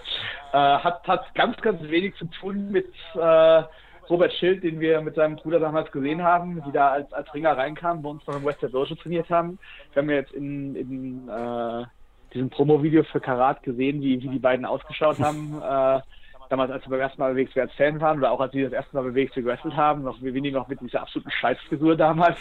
[0.53, 3.63] hat, hat ganz, ganz wenig zu tun mit äh,
[4.09, 7.57] Robert Schild, den wir mit seinem Bruder damals gesehen haben, die da als, als Ringer
[7.57, 9.59] reinkamen, bei uns noch im Western Dojo trainiert haben.
[9.93, 11.85] Wir haben ja jetzt in, in äh,
[12.33, 15.61] diesem Promo-Video für Karat gesehen, wie, wie die beiden ausgeschaut haben.
[15.63, 16.01] Äh,
[16.49, 18.63] damals, als wir beim ersten Mal bei WXW als Fan waren oder auch als sie
[18.63, 22.39] das erste Mal bei WXW gewrestelt haben, noch wenig noch mit dieser absoluten Scheißfrisur damals.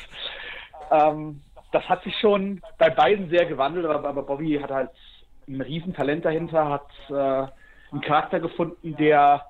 [0.91, 1.41] Ähm,
[1.71, 4.91] das hat sich schon bei beiden sehr gewandelt, aber, aber Bobby hat halt
[5.47, 7.51] ein Riesentalent dahinter, hat äh,
[7.91, 9.45] einen Charakter gefunden, der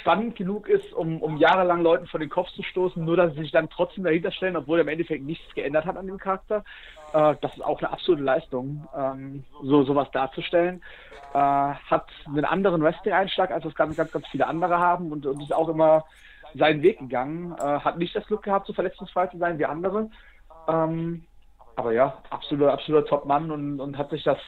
[0.00, 3.40] spannend genug ist, um, um jahrelang Leuten vor den Kopf zu stoßen, nur dass sie
[3.40, 6.64] sich dann trotzdem dahinter stellen, obwohl im Endeffekt nichts geändert hat an dem Charakter.
[7.12, 10.82] Äh, das ist auch eine absolute Leistung, ähm, so sowas darzustellen.
[11.32, 15.42] Äh, hat einen anderen Wrestling-Einschlag, als das ganz, ganz, ganz viele andere haben und, und
[15.42, 16.04] ist auch immer
[16.54, 17.54] seinen Weg gegangen.
[17.58, 20.10] Äh, hat nicht das Glück gehabt, so verletzungsfrei zu sein wie andere.
[20.68, 21.24] Ähm,
[21.76, 24.38] aber ja, absoluter, absoluter Top-Mann und, und hat sich das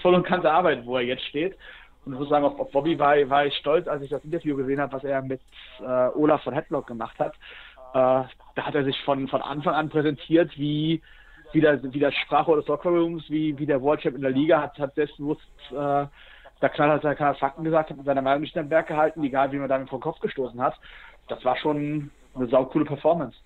[0.00, 1.56] voll und ganz erarbeitet, wo er jetzt steht.
[2.04, 4.56] Und ich muss sagen, auf, auf Bobby war, war ich stolz, als ich das Interview
[4.56, 5.40] gesehen habe, was er mit
[5.80, 7.34] äh, Olaf von Headlock gemacht hat.
[7.92, 11.02] Äh, da hat er sich von, von Anfang an präsentiert, wie,
[11.52, 14.30] wie, der, wie der Sprache des Soccer Rooms, wie, wie der World Champ in der
[14.30, 16.06] Liga, hat, hat selbstbewusst äh,
[16.60, 19.52] da knall hat er Fakten gesagt, hat mit seiner Meinung nicht am Berg gehalten, egal
[19.52, 20.74] wie man damit vor den Kopf gestoßen hat.
[21.28, 23.36] Das war schon eine saukoole Performance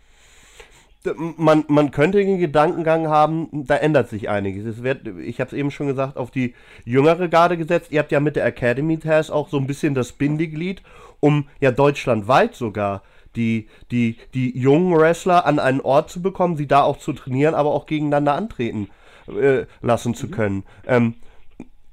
[1.37, 4.65] man, man könnte den Gedankengang haben, da ändert sich einiges.
[4.65, 6.55] Es wird, ich habe es eben schon gesagt, auf die
[6.85, 7.91] jüngere Garde gesetzt.
[7.91, 10.83] Ihr habt ja mit der Academy Test auch so ein bisschen das Bindeglied,
[11.21, 13.03] um ja deutschlandweit sogar
[13.37, 17.55] die, die, die jungen Wrestler an einen Ort zu bekommen, sie da auch zu trainieren,
[17.55, 18.89] aber auch gegeneinander antreten
[19.29, 20.31] äh, lassen zu mhm.
[20.31, 20.65] können.
[20.87, 21.15] Ähm,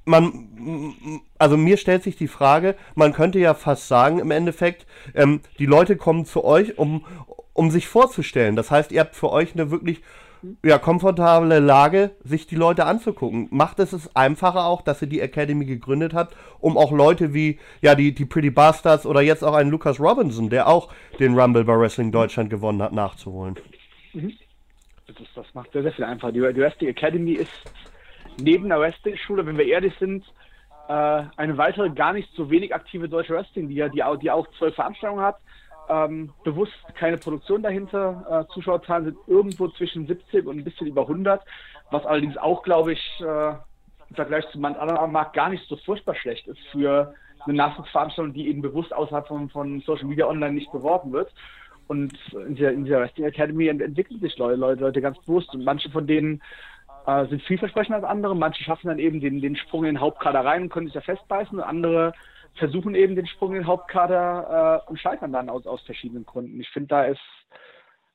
[0.06, 5.42] man, also mir stellt sich die Frage, man könnte ja fast sagen, im Endeffekt, ähm,
[5.60, 7.06] die Leute kommen zu euch, um,
[7.60, 8.56] um sich vorzustellen.
[8.56, 10.02] Das heißt, ihr habt für euch eine wirklich
[10.64, 13.50] ja, komfortable Lage, sich die Leute anzugucken.
[13.52, 17.60] Macht es es einfacher auch, dass ihr die Academy gegründet habt, um auch Leute wie,
[17.82, 21.66] ja, die, die Pretty Bastards oder jetzt auch einen Lukas Robinson, der auch den Rumble
[21.66, 23.58] bei Wrestling Deutschland gewonnen hat, nachzuholen?
[24.14, 24.38] Mhm.
[25.08, 26.32] Das, das macht sehr, sehr viel einfacher.
[26.32, 27.52] Die, die Wrestling Academy ist
[28.42, 30.24] neben der Wrestling-Schule, wenn wir ehrlich sind,
[30.88, 35.26] äh, eine weitere, gar nicht so wenig aktive deutsche Wrestling-Liga, die, die auch zwölf Veranstaltungen
[35.26, 35.36] hat.
[35.90, 38.46] Ähm, bewusst keine Produktion dahinter.
[38.48, 41.42] Äh, Zuschauerzahlen sind irgendwo zwischen 70 und ein bisschen über 100,
[41.90, 43.50] was allerdings auch, glaube ich, äh,
[44.10, 47.14] im Vergleich zu manch anderen Markt gar nicht so furchtbar schlecht ist für
[47.46, 51.34] eine Nachwuchsveranstaltung, die eben bewusst außerhalb von, von Social Media Online nicht beworben wird.
[51.88, 55.54] Und in der, in der Wrestling Academy ent entwickeln sich Leute, Leute, Leute ganz bewusst.
[55.56, 56.42] Und manche von denen
[57.08, 58.36] äh, sind vielversprechender als andere.
[58.36, 61.02] Manche schaffen dann eben den, den Sprung in den Hauptkader rein und können sich da
[61.02, 61.58] festbeißen.
[61.58, 62.14] Und andere
[62.56, 66.60] versuchen eben den Sprung in den Hauptkader äh, und scheitern dann aus, aus verschiedenen Gründen.
[66.60, 67.22] Ich finde, da ist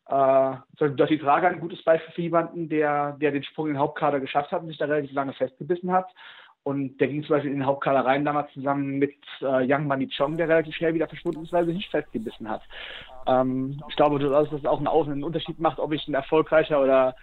[0.08, 4.20] äh, Dirty Trager ein gutes Beispiel für jemanden, der, der den Sprung in den Hauptkader
[4.20, 6.06] geschafft hat und sich da relativ lange festgebissen hat.
[6.62, 10.08] Und der ging zum Beispiel in den Hauptkader rein damals zusammen mit äh, Young Money
[10.08, 12.62] Chong, der relativ schnell wieder verschwunden ist, weil er sich nicht festgebissen hat.
[13.26, 17.14] Ähm, ich glaube, dass das auch einen, einen Unterschied macht, ob ich ein erfolgreicher oder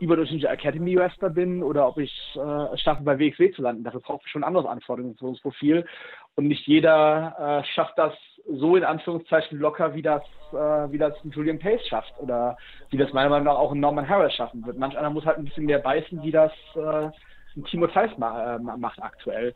[0.00, 3.84] überdurchschnittlicher Academy Wrestler bin oder ob ich äh, es schaffe, bei WXW zu landen.
[3.84, 5.86] Dafür braucht ich schon ein anderes Anforderungsprofil.
[6.36, 8.14] Und nicht jeder äh, schafft das
[8.48, 12.56] so in Anführungszeichen locker, wie das, äh, wie das Julian Pace schafft oder
[12.90, 14.78] wie das meiner Meinung nach auch ein Norman Harris schaffen wird.
[14.78, 17.10] Manch einer muss halt ein bisschen mehr beißen, wie das äh,
[17.56, 19.54] ein Timo ma äh, macht aktuell.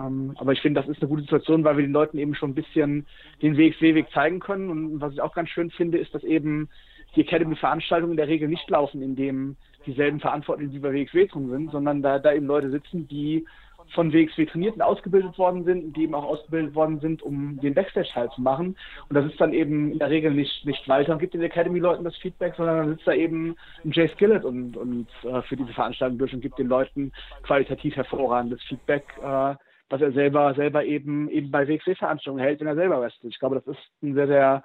[0.00, 2.50] Ähm, aber ich finde, das ist eine gute Situation, weil wir den Leuten eben schon
[2.50, 3.06] ein bisschen
[3.42, 4.70] den WXW-Weg zeigen können.
[4.70, 6.68] Und was ich auch ganz schön finde, ist, dass eben
[7.14, 11.70] die Academy-Veranstaltungen in der Regel nicht laufen, indem dieselben Verantwortlichen, die bei WXW drin sind,
[11.72, 13.46] sondern da, da eben Leute sitzen, die
[13.94, 17.58] von WXW trainiert und ausgebildet worden sind und die eben auch ausgebildet worden sind, um
[17.60, 18.76] den Backstage-Teil zu machen.
[19.08, 22.04] Und das ist dann eben in der Regel nicht, nicht Walter und gibt den Academy-Leuten
[22.04, 25.72] das Feedback, sondern dann sitzt da eben ein Jay Skillett und, und äh, für diese
[25.72, 27.12] Veranstaltung durch und gibt den Leuten
[27.42, 29.54] qualitativ hervorragendes Feedback, äh,
[29.90, 33.32] was er selber, selber eben, eben bei WXW-Veranstaltungen hält, wenn er selber wrestelt.
[33.32, 34.64] Ich glaube, das ist ein sehr, sehr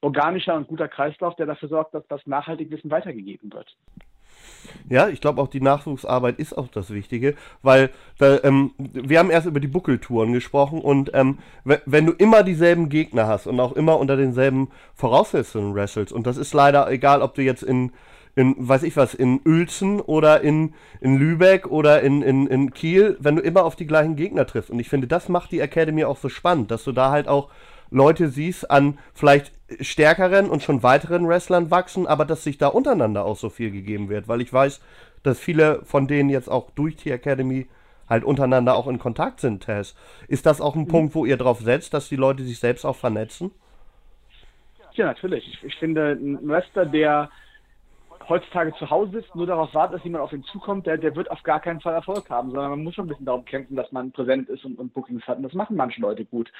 [0.00, 3.76] organischer und guter Kreislauf, der dafür sorgt, dass das nachhaltig Wissen weitergegeben wird.
[4.88, 9.30] Ja, ich glaube auch die Nachwuchsarbeit ist auch das Wichtige, weil da, ähm, wir haben
[9.30, 13.72] erst über die Buckeltouren gesprochen und ähm, wenn du immer dieselben Gegner hast und auch
[13.72, 17.92] immer unter denselben Voraussetzungen wrestelst und das ist leider egal, ob du jetzt in
[18.38, 23.16] in, weiß ich was, in Uelzen oder in, in Lübeck oder in, in, in Kiel,
[23.18, 24.70] wenn du immer auf die gleichen Gegner triffst.
[24.70, 27.48] Und ich finde, das macht die Academy auch so spannend, dass du da halt auch
[27.90, 33.24] Leute siehst an vielleicht stärkeren und schon weiteren Wrestlern wachsen, aber dass sich da untereinander
[33.24, 34.80] auch so viel gegeben wird, weil ich weiß,
[35.22, 37.66] dass viele von denen jetzt auch durch die Academy
[38.08, 39.94] halt untereinander auch in Kontakt sind, Tess.
[40.28, 40.88] Ist das auch ein mhm.
[40.88, 43.50] Punkt, wo ihr drauf setzt, dass die Leute sich selbst auch vernetzen?
[44.92, 45.46] Ja, natürlich.
[45.46, 47.30] Ich, ich finde, ein Wrestler, der
[48.28, 51.30] heutzutage zu Hause sitzt, nur darauf wartet, dass jemand auf ihn zukommt, der, der wird
[51.30, 53.90] auf gar keinen Fall Erfolg haben, sondern man muss schon ein bisschen darum kämpfen, dass
[53.92, 55.38] man präsent ist und, und Bookings hat.
[55.38, 56.50] Und das machen manche Leute gut.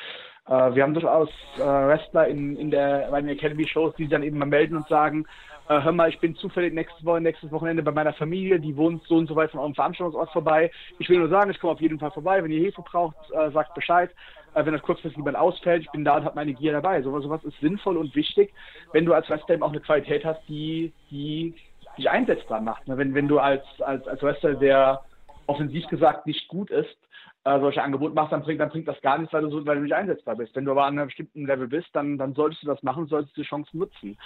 [0.47, 4.23] Äh, wir haben durchaus äh, Wrestler in, in der, bei den Academy-Shows, die sich dann
[4.23, 5.27] eben mal melden und sagen,
[5.69, 9.03] äh, hör mal, ich bin zufällig nächstes, Woche, nächstes Wochenende bei meiner Familie, die wohnt
[9.05, 10.71] so und so weit von eurem Veranstaltungsort vorbei.
[10.99, 12.43] Ich will nur sagen, ich komme auf jeden Fall vorbei.
[12.43, 14.11] Wenn ihr Hilfe braucht, äh, sagt Bescheid.
[14.55, 17.03] Äh, wenn das kurzfristig jemand ausfällt, ich bin da und habe meine Gear dabei.
[17.03, 18.53] So, sowas ist sinnvoll und wichtig,
[18.93, 21.55] wenn du als Wrestler eben auch eine Qualität hast, die, die
[21.97, 22.87] dich einsetzbar macht.
[22.89, 22.97] Ne?
[22.97, 25.03] Wenn, wenn du als, als, als Wrestler, der
[25.47, 26.97] offensiv gesagt nicht gut ist,
[27.45, 29.77] äh, solche Angebote machst, dann bringt, dann bringt das gar nichts, weil du, so, weil
[29.77, 30.55] du nicht einsetzbar bist.
[30.55, 33.37] Wenn du aber an einem bestimmten Level bist, dann, dann solltest du das machen, solltest
[33.37, 34.19] du die Chance nutzen.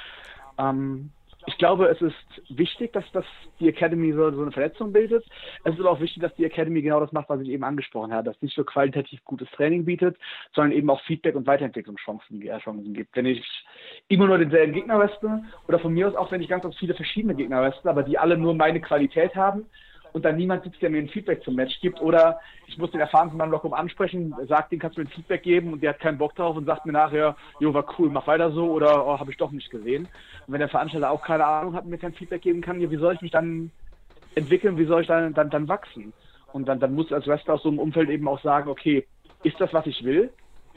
[0.58, 1.10] Ähm,
[1.46, 2.14] ich glaube, es ist
[2.48, 3.24] wichtig, dass, dass
[3.58, 5.24] die Academy so, so eine Verletzung bildet.
[5.64, 8.12] Es ist aber auch wichtig, dass die Academy genau das macht, was ich eben angesprochen
[8.12, 10.16] habe, dass nicht nur qualitativ gutes Training bietet,
[10.54, 13.16] sondern eben auch Feedback und Weiterentwicklungschancen äh, Chancen gibt.
[13.16, 13.44] Wenn ich
[14.08, 16.94] immer nur denselben Gegner wrestle oder von mir aus auch, wenn ich ganz, ganz viele
[16.94, 19.66] verschiedene Gegner wrestle, aber die alle nur meine Qualität haben,
[20.12, 22.00] und dann niemand sitzt, der mir ein Feedback zum Match gibt.
[22.00, 25.12] Oder ich muss den erfahrenen Mann noch um ansprechen, sagt, den kannst du mir ein
[25.12, 28.10] Feedback geben und der hat keinen Bock drauf und sagt mir nachher, jo, war cool,
[28.10, 30.08] mach weiter so oder oh, habe ich doch nicht gesehen.
[30.46, 32.90] Und wenn der Veranstalter auch keine Ahnung hat und mir kein Feedback geben kann, ja,
[32.90, 33.70] wie soll ich mich dann
[34.34, 36.12] entwickeln, wie soll ich dann, dann, dann wachsen?
[36.52, 39.06] Und dann, dann muss als Wrestler aus so einem Umfeld eben auch sagen, okay,
[39.42, 40.30] ist das, was ich will?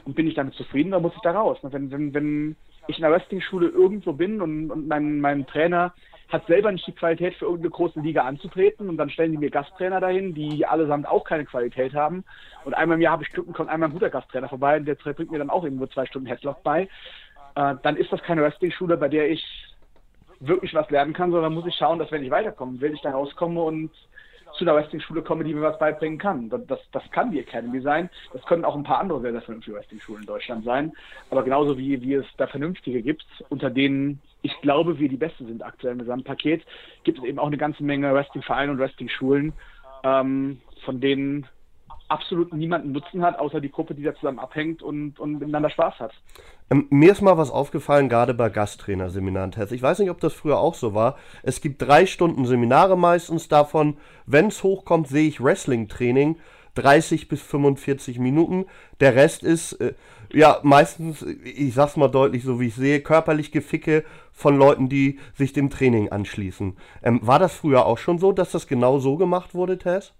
[0.04, 1.58] Und bin ich damit zufrieden, dann muss ich da raus.
[1.62, 2.56] Wenn, wenn, wenn
[2.86, 5.92] ich in der Wrestling-Schule irgendwo bin und, und mein, mein Trainer
[6.28, 9.50] hat selber nicht die Qualität für irgendeine große Liga anzutreten und dann stellen die mir
[9.50, 12.24] Gasttrainer dahin, die allesamt auch keine Qualität haben.
[12.64, 14.86] Und einmal im Jahr habe ich Glück und kommt einmal ein guter Gasttrainer vorbei und
[14.86, 16.88] der bringt mir dann auch irgendwo zwei Stunden Headlock bei.
[17.54, 19.44] Äh, dann ist das keine Wrestling-Schule, bei der ich
[20.40, 23.10] wirklich was lernen kann, sondern muss ich schauen, dass wenn ich weiterkommen will, ich da
[23.10, 23.90] rauskomme und
[24.56, 26.48] zu einer Wrestling-Schule komme, die mir was beibringen kann.
[26.48, 28.10] Das, das kann die Academy sein.
[28.32, 30.92] Das können auch ein paar andere sehr, sehr vernünftige Wrestling-Schulen in Deutschland sein.
[31.30, 35.44] Aber genauso wie, wie es da vernünftige gibt, unter denen ich glaube, wir die Beste
[35.44, 36.64] sind aktuell im Gesamtpaket,
[37.02, 39.52] gibt es eben auch eine ganze Menge Wrestling-Vereine und Wrestling-Schulen,
[40.04, 41.48] ähm, von denen
[42.08, 45.98] absolut niemanden Nutzen hat, außer die Gruppe, die da zusammen abhängt und, und miteinander Spaß
[46.00, 46.12] hat.
[46.70, 49.52] Ähm, mir ist mal was aufgefallen, gerade bei Gasttrainerseminaren.
[49.70, 51.16] Ich weiß nicht, ob das früher auch so war.
[51.42, 53.96] Es gibt drei Stunden Seminare meistens davon.
[54.26, 56.36] Wenn es hochkommt, sehe ich Wrestling-Training
[56.76, 58.66] 30 bis 45 Minuten.
[59.00, 59.94] Der Rest ist, äh,
[60.32, 65.18] ja, meistens, ich sag's mal deutlich, so wie ich sehe, körperlich Geficke von Leuten, die
[65.34, 66.76] sich dem Training anschließen.
[67.02, 70.12] Ähm, war das früher auch schon so, dass das genau so gemacht wurde, Tess?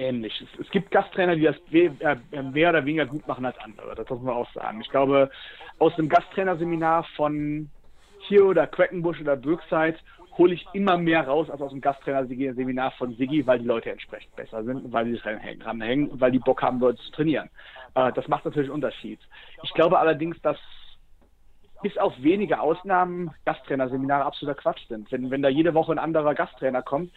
[0.00, 0.40] Ähnlich.
[0.40, 3.94] Es, es gibt Gasttrainer, die das äh, mehr oder weniger gut machen als andere.
[3.94, 4.80] Das muss man auch sagen.
[4.80, 5.30] Ich glaube,
[5.78, 7.68] aus dem Gasttrainerseminar von
[8.20, 9.98] hier oder Queckenbusch oder Bürgside
[10.38, 14.34] hole ich immer mehr raus als aus dem Gasttrainer-Seminar von Sigi, weil die Leute entsprechend
[14.36, 15.18] besser sind weil sie
[15.58, 17.50] dranhängen und weil die Bock haben, Leute zu trainieren.
[17.94, 19.20] Äh, das macht natürlich einen Unterschied.
[19.62, 20.56] Ich glaube allerdings, dass
[21.82, 25.12] bis auf wenige Ausnahmen Gasttrainerseminare absoluter Quatsch sind.
[25.12, 27.10] Wenn, wenn da jede Woche ein anderer Gasttrainer kommt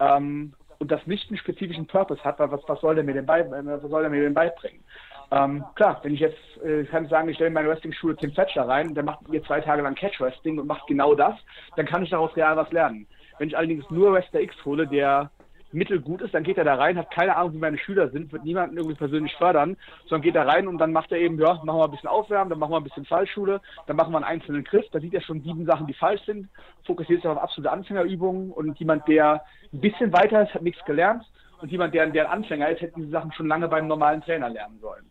[0.00, 3.48] ähm, und das nicht einen spezifischen Purpose hat, was, was soll der mir denn, bei,
[3.50, 4.82] was soll der mir denn beibringen?
[5.30, 8.94] Ähm, klar, wenn ich jetzt, äh, kann sagen, ich stelle meine Wrestling-Schule Tim Fetcher rein,
[8.94, 11.34] der macht mir zwei Tage lang Catch-Wrestling und macht genau das,
[11.76, 13.06] dann kann ich daraus real was lernen.
[13.38, 15.30] Wenn ich allerdings nur Wrestler X hole, der
[15.74, 18.44] mittelgut ist, dann geht er da rein, hat keine Ahnung, wie meine Schüler sind, wird
[18.44, 19.76] niemanden irgendwie persönlich fördern,
[20.06, 22.50] sondern geht da rein und dann macht er eben, ja, machen wir ein bisschen Aufwärmen,
[22.50, 25.20] dann machen wir ein bisschen Fallschule, dann machen wir einen einzelnen Griff, da sieht er
[25.20, 26.48] schon sieben Sachen, die falsch sind,
[26.86, 29.42] fokussiert sich auf absolute Anfängerübungen und jemand, der
[29.72, 31.24] ein bisschen weiter ist, hat nichts gelernt
[31.60, 34.48] und jemand, der, der ein Anfänger ist, hätte diese Sachen schon lange beim normalen Trainer
[34.48, 35.04] lernen sollen.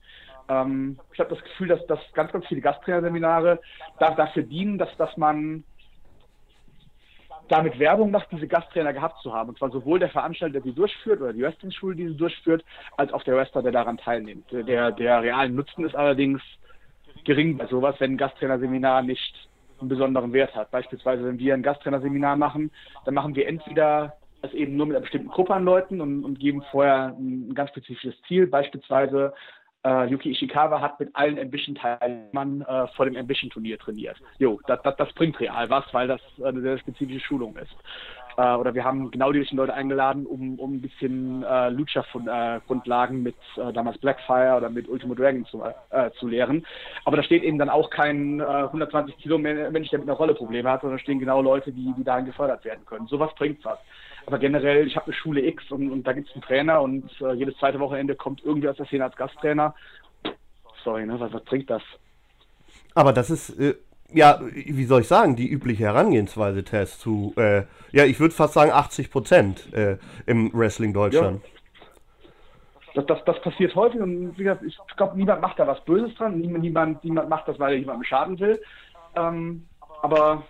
[0.50, 3.60] Ähm, ich habe das Gefühl, dass, dass ganz, ganz viele Gasttrainerseminare
[4.00, 5.64] da, dafür dienen, dass, dass man
[7.50, 9.50] damit Werbung macht, diese Gasttrainer gehabt zu haben.
[9.50, 12.64] Und zwar sowohl der Veranstalter, der sie durchführt, oder die Wrestling-Schule, die sie durchführt,
[12.98, 14.52] als auch der Wrestler, der daran teilnimmt.
[14.52, 16.42] Der, der realen Nutzen ist allerdings
[17.26, 19.50] gering bei sowas, wenn ein Gasttrainerseminar nicht
[19.80, 20.72] einen besonderen Wert hat.
[20.72, 22.72] Beispielsweise, wenn wir ein Gasttrainerseminar machen,
[23.06, 26.40] dann machen wir entweder das eben nur mit einer bestimmten Gruppe an Leuten und, und
[26.40, 28.48] geben vorher ein ganz spezifisches Ziel.
[28.48, 29.34] Beispielsweise
[29.86, 34.16] Uh, Yuki Ishikawa hat mit allen Ambition-Teilnehmern uh, vor dem Ambition-Turnier trainiert.
[34.40, 37.76] Jo, das, das, das, bringt real was, weil das eine sehr spezifische Schulung ist.
[38.38, 43.36] Uh, oder wir haben genau die richtigen Leute eingeladen, um, um ein bisschen Lucha-Grundlagen mit
[43.74, 45.62] damals Blackfire oder mit Ultimo Dragon zu,
[46.18, 46.66] zu lehren.
[47.04, 50.72] Aber da steht eben dann auch kein 120 Kilo Mensch, der mit einer Rolle Probleme
[50.72, 53.06] hat, sondern da stehen genau Leute, die, die dahin gefördert werden können.
[53.08, 53.78] Sowas bringt was.
[54.26, 57.10] Aber generell, ich habe eine Schule X und, und da gibt es einen Trainer und
[57.22, 59.76] äh, jedes zweite Wochenende kommt irgendwie aus der Szene als Gasttrainer.
[60.84, 61.20] Sorry, ne?
[61.20, 61.82] Was, was bringt das?
[62.96, 63.76] Aber das ist, äh,
[64.14, 68.54] ja, wie soll ich sagen, die übliche Herangehensweise, Test, zu, äh, ja, ich würde fast
[68.54, 71.42] sagen 80 Prozent äh, im Wrestling Deutschland.
[71.44, 71.50] Ja.
[72.96, 76.14] Das, das, das, passiert häufig und wie gesagt, ich glaube, niemand macht da was Böses
[76.16, 76.40] dran.
[76.40, 78.62] Niemand, niemand, niemand macht das, weil er jemandem schaden will.
[79.16, 79.66] Ähm,
[80.04, 80.44] aber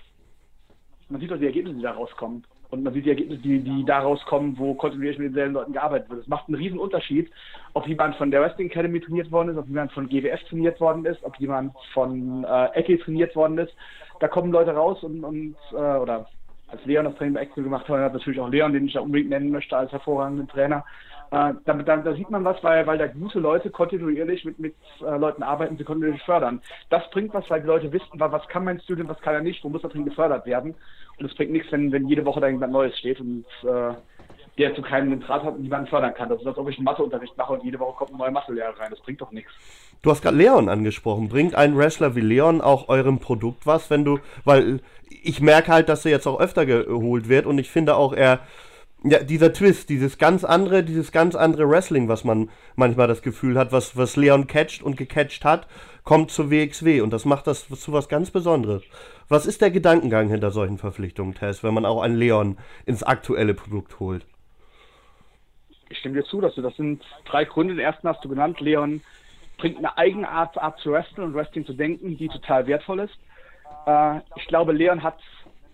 [1.07, 2.43] man sieht doch die Ergebnisse, die da rauskommen.
[2.73, 6.09] Und man sieht die Ergebnisse, die, die daraus kommen, wo kontinuierlich mit denselben Leuten gearbeitet
[6.09, 6.21] wird.
[6.21, 7.29] Es macht einen riesen Unterschied,
[7.73, 11.05] ob jemand von der Wrestling Academy trainiert worden ist, ob jemand von GWF trainiert worden
[11.05, 13.75] ist, ob jemand von äh, Ecke trainiert worden ist.
[14.21, 16.25] Da kommen Leute raus und, und äh, oder
[16.69, 19.01] als Leon das Training bei Ecke gemacht hat, hat natürlich auch Leon, den ich da
[19.01, 20.83] unbedingt nennen möchte als hervorragenden Trainer.
[21.33, 24.75] Äh, da, da, da, sieht man was, weil, weil da gute Leute kontinuierlich mit, mit
[25.01, 26.61] äh, Leuten arbeiten, sie kontinuierlich fördern.
[26.91, 29.63] Das bringt was, weil die Leute wissen, was kann mein Student, was kann er nicht,
[29.63, 30.75] wo muss er drin gefördert werden.
[31.17, 33.95] Und es bringt nichts, wenn, wenn jede Woche da irgendwas Neues steht und äh,
[34.59, 36.29] der zu keinem Draht hat und niemanden fördern kann.
[36.29, 38.77] Das ist, als ob ich einen Matheunterricht mache und jede Woche kommt ein neuer Mathelehrer
[38.79, 38.91] rein.
[38.91, 39.51] Das bringt doch nichts.
[40.03, 41.29] Du hast gerade Leon angesprochen.
[41.29, 44.81] Bringt ein Wrestler wie Leon auch eurem Produkt was, wenn du, weil
[45.23, 48.41] ich merke halt, dass er jetzt auch öfter geholt wird und ich finde auch, er
[49.03, 53.57] ja, dieser Twist, dieses ganz andere, dieses ganz andere Wrestling, was man manchmal das Gefühl
[53.57, 55.67] hat, was, was Leon catcht und gecatcht hat,
[56.03, 58.83] kommt zur WXW und das macht das zu was ganz Besonderes.
[59.27, 63.53] Was ist der Gedankengang hinter solchen Verpflichtungen, Tess, wenn man auch einen Leon ins aktuelle
[63.53, 64.25] Produkt holt?
[65.89, 67.75] Ich stimme dir zu, dass du das sind drei Gründe.
[67.75, 68.59] Den ersten hast du genannt.
[68.61, 69.01] Leon
[69.57, 73.17] bringt eine eigene Art, Art zu wrestlen und Wrestling zu denken, die total wertvoll ist.
[73.85, 75.19] Äh, ich glaube, Leon hat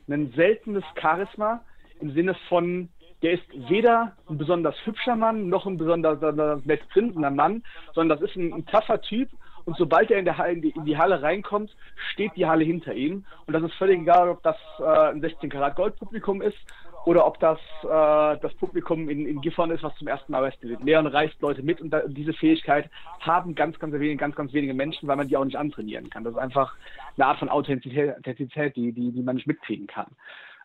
[0.07, 1.61] ein seltenes Charisma
[2.01, 2.89] im Sinne von
[3.21, 7.63] der ist weder ein besonders hübscher Mann noch ein besonders, besonders nett grinsender Mann,
[7.93, 9.29] sondern das ist ein, ein taffer Typ
[9.65, 11.75] und sobald er in, der in, die, in, die, Halle reinkommt,
[12.11, 13.25] steht die Halle hinter ihm.
[13.45, 16.57] Und das ist völlig egal, ob das äh, ein 16 Karat Gold Publikum ist
[17.05, 20.81] oder ob das äh, das Publikum in, in Gifhorn ist, was zum ersten Mal wrestelt.
[20.83, 22.89] Leon reißt Leute mit und da, diese Fähigkeit
[23.19, 26.23] haben ganz, ganz wenige, ganz, ganz wenige Menschen, weil man die auch nicht antrainieren kann.
[26.23, 26.75] Das ist einfach
[27.15, 30.07] eine Art von Authentizität, Authentizität die, die, die man nicht mitkriegen kann.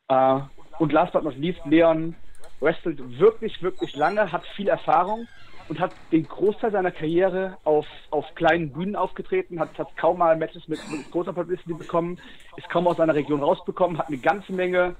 [0.08, 0.40] Äh,
[0.78, 2.14] und last but not least, Leon
[2.60, 5.28] wrestelt wirklich, wirklich lange, hat viel Erfahrung
[5.68, 10.36] und hat den Großteil seiner Karriere auf, auf kleinen Bühnen aufgetreten, hat, hat kaum mal
[10.36, 12.18] Matches mit, mit großer Publicity bekommen,
[12.56, 14.96] ist kaum aus seiner Region rausbekommen, hat eine ganze Menge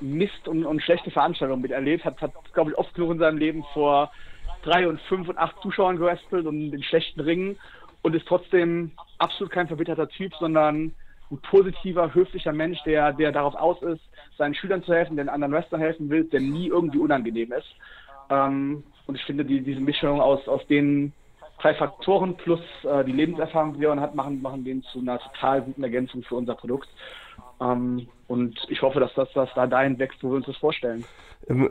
[0.00, 3.64] Mist und, und schlechte Veranstaltungen miterlebt, hat, hat glaube ich, oft genug in seinem Leben
[3.74, 4.10] vor
[4.62, 7.58] drei und fünf und acht Zuschauern gewrestelt und in schlechten Ringen
[8.02, 10.94] und ist trotzdem absolut kein verbitterter Typ, sondern
[11.30, 14.02] ein positiver, höflicher Mensch, der, der darauf aus ist,
[14.40, 17.68] seinen Schülern zu helfen, den anderen Wrestlern helfen will, der nie irgendwie unangenehm ist.
[18.30, 21.12] Ähm, Und ich finde, die, diese Mischung aus, aus den
[21.60, 25.62] drei Faktoren plus äh, die Lebenserfahrung, die Leon hat, machen, machen den zu einer total
[25.62, 26.88] guten Ergänzung für unser Produkt.
[27.60, 31.04] Ähm, und ich hoffe, dass das, das da dahin wächst, wo wir uns das vorstellen.
[31.48, 31.68] Ähm,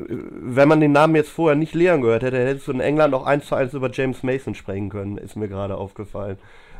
[0.55, 3.25] wenn man den Namen jetzt vorher nicht Leon gehört hätte, hättest du in England auch
[3.25, 6.37] eins zu eins über James Mason sprechen können, ist mir gerade aufgefallen.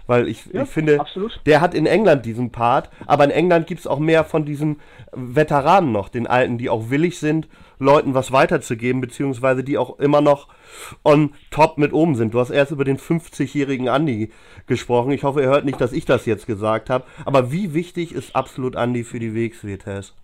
[0.10, 1.40] Weil ich, ja, ich finde, absolut.
[1.45, 4.80] der hat in England diesen Part, aber in England gibt es auch mehr von diesen
[5.14, 10.22] Veteranen noch, den Alten, die auch willig sind, Leuten was weiterzugeben, beziehungsweise die auch immer
[10.22, 10.48] noch
[11.03, 12.34] on top mit oben sind.
[12.34, 14.31] Du hast erst über den 50-jährigen Andy
[14.65, 15.11] gesprochen.
[15.11, 17.03] Ich hoffe, ihr hört nicht, dass ich das jetzt gesagt habe.
[17.26, 20.15] Aber wie wichtig ist absolut Andy für die WXW-Test?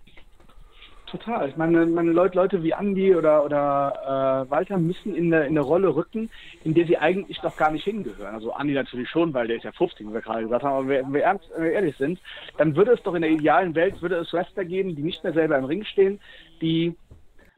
[1.06, 1.48] Total.
[1.48, 5.50] Ich meine, meine Leute, Leute wie Andi oder, oder äh, Walter müssen in eine, in
[5.50, 6.30] eine Rolle rücken,
[6.64, 8.34] in der sie eigentlich noch gar nicht hingehören.
[8.34, 10.88] Also Andi natürlich schon, weil der ist ja 50, wie wir gerade gesagt haben, aber
[10.88, 12.20] wenn wir, ernst, wenn wir ehrlich sind,
[12.58, 15.32] dann würde es doch in der idealen Welt, würde es Wrestler geben, die nicht mehr
[15.32, 16.18] selber im Ring stehen,
[16.60, 16.96] die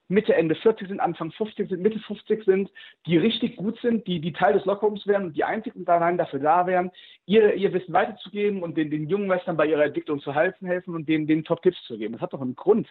[0.09, 2.71] Mitte, Ende 40 sind, Anfang 50 sind, Mitte 50 sind,
[3.07, 6.17] die richtig gut sind, die, die Teil des Lockrooms wären und die einzig und allein
[6.17, 6.91] dafür da wären,
[7.27, 10.95] ihr, ihr Wissen weiterzugeben und den, den jungen Western bei ihrer Entwicklung zu helfen, helfen
[10.95, 12.15] und denen, denen Top-Tipps zu geben.
[12.15, 12.89] Das hat doch einen Grund,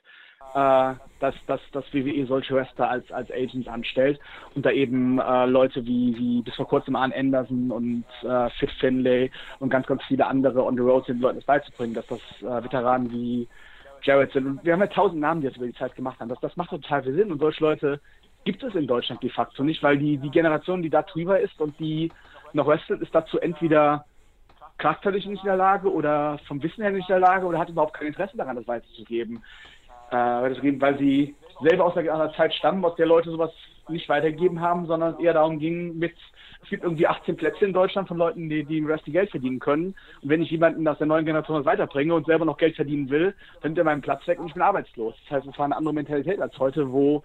[0.53, 4.19] äh, dass, dass, dass WWE solche Wrestler als, als Agents anstellt
[4.53, 8.71] und da eben äh, Leute wie, wie bis vor kurzem Arn Anderson und äh, Fit
[8.79, 12.21] Finlay und ganz, ganz viele andere on the road sind, Leuten das beizubringen, dass das
[12.41, 13.47] äh, Veteranen wie
[14.33, 14.45] Sind.
[14.45, 16.29] Und wir haben ja tausend Namen, die das über die Zeit gemacht haben.
[16.29, 17.31] Das, das macht total viel Sinn.
[17.31, 17.99] Und solche Leute
[18.45, 21.59] gibt es in Deutschland de facto nicht, weil die, die Generation, die da drüber ist
[21.59, 22.11] und die
[22.53, 24.05] noch wrestelt, ist dazu entweder
[24.77, 27.69] charakterlich nicht in der Lage oder vom Wissen her nicht in der Lage oder hat
[27.69, 29.43] überhaupt kein Interesse daran, das weiterzugeben.
[30.11, 33.51] Äh, weil sie selber aus einer Zeit stammen, aus der Leute sowas
[33.89, 36.13] nicht weitergegeben haben, sondern eher darum ging, mit
[36.63, 39.59] es gibt irgendwie 18 Plätze in Deutschland von Leuten, die, die im Rest Geld verdienen
[39.59, 39.95] können.
[40.21, 43.33] Und wenn ich jemanden aus der neuen Generation weiterbringe und selber noch Geld verdienen will,
[43.61, 45.15] dann nimmt er meinen Platz weg und ich bin arbeitslos.
[45.23, 47.23] Das heißt, es war eine andere Mentalität als heute, wo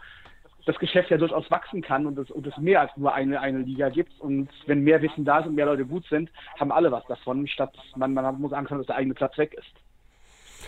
[0.65, 3.59] das Geschäft ja durchaus wachsen kann und es, und es mehr als nur eine, eine
[3.59, 4.21] Liga gibt.
[4.21, 6.31] Und wenn mehr Wissen da ist und mehr Leute gut sind,
[6.61, 9.55] haben alle was davon, statt man, man muss Angst haben, dass der eigene Platz weg
[9.55, 9.73] ist.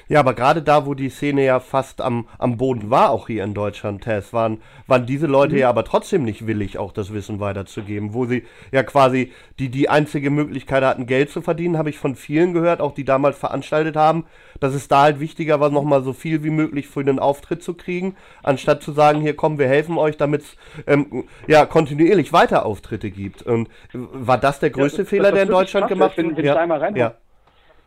[0.08, 3.44] Ja, aber gerade da, wo die Szene ja fast am, am Boden war, auch hier
[3.44, 5.60] in Deutschland, Tess, waren, waren diese Leute mhm.
[5.60, 8.14] ja aber trotzdem nicht willig, auch das Wissen weiterzugeben.
[8.14, 12.16] Wo sie ja quasi die, die einzige Möglichkeit hatten, Geld zu verdienen, habe ich von
[12.16, 14.24] vielen gehört, auch die damals veranstaltet haben,
[14.60, 17.74] dass es da halt wichtiger war, nochmal so viel wie möglich für den Auftritt zu
[17.74, 20.56] kriegen, anstatt zu sagen, hier kommen, wir helfen euch, damit es
[20.86, 23.42] ähm, ja, kontinuierlich weiter Auftritte gibt.
[23.42, 26.42] Und war das der größte ja, das, Fehler, das, der in Deutschland gemacht wurde?
[26.42, 26.66] Ja.
[26.94, 27.14] ja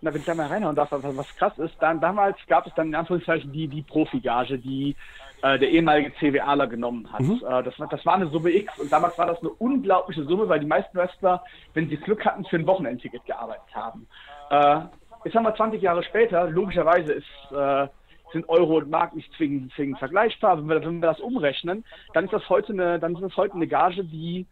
[0.02, 2.74] na, wenn ich da mal reinhauen darf, was, was krass ist, dann damals gab es
[2.76, 4.95] dann in Anführungszeichen die, die Profigage, die
[5.41, 7.22] äh, der ehemalige CWAler genommen hat.
[7.22, 7.41] Mhm.
[7.48, 10.48] Äh, das, war, das war eine Summe X und damals war das eine unglaubliche Summe,
[10.49, 11.44] weil die meisten Wrestler,
[11.74, 14.07] wenn sie Glück hatten, für ein Wochenendticket gearbeitet haben.
[14.49, 14.82] Äh,
[15.26, 17.88] jetzt haben wir 20 Jahre später, logischerweise ist äh,
[18.34, 20.57] sind Euro und Mark nicht zwingend, zwingend vergleichbar.
[20.57, 23.56] Wenn wir, wenn wir das umrechnen, dann ist das heute eine, dann ist das heute
[23.56, 24.45] eine Gage, die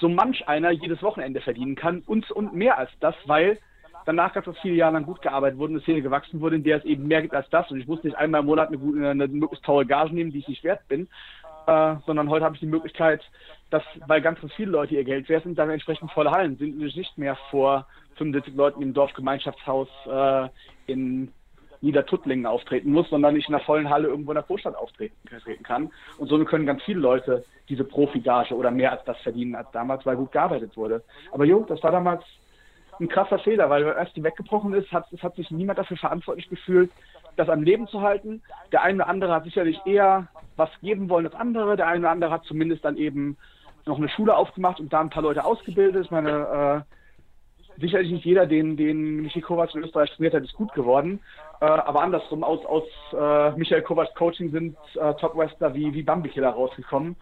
[0.00, 3.58] so manch einer jedes Wochenende verdienen kann und, und mehr als das, weil
[4.04, 6.78] danach gab es viele Jahre lang gut gearbeitet wurde, eine Szene gewachsen wurde, in der
[6.78, 7.70] es eben mehr gibt als das.
[7.70, 10.38] Und ich muss nicht einmal im Monat eine, gute, eine möglichst teure Gage nehmen, die
[10.38, 11.08] ich nicht wert bin,
[11.66, 13.22] äh, sondern heute habe ich die Möglichkeit,
[13.70, 16.76] dass, weil ganz, ganz viele Leute ihr Geld wert sind, dann entsprechend volle Hallen sind
[16.76, 20.48] nämlich nicht mehr vor 75 Leuten im Dorfgemeinschaftshaus äh,
[20.86, 21.32] in
[21.80, 25.16] Niedertuttlingen auftreten muss, sondern ich in einer vollen Halle irgendwo in der Großstadt auftreten
[25.64, 25.90] kann.
[26.18, 30.06] Und so können ganz viele Leute diese Profigage oder mehr als das verdienen als damals,
[30.06, 31.02] weil gut gearbeitet wurde.
[31.32, 32.22] Aber jo, das war damals
[33.00, 36.48] ein krasser Fehler, weil als die weggebrochen ist, hat, es hat sich niemand dafür verantwortlich
[36.48, 36.90] gefühlt,
[37.36, 38.42] das am Leben zu halten.
[38.70, 41.76] Der eine oder andere hat sicherlich eher was geben wollen als andere.
[41.76, 43.36] Der eine oder andere hat zumindest dann eben
[43.86, 46.04] noch eine Schule aufgemacht und da ein paar Leute ausgebildet.
[46.04, 50.54] Ich meine, äh, sicherlich nicht jeder, den, den Michael Kovac in Österreich trainiert hat, ist
[50.54, 51.20] gut geworden.
[51.60, 56.28] Äh, aber andersrum, aus, aus äh, Michael Kovacs Coaching sind äh, Top-Wrestler wie, wie Bambi
[56.28, 57.16] Killer rausgekommen.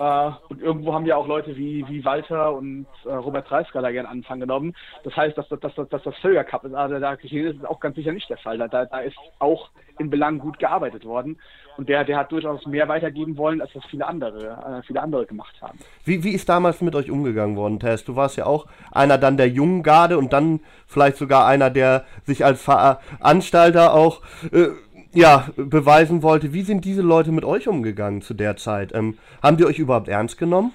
[0.00, 4.08] Uh, und irgendwo haben ja auch Leute wie, wie Walter und uh, Robert Dreiskaler gerne
[4.08, 4.74] Anfang genommen.
[5.04, 7.94] Das heißt, dass, dass, dass, dass das Völker Cup ist, aber da ist auch ganz
[7.94, 8.58] sicher nicht der Fall.
[8.58, 11.38] Da, da ist auch in Belangen gut gearbeitet worden.
[11.76, 15.26] Und der, der hat durchaus mehr weitergeben wollen, als das viele andere, äh, viele andere
[15.26, 15.78] gemacht haben.
[16.04, 18.04] Wie, wie ist damals mit euch umgegangen worden, Tess?
[18.04, 22.04] Du warst ja auch einer dann der jungen Garde und dann vielleicht sogar einer, der
[22.24, 24.22] sich als Veranstalter auch
[24.52, 24.68] äh,
[25.14, 26.52] ja, beweisen wollte.
[26.52, 28.94] Wie sind diese Leute mit euch umgegangen zu der Zeit?
[28.94, 30.72] Ähm, haben die euch überhaupt ernst genommen?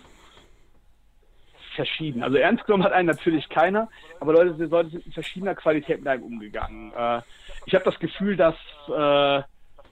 [1.75, 2.23] Verschieden.
[2.23, 3.89] Also ernst genommen hat einen natürlich keiner,
[4.19, 6.91] aber Leute, Leute sind in verschiedener Qualität mit einem umgegangen.
[6.97, 7.21] Äh,
[7.65, 8.55] ich habe das Gefühl, dass,
[8.87, 9.43] äh,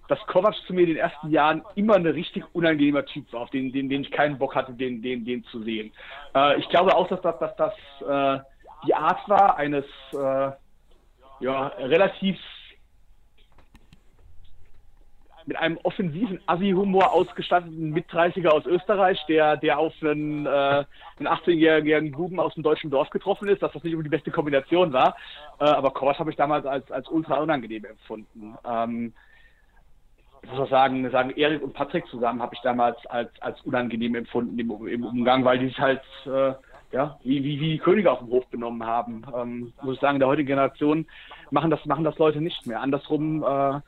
[0.07, 3.49] dass Kovac zu mir in den ersten Jahren immer ein richtig unangenehmer Typ war, auf
[3.51, 5.91] den, den, den ich keinen Bock hatte, den, den, den zu sehen.
[6.35, 8.43] Äh, ich glaube auch, dass das, dass das äh,
[8.85, 10.51] die Art war eines äh,
[11.39, 12.37] ja, relativ
[15.47, 22.11] mit einem offensiven Assi-Humor ausgestatteten Mit-30er aus Österreich, der, der auf einen, äh, einen 18-jährigen
[22.11, 25.15] Buben aus dem deutschen Dorf getroffen ist, dass das nicht immer die beste Kombination war.
[25.59, 28.57] Äh, aber Kors habe ich damals als, als ultra unangenehm empfunden.
[28.65, 29.13] Ähm,
[30.43, 34.15] ich muss auch sagen, sagen Erik und Patrick zusammen habe ich damals als, als unangenehm
[34.15, 36.53] empfunden im, im Umgang, weil die sich halt äh,
[36.91, 39.23] ja, wie, wie, wie die Könige auf dem Hof genommen haben.
[39.35, 41.05] Ähm, muss ich sagen, der heutigen Generation
[41.51, 42.81] machen das, machen das Leute nicht mehr.
[42.81, 43.79] Andersrum, äh,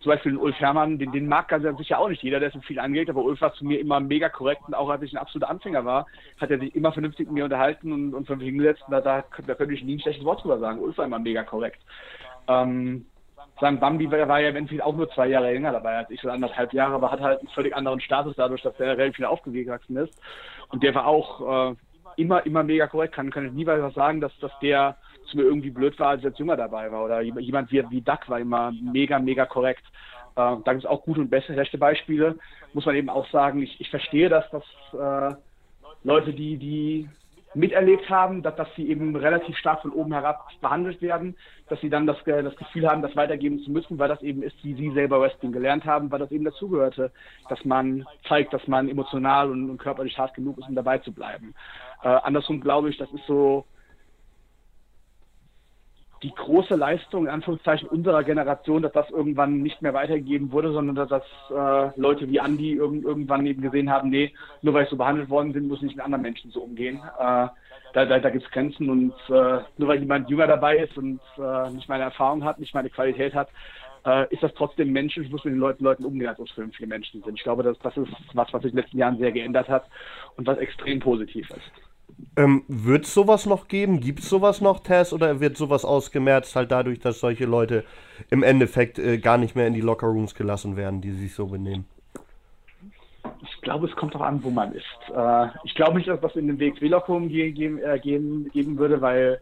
[0.00, 2.78] zum Beispiel Ulf Herrmann, den, den mag ganz sicher auch nicht jeder, der so viel
[2.78, 5.50] angeht, aber Ulf war zu mir immer mega korrekt und auch als ich ein absoluter
[5.50, 6.06] Anfänger war,
[6.40, 9.24] hat er sich immer vernünftig mit mir unterhalten und, und fünf hingesetzt und da, da,
[9.46, 10.80] da könnte ich nie ein schlechtes Wort drüber sagen.
[10.80, 11.82] Ulf war immer mega korrekt.
[12.48, 13.04] Ähm,
[13.60, 16.72] sagen, Bambi war, ja eventuell auch nur zwei Jahre länger dabei als ich, so anderthalb
[16.72, 20.18] Jahre, aber hat halt einen völlig anderen Status dadurch, dass er relativ viel aufgewachsen ist.
[20.68, 21.74] Und der war auch äh,
[22.16, 23.14] immer, immer mega korrekt.
[23.14, 24.96] Kann, kann ich nie was sagen, dass, dass der
[25.30, 27.04] zu mir irgendwie blöd war, als ich als Jünger dabei war.
[27.04, 29.84] Oder jemand wie, wie Duck war immer mega, mega korrekt.
[30.36, 32.36] Äh, da gibt es auch gute und bessere, schlechte Beispiele.
[32.72, 35.34] Muss man eben auch sagen, ich, ich verstehe das, dass äh,
[36.02, 37.08] Leute, die, die
[37.54, 41.36] miterlebt haben, dass, dass sie eben relativ stark von oben herab behandelt werden,
[41.68, 44.56] dass sie dann das, das Gefühl haben, das weitergeben zu müssen, weil das eben ist,
[44.62, 47.10] wie sie selber Wrestling gelernt haben, weil das eben dazugehörte,
[47.48, 51.12] dass man zeigt, dass man emotional und, und körperlich hart genug ist, um dabei zu
[51.12, 51.54] bleiben.
[52.02, 53.64] Äh, andersrum glaube ich, das ist so
[56.22, 60.96] die große Leistung, in Anführungszeichen, unserer Generation, dass das irgendwann nicht mehr weitergegeben wurde, sondern
[60.96, 64.90] dass das äh, Leute wie Andi irg irgendwann eben gesehen haben, nee, nur weil ich
[64.90, 67.00] so behandelt worden bin, muss ich nicht mit anderen Menschen so umgehen.
[67.18, 67.48] Äh,
[67.92, 71.20] da da, da gibt es Grenzen und äh, nur weil jemand jünger dabei ist und
[71.38, 73.48] äh, nicht meine Erfahrung hat, nicht meine Qualität hat,
[74.04, 76.74] äh, ist das trotzdem Mensch ich muss mit den Leuten, Leuten umgehen, als ob es
[76.76, 77.34] viele Menschen sind.
[77.36, 79.84] Ich glaube, dass das ist was, was sich in den letzten Jahren sehr geändert hat
[80.36, 81.89] und was extrem positiv ist.
[82.36, 84.00] Ähm, wird es sowas noch geben?
[84.00, 85.12] Gibt es sowas noch, Tess?
[85.12, 87.84] Oder wird sowas ausgemerzt halt dadurch, dass solche Leute
[88.30, 91.86] im Endeffekt äh, gar nicht mehr in die Lockerrooms gelassen werden, die sich so benehmen?
[93.42, 94.84] Ich glaube, es kommt auch an, wo man ist.
[95.14, 99.40] Äh, ich glaube nicht, dass das in den WXW-Lockerroom geben, äh, geben, geben würde, weil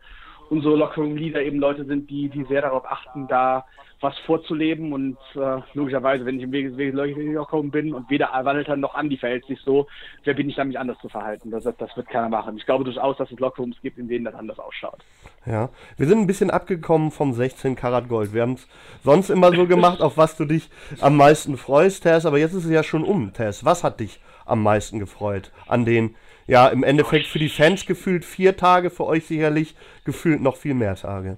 [0.51, 3.65] unsere Lockerroom-Leader eben Leute sind, die, die sehr darauf achten, da
[4.01, 9.17] was vorzuleben und äh, logischerweise, wenn ich im Lockerroom bin und weder Walter noch Andi
[9.17, 9.89] verhält sich so,
[10.23, 11.51] wer bin ich da, mich anders zu verhalten?
[11.51, 12.57] Das, das wird keiner machen.
[12.57, 14.99] Ich glaube durchaus, dass es Lockerrooms gibt, in denen das anders ausschaut.
[15.47, 18.33] Ja, wir sind ein bisschen abgekommen vom 16 Karat Gold.
[18.33, 18.69] Wir haben es
[19.03, 20.71] sonst immer so gemacht, auf was du dich
[21.01, 23.65] am meisten freust, Tess, aber jetzt ist es ja schon um, Tess.
[23.65, 26.15] Was hat dich am meisten gefreut an den
[26.49, 30.75] ja, im Endeffekt für die Fans gefühlt vier Tage, für euch sicherlich gefühlt noch viel
[30.75, 31.37] mehr Tage.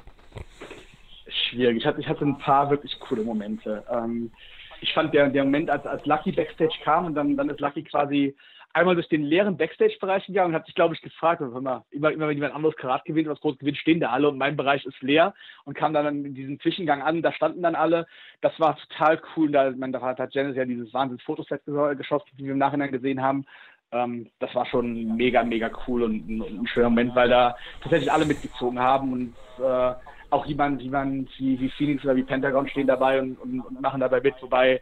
[1.29, 1.79] Schwierig.
[1.79, 3.85] Ich hatte, ein paar wirklich coole Momente.
[3.93, 4.31] Ähm,
[4.81, 7.83] ich fand der, der Moment, als, als Lucky Backstage kam und dann, dann ist Lucky
[7.83, 8.35] quasi
[8.73, 12.29] einmal durch den leeren Backstage-Bereich gegangen und hat sich, glaube ich, gefragt, immer, immer, immer
[12.29, 15.03] wenn jemand anderes Karat gewinnt, was groß gewinnt, stehen da alle und mein Bereich ist
[15.03, 15.35] leer
[15.65, 18.07] und kam dann in diesen Zwischengang an, da standen dann alle.
[18.43, 19.51] Das war total cool.
[19.51, 21.63] Da, man, da hat Janice ja dieses Wahnsinns-Fotoset
[21.97, 23.45] geschossen, die wir im Nachhinein gesehen haben.
[23.93, 28.25] Ähm, das war schon mega, mega cool und, ein schöner Moment, weil da tatsächlich alle
[28.25, 29.35] mitgezogen haben und
[29.65, 29.95] äh,
[30.31, 34.01] auch jemand, jemand wie, wie Phoenix oder wie Pentagon stehen dabei und, und, und, machen
[34.01, 34.81] dabei mit, wobei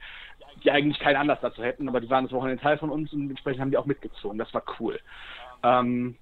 [0.62, 3.30] die eigentlich keinen Anlass dazu hätten, aber die waren das Wochenende Teil von uns und
[3.30, 4.38] entsprechend haben die auch mitgezogen.
[4.38, 4.98] Das war cool.
[5.62, 6.16] Ähm,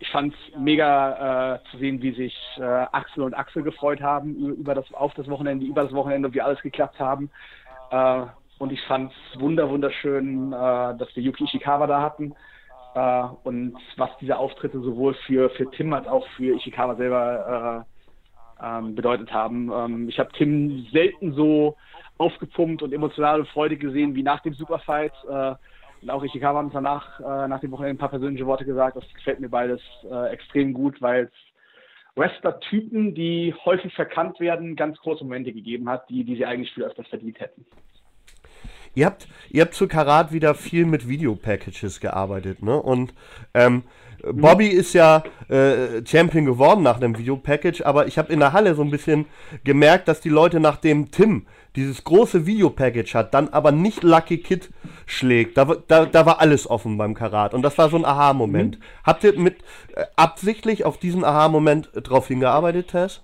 [0.00, 4.36] ich fand es mega äh, zu sehen, wie sich äh, Axel und Axel gefreut haben
[4.36, 7.30] über das, auf das Wochenende, über das Wochenende, wie alles geklappt haben.
[8.58, 10.56] Und ich fand es wunder, wunderschön, äh,
[10.96, 12.34] dass wir Yuki Ishikawa da hatten.
[12.94, 17.98] Äh, und was diese Auftritte sowohl für, für Tim als auch für Ishikawa selber äh,
[18.60, 19.70] ähm, bedeutet haben.
[19.72, 21.76] Ähm, ich habe Tim selten so
[22.18, 25.12] aufgepumpt und emotional und freudig gesehen wie nach dem Superfight.
[25.28, 25.54] Äh,
[26.02, 28.96] und auch Ishikawa hat danach, äh, nach dem Wochenende ein paar persönliche Worte gesagt.
[28.96, 29.80] Das gefällt mir beides
[30.10, 31.32] äh, extrem gut, weil es
[32.16, 36.82] Wrestler-Typen, die häufig verkannt werden, ganz große Momente gegeben hat, die, die sie eigentlich viel
[36.82, 37.64] öfters verdient hätten.
[38.94, 42.80] Ihr habt, ihr habt zu Karat wieder viel mit Videopackages gearbeitet, ne?
[42.80, 43.14] Und
[43.54, 43.84] ähm,
[44.32, 48.74] Bobby ist ja äh, Champion geworden nach dem Videopackage, aber ich habe in der Halle
[48.74, 49.26] so ein bisschen
[49.64, 51.46] gemerkt, dass die Leute nachdem Tim
[51.76, 54.70] dieses große Videopackage hat, dann aber nicht Lucky Kid
[55.06, 55.56] schlägt.
[55.56, 58.78] Da, da, da war alles offen beim Karat und das war so ein Aha-Moment.
[58.78, 58.82] Mhm.
[59.04, 59.58] Habt ihr mit
[59.94, 63.22] äh, absichtlich auf diesen Aha-Moment drauf hingearbeitet, Tess?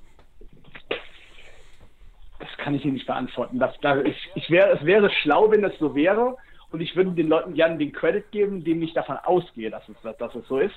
[2.45, 3.59] Das kann ich Ihnen nicht beantworten.
[3.59, 6.37] Das, das, ich, ich wär, es wäre schlau, wenn das so wäre.
[6.71, 9.95] Und ich würde den Leuten gerne den Credit geben, dem ich davon ausgehe, dass es,
[10.03, 10.75] dass, dass es so ist.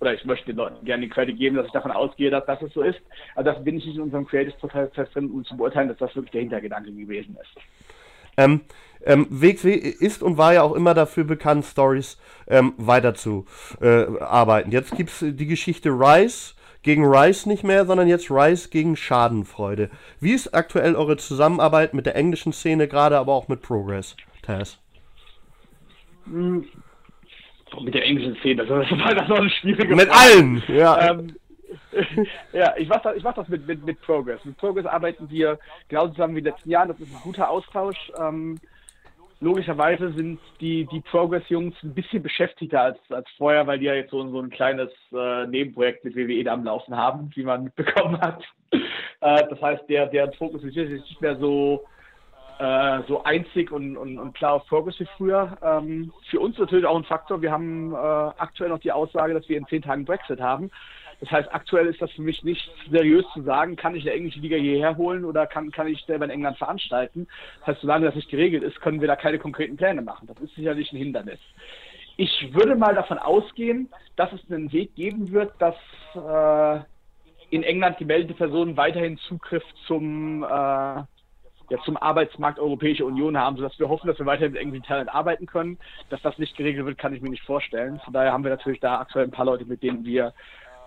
[0.00, 2.62] Oder ich möchte den Leuten gerne den Credit geben, dass ich davon ausgehe, dass, dass
[2.62, 3.00] es so ist.
[3.34, 6.30] Aber das bin ich nicht in unserem Creative-Prozess drin, um zu beurteilen, dass das wirklich
[6.30, 7.62] der Hintergedanke gewesen ist.
[8.36, 8.60] Ähm,
[9.04, 13.46] ähm, WXW ist und war ja auch immer dafür bekannt, Stories ähm, weiter zu
[13.80, 14.70] äh, arbeiten.
[14.70, 16.54] Jetzt gibt es die Geschichte Rise
[16.88, 19.90] gegen Rice nicht mehr, sondern jetzt Rice gegen Schadenfreude.
[20.20, 24.78] Wie ist aktuell eure Zusammenarbeit mit der englischen Szene, gerade aber auch mit Progress, Taz?
[26.24, 26.64] Hm.
[27.82, 28.96] Mit der englischen Szene, das ist
[29.28, 30.34] noch eine schwierige Mit Frage.
[30.34, 31.10] allen, ja.
[31.10, 31.36] Ähm,
[32.54, 34.42] ja, ich mache das, ich mach das mit, mit, mit Progress.
[34.46, 35.58] Mit Progress arbeiten wir
[35.88, 36.88] genauso zusammen wie in den letzten Jahren.
[36.88, 38.10] Das ist ein guter Austausch.
[38.18, 38.58] Ähm,
[39.40, 44.10] logischerweise sind die, die Progress-Jungs ein bisschen beschäftigter als, als vorher, weil die ja jetzt
[44.10, 48.20] so, so ein kleines äh, Nebenprojekt mit WWE da am Laufen haben, wie man mitbekommen
[48.20, 48.42] hat.
[48.72, 51.84] äh, das heißt, der, der Fokus ist nicht mehr so,
[52.58, 55.56] äh, so einzig und, und, und klar auf Progress wie früher.
[55.62, 57.40] Ähm, für uns natürlich auch ein Faktor.
[57.40, 60.70] Wir haben äh, aktuell noch die Aussage, dass wir in zehn Tagen Brexit haben.
[61.20, 64.38] Das heißt, aktuell ist das für mich nicht seriös zu sagen, kann ich eine englische
[64.38, 67.26] Liga hierher holen oder kann, kann ich selber in England veranstalten.
[67.60, 70.28] Das heißt, solange das nicht geregelt ist, können wir da keine konkreten Pläne machen.
[70.28, 71.40] Das ist sicherlich ein Hindernis.
[72.16, 75.76] Ich würde mal davon ausgehen, dass es einen Weg geben wird, dass
[76.14, 76.84] äh,
[77.50, 81.06] in England gemeldete Personen weiterhin Zugriff zum, äh, ja,
[81.84, 85.46] zum Arbeitsmarkt Europäische Union haben, sodass wir hoffen, dass wir weiterhin mit englischen Talent arbeiten
[85.46, 85.78] können.
[86.10, 88.00] Dass das nicht geregelt wird, kann ich mir nicht vorstellen.
[88.04, 90.32] Von daher haben wir natürlich da aktuell ein paar Leute, mit denen wir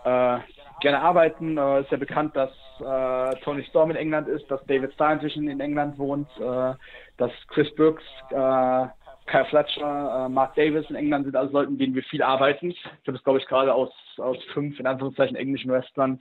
[0.04, 0.40] äh,
[0.82, 1.58] gerne arbeiten.
[1.58, 5.48] Äh, ist ja bekannt, dass äh, Tony Storm in England ist, dass David Starr inzwischen
[5.48, 6.74] in England wohnt, äh,
[7.18, 8.88] dass Chris Brooks, äh,
[9.28, 12.72] Kyle Fletcher, äh, Mark Davis in England sind alles Leute, mit denen wir viel arbeiten.
[12.72, 16.20] Ich habe es, glaube ich, gerade aus, aus fünf, in Anführungszeichen, englischen Wrestlern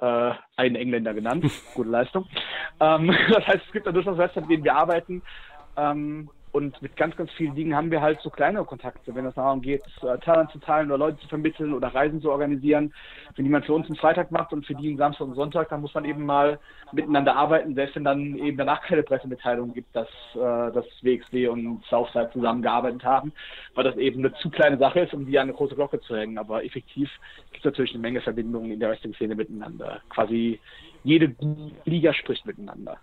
[0.00, 1.44] äh, einen Engländer genannt.
[1.74, 2.26] Gute Leistung.
[2.80, 5.22] Ähm, das heißt, es gibt da durchaus Wrestler, mit denen wir arbeiten.
[5.76, 9.34] Ähm, und mit ganz, ganz vielen Dingen haben wir halt so kleinere Kontakte, wenn es
[9.34, 12.94] darum geht, äh, Talent zu teilen oder Leute zu vermitteln oder Reisen zu organisieren.
[13.34, 15.80] Wenn jemand für uns einen Freitag macht und für die einen Samstag und Sonntag, dann
[15.80, 16.60] muss man eben mal
[16.92, 20.06] miteinander arbeiten, selbst wenn dann eben danach keine Pressemitteilung gibt, dass,
[20.36, 20.38] äh,
[20.72, 23.32] dass WXW und Southside zusammengearbeitet haben,
[23.74, 26.16] weil das eben eine zu kleine Sache ist, um die an eine große Glocke zu
[26.16, 26.38] hängen.
[26.38, 27.10] Aber effektiv
[27.50, 30.02] gibt es natürlich eine Menge Verbindungen in der Wrestling-Szene miteinander.
[30.08, 30.60] Quasi
[31.02, 31.34] jede
[31.84, 33.00] Liga spricht miteinander.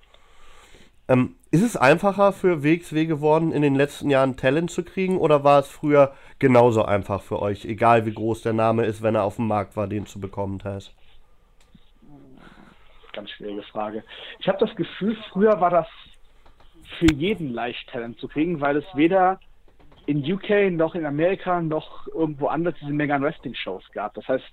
[1.11, 5.43] Ähm, ist es einfacher für WXW geworden, in den letzten Jahren Talent zu kriegen oder
[5.43, 9.23] war es früher genauso einfach für euch, egal wie groß der Name ist, wenn er
[9.23, 10.93] auf dem Markt war, den zu bekommen, Thais?
[13.11, 14.05] Ganz schwierige Frage.
[14.39, 15.87] Ich habe das Gefühl, früher war das
[16.97, 19.37] für jeden leicht Talent zu kriegen, weil es weder
[20.11, 24.13] in UK noch in Amerika noch irgendwo anders diese Mega Wrestling Shows gab.
[24.15, 24.43] Das heißt,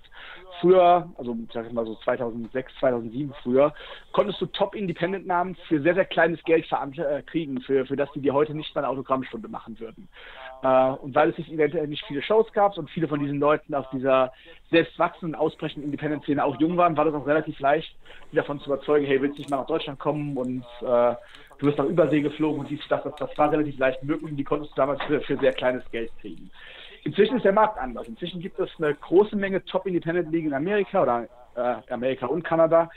[0.61, 3.73] früher, also ich sag mal so 2006, 2007 früher,
[4.13, 8.09] konntest du Top Independent Namen für sehr, sehr kleines Geld äh, kriegen, für, für das
[8.13, 10.07] die dir heute nicht mal eine Autogrammstunde machen würden.
[10.61, 13.73] Äh, und weil es sich eventuell nicht viele Shows gab und viele von diesen Leuten
[13.73, 14.33] aus dieser
[14.71, 17.95] selbst wachsenden, ausbrechenden Independent-Szene auch jung waren, war das auch relativ leicht,
[18.31, 21.15] die davon zu überzeugen, hey, willst du nicht mal nach Deutschland kommen und äh,
[21.59, 24.37] du bist nach Übersee geflogen und dies, das, das, das war relativ leicht möglich und
[24.37, 26.51] die konntest du damals für, für sehr kleines Geld kriegen.
[27.03, 28.07] Inzwischen ist der Markt anders.
[28.07, 32.89] Inzwischen gibt es eine große Menge Top-Independent League in Amerika oder äh, Amerika und Kanada.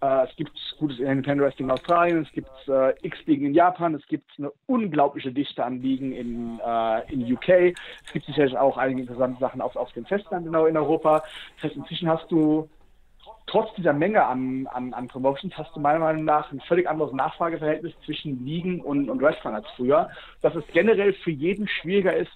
[0.00, 4.06] Äh, es gibt gutes Independent Wrestling in Australien, es gibt äh, X-Ligen in Japan, es
[4.06, 7.74] gibt eine unglaubliche Dichte an Ligen in, äh, in UK.
[8.04, 11.22] Es gibt sicherlich auch einige interessante Sachen auf, auf dem Festland genau in Europa.
[11.56, 12.68] Das heißt, inzwischen hast du
[13.46, 17.12] trotz dieser Menge an, an, an Promotions hast du meiner Meinung nach ein völlig anderes
[17.12, 20.08] Nachfrageverhältnis zwischen Ligen und, und Wrestlern als früher,
[20.40, 22.30] dass es generell für jeden schwieriger ist,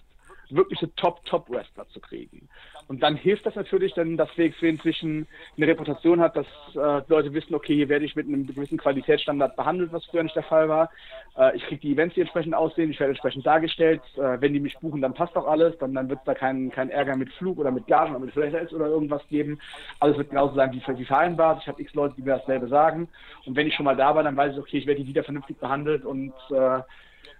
[0.50, 2.48] wirkliche Top-Top-Wrestler zu kriegen.
[2.88, 7.32] Und dann hilft das natürlich, denn dass WXW inzwischen eine Reputation hat, dass äh, Leute
[7.32, 10.68] wissen, okay, hier werde ich mit einem gewissen Qualitätsstandard behandelt, was früher nicht der Fall
[10.68, 10.90] war.
[11.36, 14.02] Äh, ich kriege die Events, die entsprechend aussehen, ich werde entsprechend dargestellt.
[14.16, 16.70] Äh, wenn die mich buchen, dann passt auch alles, dann, dann wird es da keinen
[16.70, 19.58] kein Ärger mit Flug oder mit Gagen oder mit Flash oder irgendwas geben.
[20.00, 21.60] Alles wird genauso sein wie, wie vereinbart.
[21.62, 23.08] Ich habe x Leute, die mir dasselbe sagen.
[23.46, 25.24] Und wenn ich schon mal da war, dann weiß ich, okay, ich werde die wieder
[25.24, 26.80] vernünftig behandelt und äh,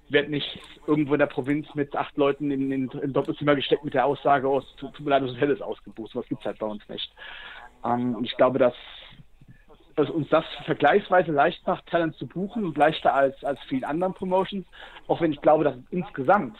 [0.08, 4.06] werde nicht irgendwo in der Provinz mit acht Leuten in, in, Doppelzimmer gesteckt mit der
[4.06, 6.14] Aussage, oh, tut, mir leid, das Hotel ist ausgebucht.
[6.14, 7.10] Was gibt es halt bei uns nicht.
[7.84, 8.74] Ähm, und ich glaube, dass,
[9.96, 14.14] dass uns das vergleichsweise leicht macht, Talent zu buchen und leichter als, als vielen anderen
[14.14, 14.66] Promotions,
[15.06, 16.56] auch wenn ich glaube, dass es insgesamt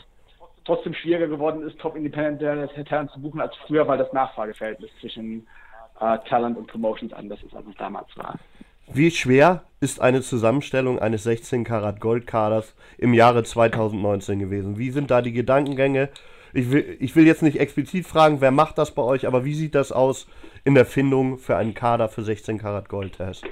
[0.65, 2.41] trotzdem schwieriger geworden ist, Top Independent
[2.89, 5.47] Talent zu buchen als früher, weil das Nachfrageverhältnis zwischen
[6.01, 8.39] äh, Talent und Promotions anders ist, als es damals war.
[8.93, 14.79] Wie schwer ist eine Zusammenstellung eines 16 Karat Goldkaders im Jahre 2019 gewesen?
[14.79, 16.11] Wie sind da die Gedankengänge?
[16.53, 19.55] Ich will, ich will jetzt nicht explizit fragen, wer macht das bei euch, aber wie
[19.55, 20.29] sieht das aus
[20.65, 23.45] in der Findung für einen Kader für 16 Karat Goldtest?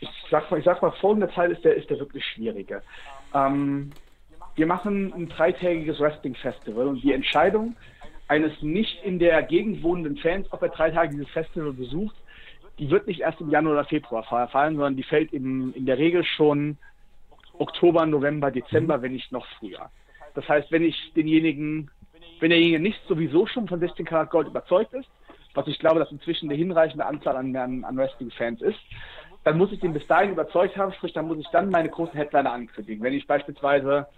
[0.00, 2.82] Ich sag mal, ich sag mal folgender Teil ist der, ist der wirklich schwierige.
[3.34, 3.92] Ähm,
[4.56, 7.76] wir machen ein dreitägiges Wrestling-Festival und die Entscheidung
[8.28, 12.16] eines nicht in der Gegend wohnenden Fans, ob er drei Tage dieses Festival besucht,
[12.78, 15.98] die wird nicht erst im Januar oder Februar fallen, sondern die fällt im, in der
[15.98, 16.78] Regel schon
[17.58, 19.02] Oktober, November, Dezember, mhm.
[19.02, 19.90] wenn nicht noch früher.
[20.34, 21.90] Das heißt, wenn ich denjenigen,
[22.40, 25.08] wenn derjenige nicht sowieso schon von 16 Karat Gold überzeugt ist,
[25.54, 28.80] was ich glaube, dass inzwischen eine hinreichende Anzahl an, an, an Wrestling-Fans ist,
[29.44, 32.14] dann muss ich den bis dahin überzeugt haben, sprich, dann muss ich dann meine großen
[32.14, 33.04] Headliner ankündigen.
[33.04, 34.08] Wenn ich beispielsweise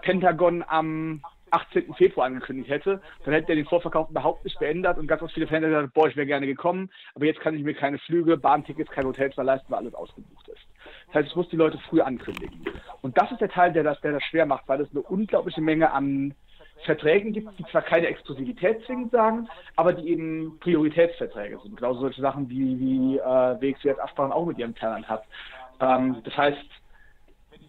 [0.00, 1.94] Pentagon am 18.
[1.94, 5.46] Februar angekündigt hätte, dann hätte er den Vorverkauf überhaupt nicht beendet und ganz, ganz viele
[5.46, 8.90] Fans gesagt, boah, ich wäre gerne gekommen, aber jetzt kann ich mir keine Flüge, Bahntickets,
[8.90, 10.62] keine Hotels mehr leisten, weil alles ausgebucht ist.
[11.06, 12.64] Das heißt, ich muss die Leute früh ankündigen.
[13.02, 15.60] Und das ist der Teil, der das, der das schwer macht, weil es eine unglaubliche
[15.60, 16.34] Menge an
[16.84, 21.76] Verträgen gibt, die zwar keine Exklusivität zwingend sagen, aber die eben Prioritätsverträge sind.
[21.76, 23.22] Genauso solche Sachen wie, wie äh,
[23.60, 25.24] WXW jetzt Absprachen auch mit ihren Talent hat.
[25.80, 26.58] Ähm, das heißt,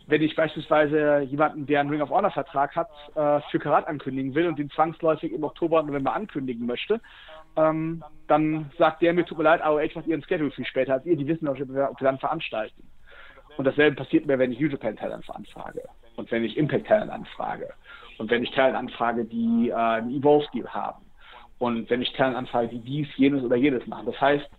[0.07, 4.35] wenn ich beispielsweise jemanden, der einen Ring of Honor Vertrag hat, äh, für Karat ankündigen
[4.35, 6.99] will und den zwangsläufig im Oktober und November ankündigen möchte,
[7.55, 11.05] ähm, dann sagt der mir, tut mir leid, AOH macht ihren Schedule viel später als
[11.05, 12.83] ihr, die wissen ob wir, ob wir dann veranstalten.
[13.57, 15.83] Und dasselbe passiert mir, wenn ich New Japan Talent anfrage
[16.15, 17.69] und wenn ich Impact Talent anfrage
[18.17, 21.05] und wenn ich Talent anfrage, die äh, einen Evolve-Deal haben
[21.59, 24.07] und wenn ich Talent anfrage, die dies, jenes oder jenes machen.
[24.07, 24.49] Das heißt,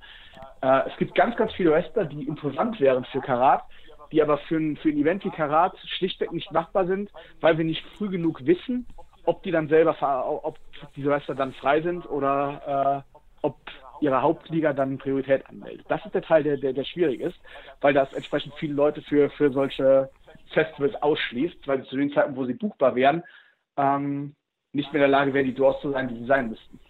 [0.63, 3.65] äh, es gibt ganz, ganz viele Wrestler, die interessant wären für Karat,
[4.13, 7.11] die aber für ein, für ein Event wie Karat schlichtweg nicht machbar sind,
[7.41, 8.87] weil wir nicht früh genug wissen,
[9.25, 9.97] ob die dann selber,
[10.45, 10.59] ob
[10.97, 13.59] diese Wrestler dann frei sind oder äh, ob
[14.01, 15.87] ihre Hauptliga dann Priorität anmeldet.
[15.89, 17.39] Das ist der Teil, der, der, der schwierig ist,
[17.81, 20.11] weil das entsprechend viele Leute für, für solche
[20.53, 23.23] Festivals ausschließt, weil sie zu den Zeiten, wo sie buchbar wären,
[23.77, 24.35] ähm,
[24.73, 26.81] nicht mehr in der Lage wären, die Doors zu sein, die sie sein müssten.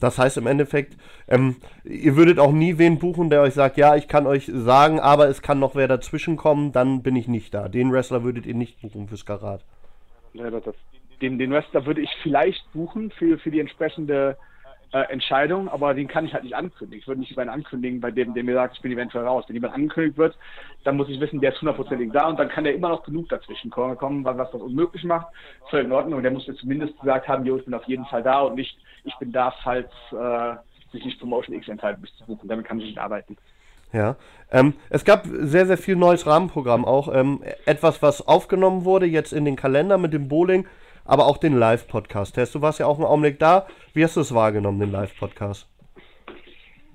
[0.00, 0.96] Das heißt im Endeffekt,
[1.28, 5.00] ähm, ihr würdet auch nie wen buchen, der euch sagt, ja, ich kann euch sagen,
[5.00, 7.68] aber es kann noch wer dazwischen kommen, dann bin ich nicht da.
[7.68, 9.64] Den Wrestler würdet ihr nicht buchen fürs Karat.
[11.22, 14.36] Den, den Wrestler würde ich vielleicht buchen für, für die entsprechende
[14.92, 17.00] äh, Entscheidung, aber den kann ich halt nicht ankündigen.
[17.00, 19.44] Ich würde nicht einen ankündigen, bei dem, der mir sagt, ich bin eventuell raus.
[19.46, 20.36] Wenn jemand angekündigt wird,
[20.84, 23.28] dann muss ich wissen, der ist hundertprozentig da und dann kann der immer noch genug
[23.28, 25.26] dazwischen kommen, was das unmöglich macht.
[25.70, 26.18] Völlig in Ordnung.
[26.18, 28.54] Und der muss mir zumindest gesagt haben, jo, ich bin auf jeden Fall da und
[28.54, 30.56] nicht, ich bin da, falls äh,
[30.92, 32.48] sich nicht Promotion X entscheidet, mich zu buchen.
[32.48, 33.36] Damit kann ich nicht arbeiten.
[33.92, 34.16] Ja,
[34.50, 37.12] ähm, es gab sehr, sehr viel neues Rahmenprogramm auch.
[37.12, 40.66] Ähm, etwas, was aufgenommen wurde jetzt in den Kalender mit dem Bowling
[41.06, 42.36] aber auch den Live-Podcast.
[42.54, 43.66] Du warst ja auch einen Augenblick da.
[43.94, 45.68] Wie hast du es wahrgenommen, den Live-Podcast?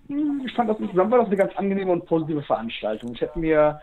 [0.08, 3.14] Hm, ich fand das insgesamt war das eine ganz angenehme und positive Veranstaltung.
[3.14, 3.80] Ich hätte mir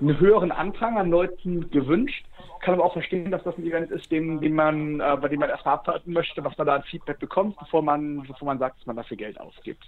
[0.00, 2.26] einen höheren Andrang an Leuten gewünscht.
[2.60, 5.40] Kann aber auch verstehen, dass das ein Event ist, dem, dem man, äh, bei dem
[5.40, 8.78] man erstmal abwarten möchte, was man da an Feedback bekommt, bevor man, bevor man sagt,
[8.78, 9.84] dass man dafür Geld ausgibt.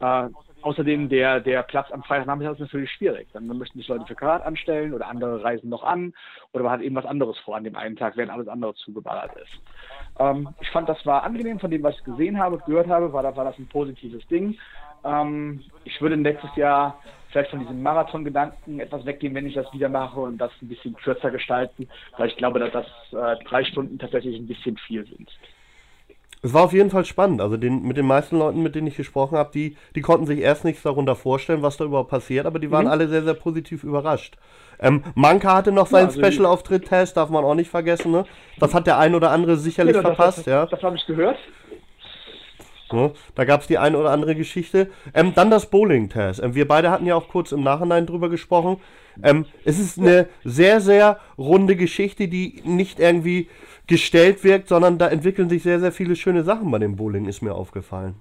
[0.00, 0.28] Äh,
[0.62, 3.28] außerdem der, der Platz am Freitagnachmittag ist natürlich schwierig.
[3.32, 6.12] Dann möchten sich Leute für Karat anstellen oder andere reisen noch an
[6.52, 9.32] oder man hat eben was anderes vor an dem einen Tag, während alles andere zugeballert
[9.36, 9.60] ist.
[10.18, 13.24] Ähm, ich fand, das war angenehm von dem, was ich gesehen habe, gehört habe, war,
[13.36, 14.56] war das ein positives Ding.
[15.04, 16.98] Ähm, ich würde nächstes Jahr
[17.30, 20.94] vielleicht von diesem Marathon-Gedanken etwas weggehen, wenn ich das wieder mache und das ein bisschen
[20.94, 25.30] kürzer gestalten, weil ich glaube, dass das äh, drei Stunden tatsächlich ein bisschen viel sind.
[26.40, 27.40] Es war auf jeden Fall spannend.
[27.40, 30.38] Also den, mit den meisten Leuten, mit denen ich gesprochen habe, die, die konnten sich
[30.38, 32.92] erst nichts darunter vorstellen, was da überhaupt passiert, aber die waren mhm.
[32.92, 34.36] alle sehr, sehr positiv überrascht.
[34.80, 38.12] Ähm, Manka hatte noch seinen ja, also Special-Auftritt-Test, darf man auch nicht vergessen.
[38.12, 38.24] Ne?
[38.60, 40.38] Das hat der ein oder andere sicherlich ja, verpasst.
[40.38, 40.66] Das, das, ja.
[40.66, 41.38] das habe ich gehört.
[42.92, 43.12] Ne?
[43.34, 44.90] Da gab es die eine oder andere Geschichte.
[45.14, 46.42] Ähm, dann das Bowling-Test.
[46.42, 48.78] Ähm, wir beide hatten ja auch kurz im Nachhinein drüber gesprochen.
[49.22, 53.48] Ähm, es ist eine sehr, sehr runde Geschichte, die nicht irgendwie
[53.86, 57.42] gestellt wirkt, sondern da entwickeln sich sehr, sehr viele schöne Sachen bei dem Bowling, ist
[57.42, 58.20] mir aufgefallen.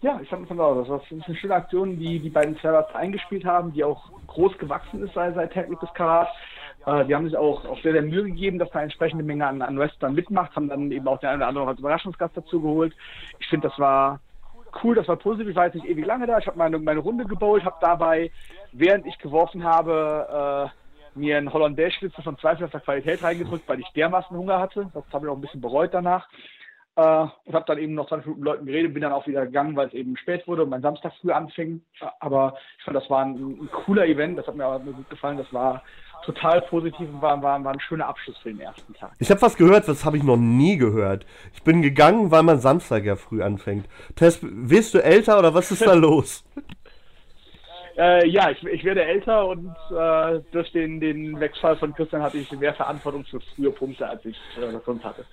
[0.00, 0.76] Ja, ich fand das auch.
[0.76, 5.02] Das war eine schöne Aktion, die die beiden Servers eingespielt haben, die auch groß gewachsen
[5.02, 6.28] ist seit, seit Technik des Karat.
[6.86, 9.46] Äh, die haben sich auch, auch sehr, sehr Mühe gegeben, dass da eine entsprechende Menge
[9.46, 12.60] an, an Wrestlern mitmacht, haben dann eben auch den einen oder anderen als Überraschungsgast dazu
[12.60, 12.94] geholt.
[13.38, 14.20] Ich finde, das war
[14.82, 15.48] cool, das war positiv.
[15.48, 16.38] Ich war jetzt nicht ewig lange da.
[16.38, 18.30] Ich habe meine, meine Runde gebowlt, habe dabei,
[18.72, 20.70] während ich geworfen habe,
[21.14, 24.90] äh, mir einen Hollandaise-Schnitzel von zweifelhafter Qualität reingedrückt, weil ich dermaßen Hunger hatte.
[24.94, 26.28] Das habe ich auch ein bisschen bereut danach.
[26.96, 29.46] Äh, und habe dann eben noch 20 Minuten mit Leuten geredet, bin dann auch wieder
[29.46, 31.82] gegangen, weil es eben spät wurde und mein Samstag früh anfing.
[32.20, 34.38] Aber ich fand, das war ein, ein cooler Event.
[34.38, 35.38] Das hat mir auch gut gefallen.
[35.38, 35.82] Das war
[36.24, 39.12] total positiv und war, war, war ein schöner Abschluss für den ersten Tag.
[39.18, 41.26] Ich habe was gehört, das habe ich noch nie gehört.
[41.54, 43.88] Ich bin gegangen, weil man Samstag ja früh anfängt.
[44.16, 46.44] Tess, wirst du älter oder was ist da los?
[47.96, 52.38] Äh, ja, ich, ich, werde älter und äh, durch den, den Wegfall von Christian hatte
[52.38, 55.24] ich mehr Verantwortung für frühe Punkte, als ich äh, sonst hatte.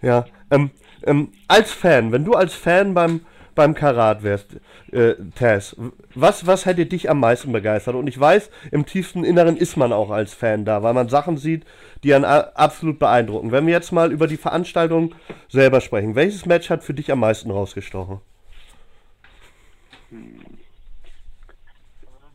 [0.00, 0.70] Ja, ähm,
[1.04, 3.20] ähm, als Fan, wenn du als Fan beim
[3.54, 4.56] beim Karat wärst,
[4.92, 5.76] äh, Tess,
[6.14, 7.94] was, was hätte dich am meisten begeistert?
[7.94, 11.36] Und ich weiß, im tiefsten Inneren ist man auch als Fan da, weil man Sachen
[11.36, 11.64] sieht,
[12.02, 13.52] die einen absolut beeindrucken.
[13.52, 15.14] Wenn wir jetzt mal über die Veranstaltung
[15.48, 18.20] selber sprechen, welches Match hat für dich am meisten rausgestochen?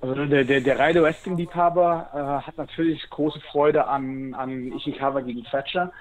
[0.01, 5.43] Also der, der, der reine Wrestling-Liebhaber äh, hat natürlich große Freude an, an Ishikawa gegen
[5.43, 5.91] Thatcher.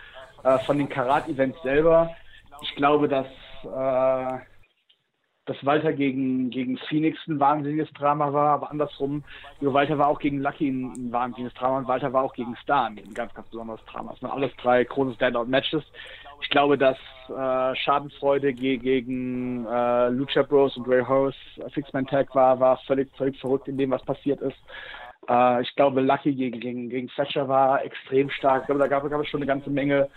[0.43, 2.15] Äh, von den Karat-Events selber
[2.65, 3.27] ich glaube, dass,
[3.65, 4.39] äh,
[5.47, 9.25] dass Walter gegen, gegen Phoenix ein wahnsinniges Drama war, aber andersrum,
[9.61, 13.15] Walter war auch gegen Lucky ein, wahnsinniges Drama und Walter war auch gegen Star ein
[13.15, 14.13] ganz, ganz besonderes Drama.
[14.15, 15.85] Es waren alles drei große Standout-Matches.
[16.41, 16.99] Ich glaube, dass
[17.29, 23.11] äh, Schadenfreude gegen äh, Lucha Bros und Ray Horse äh, Fixman Tag war, war völlig,
[23.17, 24.59] völlig verrückt in dem, was passiert ist.
[25.29, 28.63] Äh, ich glaube, Lucky gegen, gegen, gegen Thatcher war extrem stark.
[28.63, 30.09] Ich glaube, da gab, gab es schon eine ganze Menge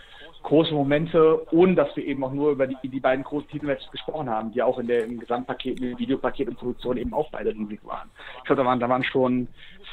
[0.42, 4.30] große Momente, ohne dass wir eben auch nur über die, die beiden großen Titelmatches gesprochen
[4.30, 7.80] haben, die auch in der, im Gesamtpaket, im Videopaket und Produktion eben auch beide riesig
[7.84, 8.08] waren.
[8.38, 9.48] Ich glaube, da waren, da waren schon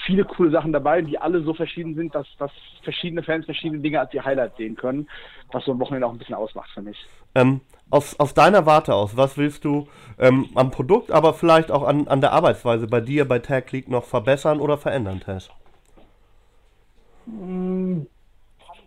[0.06, 2.52] viele coole Sachen dabei, die alle so verschieden sind, dass, dass
[2.84, 5.10] verschiedene Fans verschiedene Dinge als ihr Highlight sehen können,
[5.52, 6.98] was so ein Wochenende auch ein bisschen ausmacht für mich.
[7.34, 7.62] Ähm,
[7.96, 9.88] aus, aus deiner Warte aus, was willst du
[10.20, 13.90] ähm, am Produkt, aber vielleicht auch an, an der Arbeitsweise bei dir bei Tag League
[13.90, 15.50] noch verbessern oder verändern, Tess?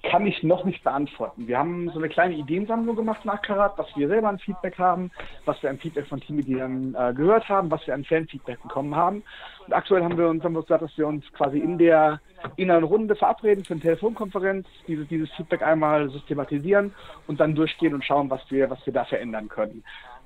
[0.03, 1.49] Kann ich noch nicht beantworten.
[1.49, 5.11] Wir haben so eine kleine Ideensammlung gemacht nach Karat, was wir selber an Feedback haben,
[5.45, 9.23] was wir an Feedback von Teammitgliedern äh, gehört haben, was wir an Fanfeedback bekommen haben.
[9.67, 12.21] Und aktuell haben wir uns, haben wir gesagt, dass wir uns quasi in der
[12.57, 16.95] inneren Runde verabreden für eine Telefonkonferenz, dieses, dieses Feedback einmal systematisieren
[17.27, 19.83] und dann durchgehen und schauen, was wir, was wir da verändern können.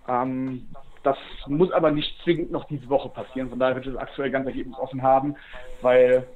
[0.07, 0.67] Ähm,
[1.03, 1.17] das
[1.47, 5.03] muss aber nicht zwingend noch diese Woche passieren, von daher wird es aktuell ganz ergebnisoffen
[5.03, 5.35] haben,
[5.81, 6.27] weil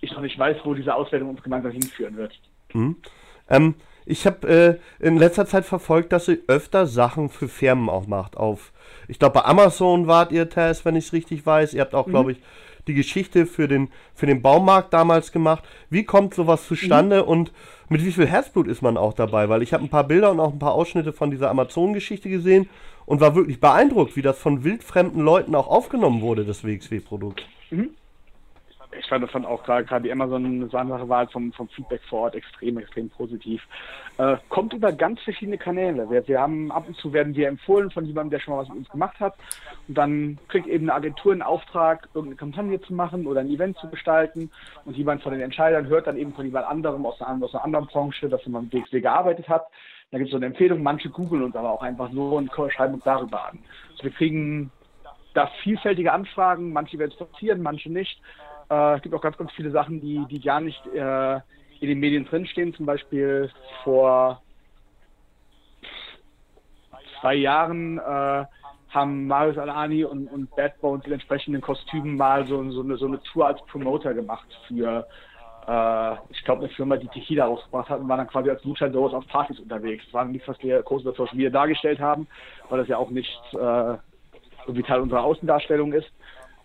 [0.00, 2.32] ich noch nicht weiß, wo diese Auswertung uns gemeinsam hinführen wird.
[2.76, 2.96] Hm.
[3.48, 3.74] Ähm,
[4.04, 8.36] ich habe äh, in letzter Zeit verfolgt, dass ihr öfter Sachen für Firmen auch macht.
[8.36, 8.72] Auf,
[9.08, 11.74] ich glaube, bei Amazon wart ihr, Tess, wenn ich es richtig weiß.
[11.74, 12.10] Ihr habt auch, mhm.
[12.12, 12.38] glaube ich,
[12.86, 15.64] die Geschichte für den, für den Baumarkt damals gemacht.
[15.90, 17.28] Wie kommt sowas zustande mhm.
[17.28, 17.52] und
[17.88, 19.48] mit wie viel Herzblut ist man auch dabei?
[19.48, 22.68] Weil ich habe ein paar Bilder und auch ein paar Ausschnitte von dieser Amazon-Geschichte gesehen
[23.06, 27.44] und war wirklich beeindruckt, wie das von wildfremden Leuten auch aufgenommen wurde, das WXW-Produkt.
[27.70, 27.90] Mhm
[28.98, 32.78] ich fand, fand auch gerade die Amazon-Sache war halt vom, vom Feedback vor Ort extrem,
[32.78, 33.62] extrem positiv.
[34.18, 36.08] Äh, kommt über ganz verschiedene Kanäle.
[36.10, 38.68] Wir, wir haben ab und zu werden wir empfohlen von jemandem, der schon mal was
[38.68, 39.34] mit uns gemacht hat.
[39.88, 43.76] Und dann kriegt eben eine Agentur einen Auftrag, irgendeine Kampagne zu machen oder ein Event
[43.78, 44.50] zu gestalten.
[44.84, 47.64] Und jemand von den Entscheidern hört dann eben von jemand anderem aus einer, aus einer
[47.64, 49.66] anderen Branche, dass man mit DXW gearbeitet hat.
[50.10, 52.94] Da gibt es so eine Empfehlung, manche googeln uns aber auch einfach so und schreiben
[52.94, 53.58] uns darüber an.
[53.90, 54.70] Also wir kriegen
[55.36, 58.20] da vielfältige Anfragen, manche werden es passieren, manche nicht.
[58.70, 61.36] Äh, es gibt auch ganz, ganz viele Sachen, die, die gar nicht äh,
[61.80, 62.74] in den Medien drinstehen.
[62.74, 63.50] Zum Beispiel
[63.84, 64.42] vor
[67.20, 68.44] zwei Jahren äh,
[68.90, 73.06] haben Marius Alani und, und Bad Bones in entsprechenden Kostümen mal so, so, eine, so
[73.06, 75.06] eine Tour als Promoter gemacht für,
[75.66, 79.12] äh, ich glaube, eine Firma, die Tequila rausgebracht hat und waren dann quasi als Luchadors
[79.12, 80.04] auf Partys unterwegs.
[80.06, 82.26] Das war nichts, was wir groß über Social Media dargestellt haben,
[82.68, 83.96] weil das ja auch nicht äh,
[84.66, 86.10] irgendwie Teil unserer Außendarstellung ist.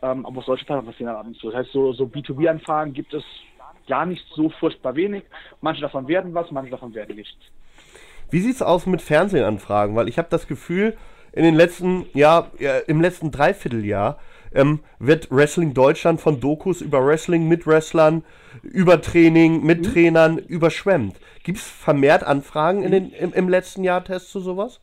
[0.02, 1.52] Ähm, aber solche Sachen passieren ab und zu.
[1.52, 3.24] Das heißt, so, so B2B-Anfragen gibt es
[3.88, 5.24] gar nicht so furchtbar wenig.
[5.62, 7.38] Manche davon werden was, manche davon werden nichts.
[8.30, 9.96] Wie sieht es aus mit Fernsehanfragen?
[9.96, 10.98] Weil ich habe das Gefühl,
[11.34, 12.50] in den letzten, ja,
[12.88, 14.20] im letzten Dreivierteljahr
[14.54, 18.24] ähm, wird Wrestling Deutschland von Dokus über Wrestling mit Wrestlern,
[18.64, 19.84] über Training mit mhm.
[19.84, 21.18] Trainern überschwemmt.
[21.44, 24.82] Gibt es vermehrt Anfragen in den, im, im letzten Jahr Test zu sowas?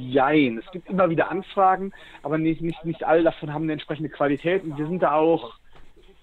[0.00, 0.58] Jein.
[0.58, 4.64] Es gibt immer wieder Anfragen, aber nicht, nicht, nicht alle davon haben eine entsprechende Qualität
[4.64, 5.58] und wir sind da auch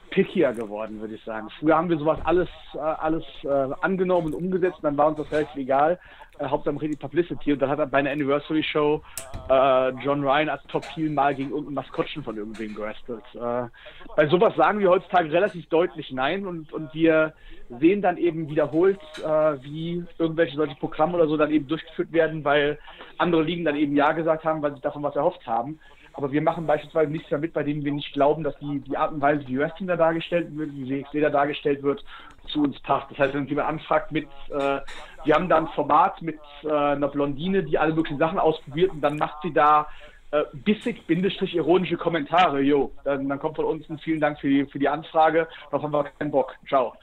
[0.10, 1.50] pickier geworden, würde ich sagen.
[1.60, 3.48] Früher haben wir sowas alles, äh, alles äh,
[3.82, 6.00] angenommen und umgesetzt, dann war uns das relativ egal.
[6.38, 9.02] Äh, Hauptsache die Publicity und dann hat er bei einer Anniversary Show
[9.50, 13.24] äh, John Ryan als Top Heel mal gegen irgendein Maskottchen von irgendwem gerestelt.
[13.34, 13.68] Äh,
[14.16, 17.34] bei sowas sagen wir heutzutage relativ deutlich Nein und, und wir
[17.80, 19.28] sehen dann eben wiederholt, äh,
[19.64, 22.80] wie irgendwelche solche Programme oder so dann eben durchgeführt werden, weil
[23.18, 25.80] andere Ligen dann eben Ja gesagt haben, weil sie davon was erhofft haben.
[26.14, 29.12] Aber wir machen beispielsweise nichts damit, bei dem wir nicht glauben, dass die, die Art
[29.12, 32.06] und Weise, wie Wrestling da dargestellt wird, wie WXW da dargestellt wird,
[32.48, 33.10] zu uns passt.
[33.12, 34.80] Das heißt, wenn jemand anfragt mit, äh,
[35.24, 39.02] wir haben da ein Format mit äh, einer Blondine, die alle möglichen Sachen ausprobiert und
[39.02, 39.88] dann macht sie da
[40.32, 42.62] äh, bissig, bindestrich ironische Kommentare.
[42.62, 45.48] Jo, dann, dann kommt von uns ein vielen Dank für die, für die Anfrage.
[45.72, 46.56] Darauf haben wir keinen Bock.
[46.68, 46.94] Ciao.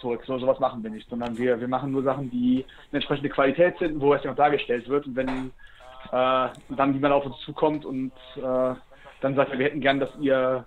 [0.00, 3.78] So sowas machen wir nicht, sondern wir, wir machen nur Sachen, die eine entsprechende Qualität
[3.78, 5.06] sind, wo es ja auch dargestellt wird.
[5.06, 5.52] Und wenn
[6.12, 8.74] äh, dann jemand auf uns zukommt und äh,
[9.20, 10.66] dann sagt, wir hätten gern, dass ihr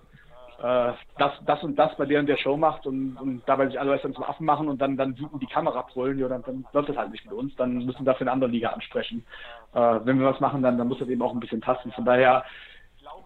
[0.62, 3.80] äh, das, das und das bei der und der Show macht und, und dabei sich
[3.80, 6.66] alle dann zum Affen machen und dann, dann wütend die Kamera brüllen, ja, dann, dann
[6.72, 7.54] läuft das halt nicht mit uns.
[7.56, 9.24] Dann müssen wir dafür eine andere Liga ansprechen.
[9.72, 11.92] Äh, wenn wir was machen, dann, dann muss das eben auch ein bisschen passen.
[11.92, 12.44] Von daher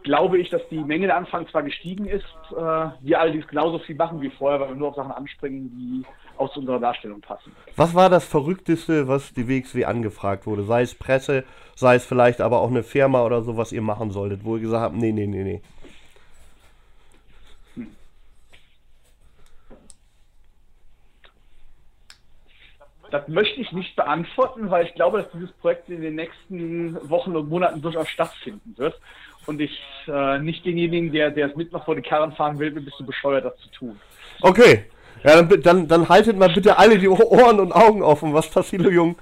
[0.04, 2.54] glaube ich, dass die Menge der Anfang zwar gestiegen ist, äh,
[3.00, 6.04] wir allerdings genauso viel machen wie vorher, weil wir nur auf Sachen anspringen, die
[6.38, 7.52] auch zu unserer Darstellung passen.
[7.76, 10.62] Was war das Verrückteste, was die WXW angefragt wurde?
[10.62, 11.44] Sei es Presse,
[11.74, 14.62] sei es vielleicht aber auch eine Firma oder so, was ihr machen solltet, wo ihr
[14.62, 15.62] gesagt habt, nee, nee, nee, nee.
[23.14, 27.36] Das möchte ich nicht beantworten, weil ich glaube, dass dieses Projekt in den nächsten Wochen
[27.36, 28.98] und Monaten durchaus stattfinden wird.
[29.46, 29.78] Und ich
[30.08, 32.86] äh, nicht denjenigen, der, der es mit noch vor die Karren fahren will, bin ein
[32.86, 34.00] bisschen bescheuert, das zu tun.
[34.40, 34.86] Okay.
[35.22, 38.90] Ja, dann, dann, dann haltet mal bitte alle die Ohren und Augen offen, was Tassilo
[38.90, 39.16] Jung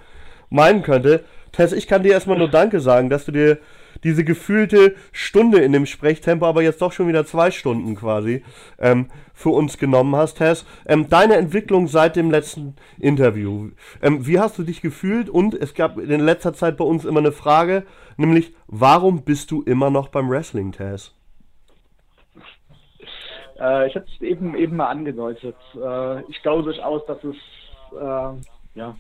[0.49, 1.25] meinen könnte.
[1.53, 3.59] Tess, ich kann dir erstmal nur Danke sagen, dass du dir
[4.05, 8.45] diese gefühlte Stunde in dem Sprechtempo, aber jetzt doch schon wieder zwei Stunden quasi,
[8.79, 10.67] ähm, für uns genommen hast, Tess.
[10.87, 13.71] Ähm, deine Entwicklung seit dem letzten Interview.
[14.03, 15.29] Ähm, wie hast du dich gefühlt?
[15.29, 17.85] Und es gab in letzter Zeit bei uns immer eine Frage,
[18.17, 21.15] nämlich, warum bist du immer noch beim Wrestling, Tess?
[23.63, 25.57] Äh, ich hatte es eben, eben mal angedeutet.
[25.75, 27.37] Äh, ich glaube durchaus, dass es,
[27.93, 28.97] äh, ja,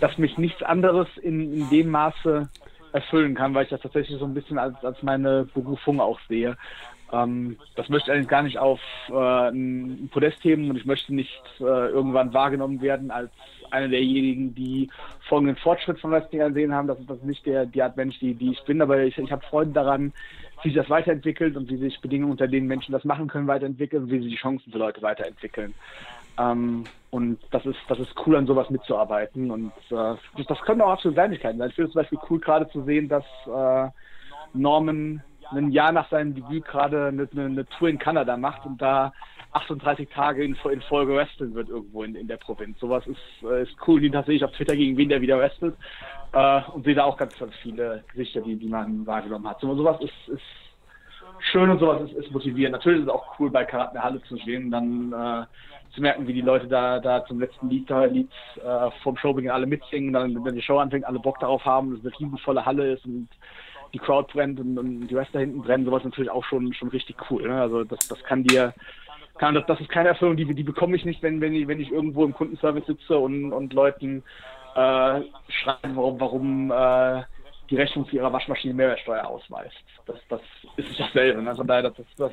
[0.00, 2.48] dass mich nichts anderes in, in dem Maße
[2.94, 6.56] erfüllen kann, weil ich das tatsächlich so ein bisschen als, als meine Berufung auch sehe.
[7.12, 8.80] Ähm, das möchte ich eigentlich gar nicht auf
[9.10, 13.30] äh, ein Podest heben und ich möchte nicht äh, irgendwann wahrgenommen werden als
[13.70, 14.88] einer derjenigen, die
[15.28, 16.86] folgenden Fortschritt von Wrestling gesehen haben.
[16.86, 19.32] Das ist, das nicht der, die Art Mensch, die, die ich bin, aber ich, ich
[19.32, 20.12] habe Freude daran,
[20.62, 24.04] wie sich das weiterentwickelt und wie sich Bedingungen, unter denen Menschen das machen können, weiterentwickeln
[24.04, 25.74] und wie sich die Chancen für Leute weiterentwickeln.
[26.38, 29.50] Ähm, und das ist, das ist cool, an sowas mitzuarbeiten.
[29.50, 31.68] Und äh, das, das können auch absolut Kleinigkeiten sein.
[31.68, 33.88] Ich finde es zum Beispiel cool, gerade zu sehen, dass äh,
[34.52, 39.12] Norman ein Jahr nach seinem Debüt gerade eine, eine, Tour in Kanada macht und da
[39.52, 42.78] 38 Tage in, in Folge wresteln wird irgendwo in, in der Provinz.
[42.80, 45.76] Sowas ist, äh, ist cool, die tatsächlich auf Twitter gegen wen der wieder wrestelt.
[46.32, 49.60] Äh, und sehe da auch ganz, ganz viele Gesichter, die, die man wahrgenommen hat.
[49.60, 50.42] So, sowas ist, ist
[51.52, 52.72] schön und sowas ist, ist motivierend.
[52.72, 55.46] Natürlich ist es auch cool, bei Karat in der Halle zu stehen und dann äh,
[55.94, 59.50] zu merken, wie die Leute da, da zum letzten Lied, da, Lied äh, vom Showbeginn
[59.50, 62.66] alle mitsingen, dann, wenn die Show anfängt, alle Bock darauf haben, dass es eine riesenvolle
[62.66, 63.28] Halle ist und
[63.92, 66.88] die Crowd brennt und, und die Rest da hinten brennen, sowas natürlich auch schon, schon
[66.88, 67.48] richtig cool.
[67.48, 67.60] Ne?
[67.60, 68.74] Also das, das kann dir,
[69.38, 71.80] kann, das, das ist keine Erfüllung, die, die bekomme ich nicht, wenn, wenn, ich, wenn
[71.80, 74.24] ich irgendwo im Kundenservice sitze und, und Leuten
[74.74, 77.22] äh, schreiben, warum, warum äh,
[77.70, 79.76] die Rechnung für ihre Waschmaschine Mehrwertsteuer ausweist.
[80.06, 80.40] Das, das
[80.76, 81.42] ist nicht dasselbe.
[81.42, 81.54] Ne?
[81.54, 82.32] Von daher, das, das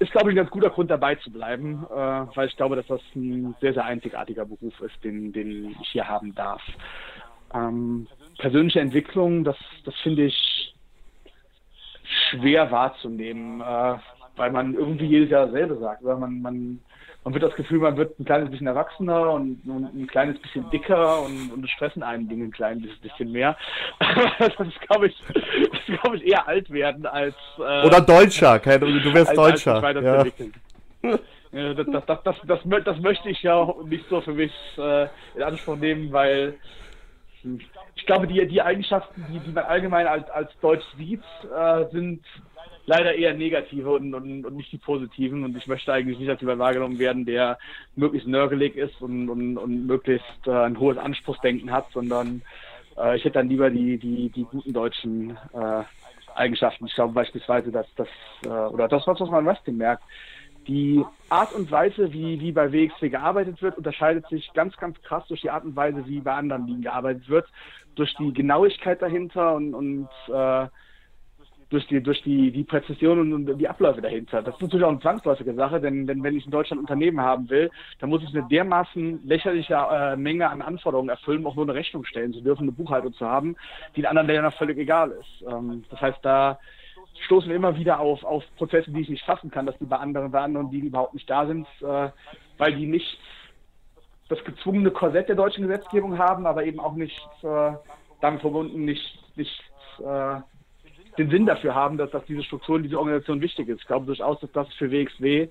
[0.00, 2.86] ist, glaube ich, ein ganz guter Grund dabei zu bleiben, äh, weil ich glaube, dass
[2.86, 6.62] das ein sehr, sehr einzigartiger Beruf ist, den, den ich hier haben darf.
[7.54, 8.08] Ähm,
[8.38, 10.74] persönliche Entwicklung, das, das finde ich
[12.30, 13.98] schwer wahrzunehmen, äh,
[14.36, 16.02] weil man irgendwie jedes Jahr dasselbe sagt.
[16.02, 16.80] Weil man, man
[17.24, 21.22] man wird das Gefühl, man wird ein kleines bisschen erwachsener und, ein kleines bisschen dicker
[21.22, 23.56] und, und es stressen einen Dinge ein kleines bisschen mehr.
[24.38, 29.14] das ist, glaube ich, das glaube ich, eher alt werden als äh, Oder Deutscher, du
[29.14, 29.82] wirst als, Deutscher.
[29.82, 30.34] Als
[31.02, 31.18] ja.
[31.52, 31.74] ja.
[31.74, 35.76] das, das, das, das, das, möchte ich ja nicht so für mich äh, in Anspruch
[35.76, 36.54] nehmen, weil
[37.96, 41.22] ich glaube, die, die Eigenschaften, die, die man allgemein als, als Deutsch sieht,
[41.54, 42.24] äh, sind
[42.90, 45.44] leider eher negative und, und, und, nicht die positiven.
[45.44, 47.56] Und ich möchte eigentlich nicht als jemand wahrgenommen werden, der
[47.94, 52.42] möglichst nörgelig ist und, und, und möglichst äh, ein hohes Anspruchsdenken hat, sondern
[52.98, 55.84] äh, ich hätte dann lieber die, die, die guten deutschen äh,
[56.34, 56.86] Eigenschaften.
[56.86, 58.08] Ich glaube beispielsweise, dass das,
[58.44, 60.02] äh, oder das, was man im Wrestling merkt,
[60.66, 65.24] die Art und Weise, wie, wie bei WXW gearbeitet wird, unterscheidet sich ganz, ganz krass
[65.28, 67.46] durch die Art und Weise, wie bei anderen Ligen gearbeitet wird,
[67.94, 70.66] durch die Genauigkeit dahinter und, und äh,
[71.70, 74.42] durch die, durch die, die Präzision und die Abläufe dahinter.
[74.42, 77.48] Das ist natürlich auch eine zwangsläufige Sache, denn, denn wenn ich in Deutschland Unternehmen haben
[77.48, 77.70] will,
[78.00, 81.74] dann muss ich eine dermaßen lächerliche äh, Menge an Anforderungen erfüllen, um auch nur eine
[81.74, 83.56] Rechnung stellen zu dürfen, eine Buchhaltung zu haben,
[83.94, 85.46] die in anderen Ländern völlig egal ist.
[85.48, 86.58] Ähm, das heißt, da
[87.26, 89.96] stoßen wir immer wieder auf, auf Prozesse, die ich nicht fassen kann, dass die bei
[89.96, 92.08] anderen, bei anderen, die überhaupt nicht da sind, äh,
[92.58, 93.18] weil die nicht
[94.28, 97.72] das gezwungene Korsett der deutschen Gesetzgebung haben, aber eben auch nicht äh,
[98.20, 99.62] damit verbunden, nicht, nicht
[100.00, 100.40] äh,
[101.18, 103.80] den Sinn dafür haben, dass, dass diese Struktur diese Organisation wichtig ist.
[103.80, 105.48] Ich glaube durchaus, dass das für WXW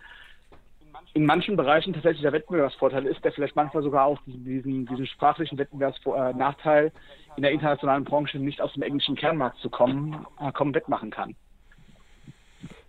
[1.14, 5.58] in manchen Bereichen tatsächlich der Wettbewerbsvorteil ist, der vielleicht manchmal sogar auch diesen, diesen sprachlichen
[5.58, 6.92] Wettbewerbsnachteil
[7.36, 11.36] in der internationalen Branche nicht aus dem englischen Kernmarkt zu kommen, äh, kommen wettmachen kann.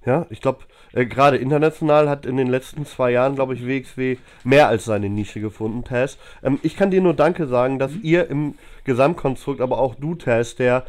[0.06, 0.60] Ja, ich glaube,
[0.93, 5.10] äh, gerade international hat in den letzten zwei Jahren, glaube ich, WXW mehr als seine
[5.10, 6.18] Nische gefunden, Tess.
[6.43, 8.01] Ähm, ich kann dir nur Danke sagen, dass mhm.
[8.02, 8.55] ihr im
[8.85, 10.85] Gesamtkonstrukt, aber auch du, Tess, der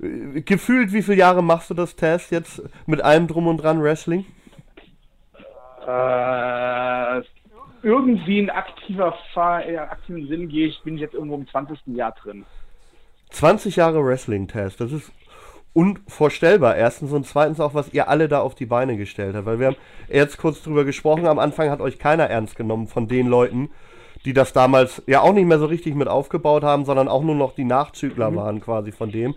[0.00, 3.82] äh, gefühlt, wie viele Jahre machst du das, Tess, jetzt mit allem Drum und Dran
[3.82, 4.24] Wrestling?
[5.86, 7.22] Äh,
[7.82, 11.78] irgendwie in aktiver Fahr in aktiven Sinn gehe ich, bin ich jetzt irgendwo im 20.
[11.86, 12.44] Jahr drin.
[13.30, 15.10] 20 Jahre Wrestling-Test, das ist
[15.72, 16.76] unvorstellbar.
[16.76, 19.46] Erstens und zweitens auch, was ihr alle da auf die Beine gestellt habt.
[19.46, 19.76] Weil wir haben
[20.08, 23.70] jetzt kurz drüber gesprochen, am Anfang hat euch keiner ernst genommen von den Leuten,
[24.24, 27.36] die das damals ja auch nicht mehr so richtig mit aufgebaut haben, sondern auch nur
[27.36, 28.36] noch die Nachzügler mhm.
[28.36, 29.34] waren quasi von dem.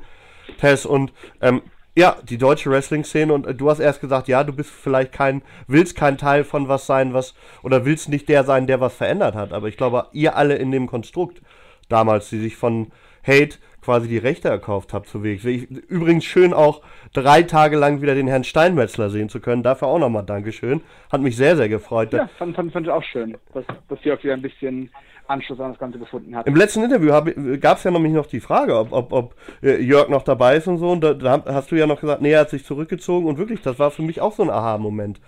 [0.60, 1.62] Tess und ähm,
[1.96, 5.44] Ja, die deutsche Wrestling-Szene und äh, du hast erst gesagt, ja, du bist vielleicht kein,
[5.68, 9.36] willst kein Teil von was sein, was, oder willst nicht der sein, der was verändert
[9.36, 9.54] hat.
[9.54, 11.42] Aber ich glaube, ihr alle in dem Konstrukt
[11.90, 12.92] damals, die sich von
[13.26, 15.44] Hate quasi die Rechte erkauft habt zu Weg.
[15.44, 16.82] Übrigens schön auch
[17.14, 19.64] drei Tage lang wieder den Herrn Steinmetzler sehen zu können.
[19.64, 20.82] Dafür auch nochmal Dankeschön.
[21.12, 22.14] Hat mich sehr, sehr gefreut.
[22.14, 24.90] Ja, fand, fand, fand ich auch schön, dass, dass Jörg wieder ein bisschen
[25.28, 26.48] Anschluss an das Ganze gefunden hat.
[26.48, 27.12] Im letzten Interview
[27.60, 30.68] gab es ja nämlich noch die Frage, ob, ob, ob äh, Jörg noch dabei ist
[30.68, 30.90] und so.
[30.90, 33.28] Und da, da, hast du ja noch gesagt, nee, er hat sich zurückgezogen.
[33.28, 35.20] Und wirklich, das war für mich auch so ein Aha-Moment.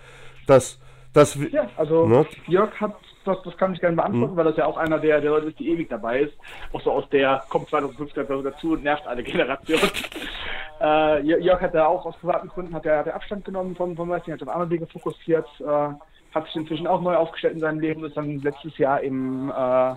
[0.46, 0.80] Dass,
[1.12, 2.26] dass, ja, also ne?
[2.46, 2.94] Jörg hat
[3.26, 4.36] das, das kann ich gerne beantworten, mhm.
[4.36, 6.34] weil das ja auch einer der, der Leute ist, die ewig dabei ist.
[6.72, 9.90] Auch so aus der, kommt 2015 dazu und nervt alle Generationen.
[10.80, 13.96] äh, Jörg hat ja auch aus privaten Gründen hat er, hat er Abstand genommen vom,
[13.96, 15.88] vom Wrestling, hat auf andere Dinge fokussiert, äh,
[16.34, 19.94] hat sich inzwischen auch neu aufgestellt in seinem Leben, ist dann letztes Jahr im, äh,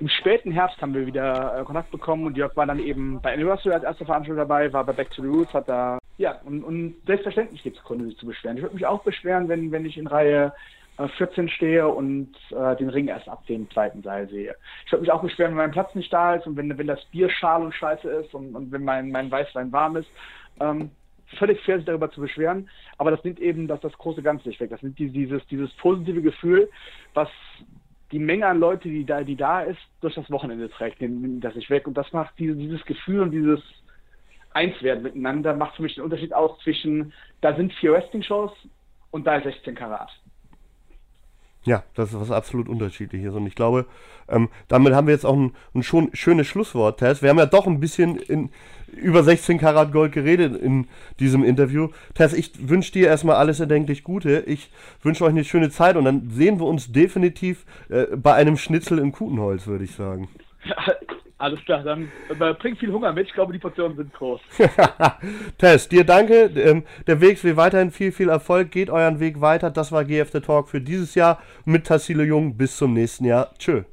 [0.00, 3.34] im späten Herbst haben wir wieder äh, Kontakt bekommen und Jörg war dann eben bei
[3.34, 6.62] Anniversary als erster Veranstalter dabei, war bei Back to the Roots, hat da, ja, und,
[6.62, 8.56] und selbstverständlich gibt es Gründe, sich zu beschweren.
[8.56, 10.52] Ich würde mich auch beschweren, wenn, wenn ich in Reihe
[11.08, 14.54] 14 äh, stehe und äh, den Ring erst ab dem zweiten Seil sehe.
[14.86, 17.04] Ich würde mich auch beschweren, wenn mein Platz nicht da ist und wenn, wenn das
[17.06, 20.08] Bier schal und scheiße ist und, und wenn mein, mein Weißwein warm ist.
[20.60, 20.90] Ähm,
[21.38, 22.68] völlig fair, sich darüber zu beschweren,
[22.98, 24.70] aber das nimmt eben das, das große Ganze nicht weg.
[24.70, 26.68] Das nimmt dieses, dieses positive Gefühl,
[27.14, 27.28] was
[28.12, 31.54] die Menge an Leute, die da, die da ist, durch das Wochenende trägt, nimmt das
[31.54, 31.86] nicht weg.
[31.86, 33.60] Und das macht diese, dieses Gefühl und dieses
[34.52, 38.52] Einswerden miteinander, macht für mich den Unterschied aus zwischen, da sind vier Wrestling-Shows
[39.12, 40.10] und da ist 16 Karat.
[41.64, 43.34] Ja, das ist was absolut unterschiedliches.
[43.34, 43.86] Und ich glaube,
[44.28, 47.20] ähm, damit haben wir jetzt auch ein, ein schon schönes Schlusswort, Tess.
[47.20, 48.50] Wir haben ja doch ein bisschen in,
[48.92, 50.88] über 16 Karat Gold geredet in
[51.18, 51.88] diesem Interview.
[52.14, 54.44] Tess, ich wünsche dir erstmal alles erdenklich Gute.
[54.46, 54.70] Ich
[55.02, 58.98] wünsche euch eine schöne Zeit und dann sehen wir uns definitiv äh, bei einem Schnitzel
[58.98, 60.28] im Kutenholz, würde ich sagen.
[61.40, 63.28] Alles klar, dann äh, bringt viel Hunger mit.
[63.28, 64.42] Ich glaube, die Portionen sind groß.
[65.58, 66.50] Tess, dir danke.
[66.54, 68.70] Ähm, der Weg will weiterhin viel, viel Erfolg.
[68.70, 69.70] Geht euren Weg weiter.
[69.70, 72.58] Das war GF The Talk für dieses Jahr mit Tassilo Jung.
[72.58, 73.54] Bis zum nächsten Jahr.
[73.58, 73.84] Tschö.